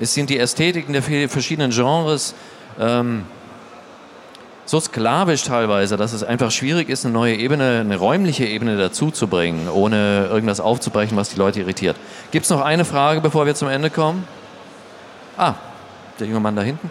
sind 0.00 0.30
die 0.30 0.38
Ästhetiken 0.38 0.92
der 0.92 1.02
verschiedenen 1.02 1.70
Genres 1.70 2.34
ähm, 2.80 3.24
so 4.66 4.80
sklavisch 4.80 5.42
teilweise, 5.42 5.96
dass 5.96 6.12
es 6.12 6.24
einfach 6.24 6.50
schwierig 6.50 6.88
ist, 6.88 7.04
eine 7.04 7.12
neue 7.12 7.34
Ebene, 7.34 7.80
eine 7.80 7.96
räumliche 7.96 8.46
Ebene 8.46 8.76
dazu 8.76 9.10
zu 9.10 9.28
bringen, 9.28 9.68
ohne 9.68 10.26
irgendwas 10.30 10.58
aufzubrechen, 10.60 11.16
was 11.16 11.28
die 11.28 11.36
Leute 11.36 11.60
irritiert. 11.60 11.96
Gibt 12.32 12.44
es 12.44 12.50
noch 12.50 12.62
eine 12.62 12.84
Frage, 12.84 13.20
bevor 13.20 13.46
wir 13.46 13.54
zum 13.54 13.68
Ende 13.68 13.90
kommen? 13.90 14.26
Ah, 15.36 15.54
der 16.18 16.26
junge 16.26 16.40
Mann 16.40 16.56
da 16.56 16.62
hinten. 16.62 16.90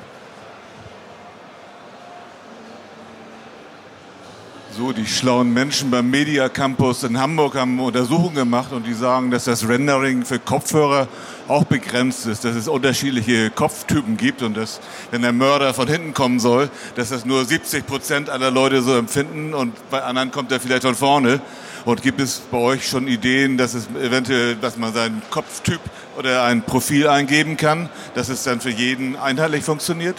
So, 4.76 4.92
die 4.92 5.06
schlauen 5.06 5.54
Menschen 5.54 5.92
beim 5.92 6.10
Media 6.10 6.50
Campus 6.50 7.04
in 7.04 7.20
Hamburg 7.20 7.54
haben 7.54 7.80
Untersuchungen 7.80 8.34
gemacht 8.34 8.72
und 8.72 8.88
die 8.88 8.94
sagen, 8.94 9.30
dass 9.30 9.44
das 9.44 9.68
Rendering 9.68 10.26
für 10.26 10.40
Kopfhörer 10.40 11.08
auch 11.48 11.66
begrenzt 11.66 12.26
ist, 12.26 12.44
dass 12.44 12.56
es 12.56 12.68
unterschiedliche 12.68 13.52
Kopftypen 13.52 14.18
gibt 14.18 14.42
und 14.42 14.58
dass, 14.58 14.80
wenn 15.12 15.22
der 15.22 15.32
Mörder 15.32 15.76
von 15.76 15.88
hinten 15.88 16.16
kommen 16.16 16.40
soll, 16.40 16.72
dass 16.96 17.10
das 17.10 17.24
nur 17.24 17.46
70 17.46 17.86
Prozent 17.86 18.32
aller 18.32 18.50
Leute 18.50 18.82
so 18.82 18.96
empfinden 18.98 19.54
und 19.54 19.76
bei 19.92 20.02
anderen 20.02 20.32
kommt 20.32 20.52
er 20.52 20.60
vielleicht 20.60 20.84
von 20.84 20.96
vorne. 20.96 21.40
Und 21.86 22.02
gibt 22.02 22.20
es 22.20 22.40
bei 22.40 22.58
euch 22.58 22.88
schon 22.88 23.08
Ideen, 23.08 23.60
dass 23.60 23.76
es 23.76 23.88
eventuell, 24.02 24.56
dass 24.56 24.78
man 24.78 24.92
seinen 24.92 25.22
Kopftyp 25.30 25.82
oder 26.18 26.46
ein 26.46 26.64
Profil 26.64 27.08
eingeben 27.10 27.58
kann, 27.58 27.90
dass 28.16 28.30
es 28.30 28.42
dann 28.42 28.60
für 28.60 28.72
jeden 28.72 29.18
einheitlich 29.18 29.64
funktioniert? 29.64 30.16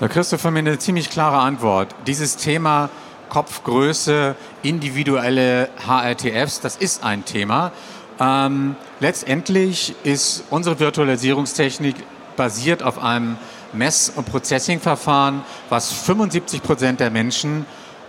Da 0.00 0.08
kriegst 0.08 0.32
du 0.32 0.38
von 0.38 0.52
mir 0.52 0.58
eine 0.58 0.78
ziemlich 0.78 1.08
klare 1.08 1.38
Antwort. 1.38 1.94
Dieses 2.08 2.36
Thema 2.36 2.90
Kopfgröße, 3.32 4.36
individuelle 4.62 5.70
HRTFs, 5.86 6.60
das 6.60 6.76
ist 6.76 7.02
ein 7.02 7.24
Thema. 7.24 7.72
Ähm, 8.20 8.76
letztendlich 9.00 9.94
ist 10.04 10.44
unsere 10.50 10.78
Virtualisierungstechnik 10.78 11.96
basiert 12.36 12.82
auf 12.82 13.02
einem 13.02 13.38
Mess- 13.72 14.12
und 14.14 14.26
Processing-Verfahren, 14.26 15.46
was 15.70 15.90
75 15.92 16.62
Prozent 16.62 17.00
der 17.00 17.10
Menschen 17.10 17.64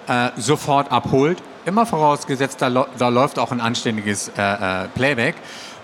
äh, 0.09 0.31
sofort 0.35 0.91
abholt. 0.91 1.41
Immer 1.63 1.85
vorausgesetzt, 1.85 2.61
da, 2.61 2.87
da 2.97 3.07
läuft 3.07 3.39
auch 3.39 3.53
ein 3.53 3.61
anständiges 3.61 4.29
äh, 4.37 4.41
äh, 4.41 4.87
Playback. 4.89 5.35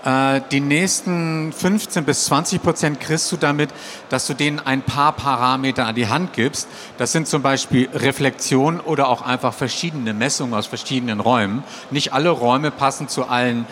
Äh, 0.06 0.42
die 0.52 0.62
nächsten 0.62 1.52
15 1.52 2.06
bis 2.06 2.26
20 2.26 2.62
Prozent 2.62 3.00
kriegst 3.00 3.32
du 3.32 3.38
damit, 3.38 3.70
dass 4.10 4.28
du 4.28 4.34
denen 4.34 4.60
ein 4.60 4.82
paar 4.82 5.14
Parameter 5.14 5.86
an 5.86 5.96
die 5.96 6.08
Hand 6.08 6.34
gibst. 6.34 6.68
Das 6.98 7.12
sind 7.12 7.28
zum 7.28 7.42
Beispiel 7.42 7.90
Reflexion 7.94 8.80
oder 8.80 9.10
auch 9.10 9.22
einfach 9.22 9.54
verschiedene 9.54 10.14
Messungen 10.14 10.54
aus 10.54 10.68
verschiedenen 10.68 11.20
Räumen. 11.20 11.64
Nicht 11.92 12.14
alle 12.14 12.30
Räume 12.30 12.72
passen 12.72 13.08
zu 13.08 13.26
allen 13.26 13.66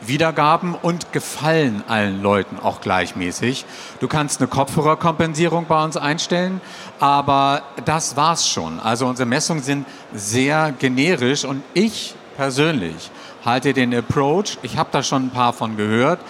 Wiedergaben 0.00 0.74
und 0.74 1.12
gefallen 1.12 1.82
allen 1.88 2.22
Leuten 2.22 2.58
auch 2.58 2.80
gleichmäßig. 2.80 3.64
Du 4.00 4.08
kannst 4.08 4.40
eine 4.40 4.48
Kopfhörerkompensierung 4.48 5.66
bei 5.66 5.82
uns 5.82 5.96
einstellen, 5.96 6.60
aber 7.00 7.62
das 7.84 8.16
war's 8.16 8.48
schon. 8.48 8.80
Also 8.80 9.06
unsere 9.06 9.26
Messungen 9.26 9.62
sind 9.62 9.86
sehr 10.12 10.72
generisch 10.78 11.44
und 11.44 11.62
ich 11.72 12.14
persönlich 12.36 13.10
halte 13.44 13.72
den 13.72 13.94
Approach, 13.94 14.58
ich 14.62 14.76
habe 14.76 14.88
da 14.92 15.02
schon 15.02 15.26
ein 15.26 15.30
paar 15.30 15.52
von 15.52 15.76
gehört, 15.76 16.20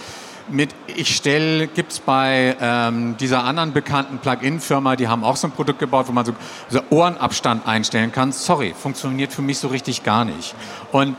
mit, 0.49 0.75
ich 0.87 1.17
stelle, 1.17 1.67
gibt 1.69 1.93
es 1.93 2.01
bei 2.01 2.57
ähm, 2.61 3.17
dieser 3.17 3.45
anderen 3.45 3.73
bekannten 3.73 4.19
Plugin-Firma, 4.19 4.97
die 4.97 5.09
haben 5.09 5.25
auch 5.25 5.37
so 5.37 5.49
ein 5.49 5.53
Produkt 5.53 5.79
gebaut, 5.79 6.07
wo 6.09 6.13
man 6.13 6.27
so, 6.27 6.33
so 6.69 6.81
Ohrenabstand 6.91 7.67
einstellen 7.67 8.13
kann. 8.13 8.31
Sorry, 8.31 8.75
funktioniert 8.79 9.33
für 9.33 9.43
mich 9.43 9.59
so 9.59 9.69
richtig 9.69 10.03
gar 10.03 10.25
nicht. 10.25 10.55
Und 10.93 11.17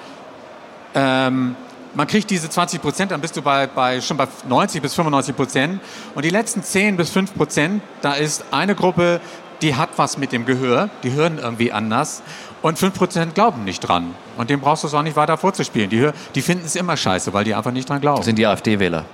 ähm, 0.93 1.55
man 1.95 2.07
kriegt 2.07 2.29
diese 2.29 2.49
20 2.49 2.81
Prozent, 2.81 3.11
dann 3.11 3.21
bist 3.21 3.35
du 3.35 3.41
bei, 3.41 3.67
bei, 3.67 4.01
schon 4.01 4.17
bei 4.17 4.27
90 4.47 4.81
bis 4.81 4.93
95 4.93 5.35
Prozent. 5.35 5.81
Und 6.13 6.25
die 6.25 6.29
letzten 6.29 6.61
10 6.61 6.97
bis 6.97 7.09
5 7.09 7.35
Prozent, 7.35 7.81
da 8.01 8.13
ist 8.13 8.45
eine 8.51 8.75
Gruppe, 8.75 9.21
die 9.61 9.75
hat 9.75 9.89
was 9.95 10.17
mit 10.17 10.31
dem 10.31 10.45
Gehör, 10.45 10.89
die 11.03 11.13
hören 11.13 11.39
irgendwie 11.39 11.71
anders. 11.71 12.21
Und 12.65 12.79
5% 12.79 13.33
glauben 13.35 13.63
nicht 13.63 13.81
dran. 13.81 14.15
Und 14.37 14.49
dem 14.49 14.59
brauchst 14.59 14.81
du 14.81 14.87
es 14.87 14.95
auch 14.95 15.03
nicht 15.03 15.15
weiter 15.15 15.37
vorzuspielen. 15.37 15.87
Die, 15.87 16.09
die 16.33 16.41
finden 16.41 16.65
es 16.65 16.75
immer 16.75 16.97
scheiße, 16.97 17.31
weil 17.31 17.43
die 17.43 17.53
einfach 17.53 17.69
nicht 17.69 17.87
dran 17.87 18.01
glauben. 18.01 18.17
Das 18.17 18.25
sind 18.25 18.39
die 18.39 18.47
AfD-Wähler. 18.47 19.05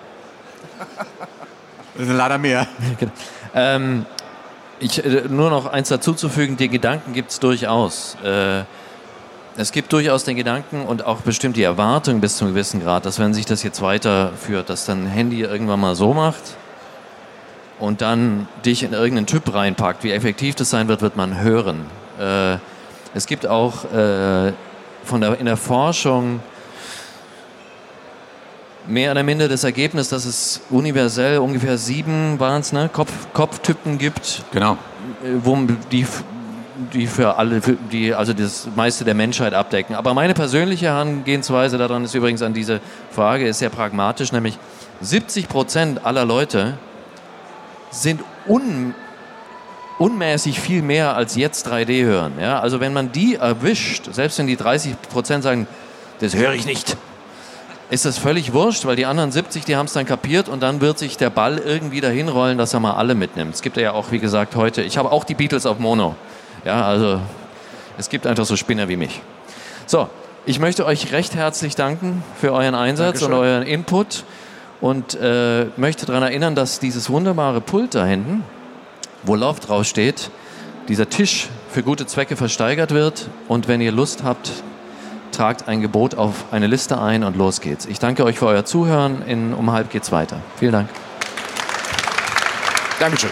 Das 1.98 2.08
sind 2.08 2.16
leider 2.16 2.38
mehr. 2.38 2.66
Genau. 2.98 3.12
ähm, 3.54 4.06
ich, 4.80 5.04
äh, 5.04 5.26
nur 5.28 5.50
noch 5.50 5.66
eins 5.66 5.90
dazuzufügen, 5.90 6.56
die 6.56 6.70
Gedanken 6.70 7.12
gibt 7.12 7.32
es 7.32 7.42
durchaus. 7.42 8.16
Äh, 8.24 8.64
es 9.58 9.74
gibt 9.74 9.92
durchaus 9.92 10.24
den 10.24 10.38
Gedanken 10.38 10.86
und 10.86 11.06
auch 11.06 11.18
bestimmt 11.18 11.58
die 11.58 11.64
Erwartung 11.64 12.22
bis 12.22 12.38
zu 12.38 12.46
einem 12.46 12.54
gewissen 12.54 12.82
Grad, 12.82 13.06
dass 13.06 13.20
wenn 13.20 13.34
sich 13.34 13.48
das 13.48 13.64
jetzt 13.64 13.82
weiterführt, 13.82 14.70
dass 14.70 14.86
dann 14.86 15.08
Handy 15.08 15.42
irgendwann 15.42 15.82
mal 15.82 15.96
so 15.96 16.14
macht 16.14 16.56
und 17.80 18.00
dann 18.00 18.48
dich 18.64 18.84
in 18.84 18.94
irgendeinen 18.94 19.28
Typ 19.28 19.54
reinpackt. 19.54 20.06
Wie 20.06 20.14
effektiv 20.14 20.56
das 20.56 20.70
sein 20.70 20.88
wird, 20.88 21.02
wird 21.02 21.18
man 21.18 21.42
hören. 21.42 21.82
Äh, 22.18 22.58
es 23.14 23.26
gibt 23.26 23.46
auch 23.46 23.86
äh, 23.86 24.54
von 25.04 25.22
der, 25.22 25.40
in 25.40 25.46
der 25.46 25.58
Forschung 25.58 26.40
mehr 28.88 29.12
oder 29.12 29.24
minder 29.24 29.48
das 29.48 29.64
Ergebnis, 29.64 30.10
dass 30.10 30.26
es 30.26 30.62
universell 30.70 31.40
ungefähr 31.40 31.78
sieben 31.78 32.40
waren 32.40 32.62
es, 32.62 32.74
ne, 32.74 32.90
Kopf, 32.92 33.12
Kopftypen 33.34 33.98
gibt. 33.98 34.44
Genau. 34.52 34.74
Äh, 35.24 35.34
wo 35.44 35.58
die, 35.92 36.06
die 36.94 37.08
für 37.08 37.38
alle, 37.38 37.62
für 37.62 37.74
die, 37.74 38.14
also 38.14 38.34
das 38.34 38.68
meiste 38.76 39.04
der 39.04 39.14
Menschheit 39.14 39.54
abdecken. 39.54 39.96
Aber 39.96 40.14
meine 40.14 40.34
persönliche 40.34 40.88
Herangehensweise 40.88 41.78
daran 41.78 42.04
ist 42.06 42.16
übrigens 42.16 42.42
an 42.42 42.54
diese 42.54 42.80
Frage 43.12 43.48
ist 43.48 43.60
sehr 43.60 43.70
pragmatisch, 43.70 44.32
nämlich 44.32 44.58
70 45.02 45.48
Prozent 45.48 46.06
aller 46.06 46.26
Leute 46.26 46.78
sind 47.92 48.22
un 48.48 48.94
unmäßig 50.02 50.60
viel 50.60 50.82
mehr 50.82 51.16
als 51.16 51.36
jetzt 51.36 51.68
3D 51.68 52.04
hören. 52.04 52.34
Ja? 52.40 52.60
Also 52.60 52.80
wenn 52.80 52.92
man 52.92 53.12
die 53.12 53.36
erwischt, 53.36 54.12
selbst 54.12 54.40
wenn 54.40 54.48
die 54.48 54.58
30 54.58 55.00
Prozent 55.00 55.44
sagen, 55.44 55.68
das 56.20 56.36
höre 56.36 56.54
ich 56.54 56.66
nicht, 56.66 56.98
ist 57.92 58.06
das 58.06 58.18
völlig 58.18 58.52
wurscht, 58.52 58.86
weil 58.86 58.96
die 58.96 59.06
anderen 59.06 59.32
70, 59.32 59.64
die 59.64 59.76
haben 59.76 59.86
es 59.86 59.94
dann 59.94 60.08
kapiert 60.08 60.50
und 60.50 60.64
dann 60.64 60.82
wird 60.82 60.98
sich 60.98 61.18
der 61.18 61.30
Ball 61.30 61.60
irgendwie 61.60 62.02
dahin 62.02 62.30
rollen, 62.30 62.58
dass 62.58 62.74
er 62.74 62.80
mal 62.80 62.94
alle 62.94 63.14
mitnimmt. 63.14 63.54
Es 63.54 63.62
gibt 63.62 63.78
ja 63.78 63.92
auch, 63.92 64.12
wie 64.12 64.18
gesagt, 64.18 64.56
heute, 64.56 64.82
ich 64.82 64.98
habe 64.98 65.12
auch 65.12 65.24
die 65.24 65.36
Beatles 65.36 65.68
auf 65.68 65.78
Mono. 65.78 66.16
Ja, 66.66 66.84
also 66.84 67.20
es 68.00 68.10
gibt 68.10 68.26
einfach 68.26 68.46
so 68.46 68.56
Spinner 68.56 68.88
wie 68.88 68.98
mich. 68.98 69.22
So, 69.86 70.10
ich 70.48 70.60
möchte 70.60 70.86
euch 70.88 71.12
recht 71.12 71.36
herzlich 71.36 71.76
danken 71.76 72.24
für 72.40 72.54
euren 72.54 72.74
Einsatz 72.74 73.20
Dankeschön. 73.20 73.34
und 73.34 73.40
euren 73.40 73.64
Input 73.64 74.24
und 74.80 75.14
äh, 75.14 75.66
möchte 75.78 76.08
daran 76.08 76.24
erinnern, 76.24 76.56
dass 76.56 76.80
dieses 76.80 77.12
wunderbare 77.12 77.62
Pult 77.62 77.94
da 77.94 78.04
hinten, 78.04 78.44
wo 79.24 79.36
Love 79.36 79.60
draufsteht, 79.60 80.32
dieser 80.88 81.10
Tisch 81.10 81.48
für 81.70 81.84
gute 81.84 82.06
Zwecke 82.06 82.36
versteigert 82.36 82.92
wird 82.92 83.30
und 83.48 83.68
wenn 83.68 83.82
ihr 83.82 83.92
Lust 83.92 84.24
habt, 84.24 84.52
tragt 85.32 85.68
ein 85.68 85.82
Gebot 85.82 86.16
auf 86.16 86.46
eine 86.52 86.68
Liste 86.68 87.00
ein 87.00 87.24
und 87.24 87.38
los 87.38 87.62
geht's. 87.62 87.86
Ich 87.86 88.00
danke 88.00 88.24
euch 88.26 88.38
für 88.38 88.48
euer 88.48 88.66
Zuhören. 88.66 89.22
In 89.26 89.54
um 89.54 89.72
halb 89.72 89.90
geht's 89.90 90.12
weiter. 90.12 90.38
Vielen 90.58 90.74
Dank. 90.74 90.90
Dankeschön. 93.00 93.32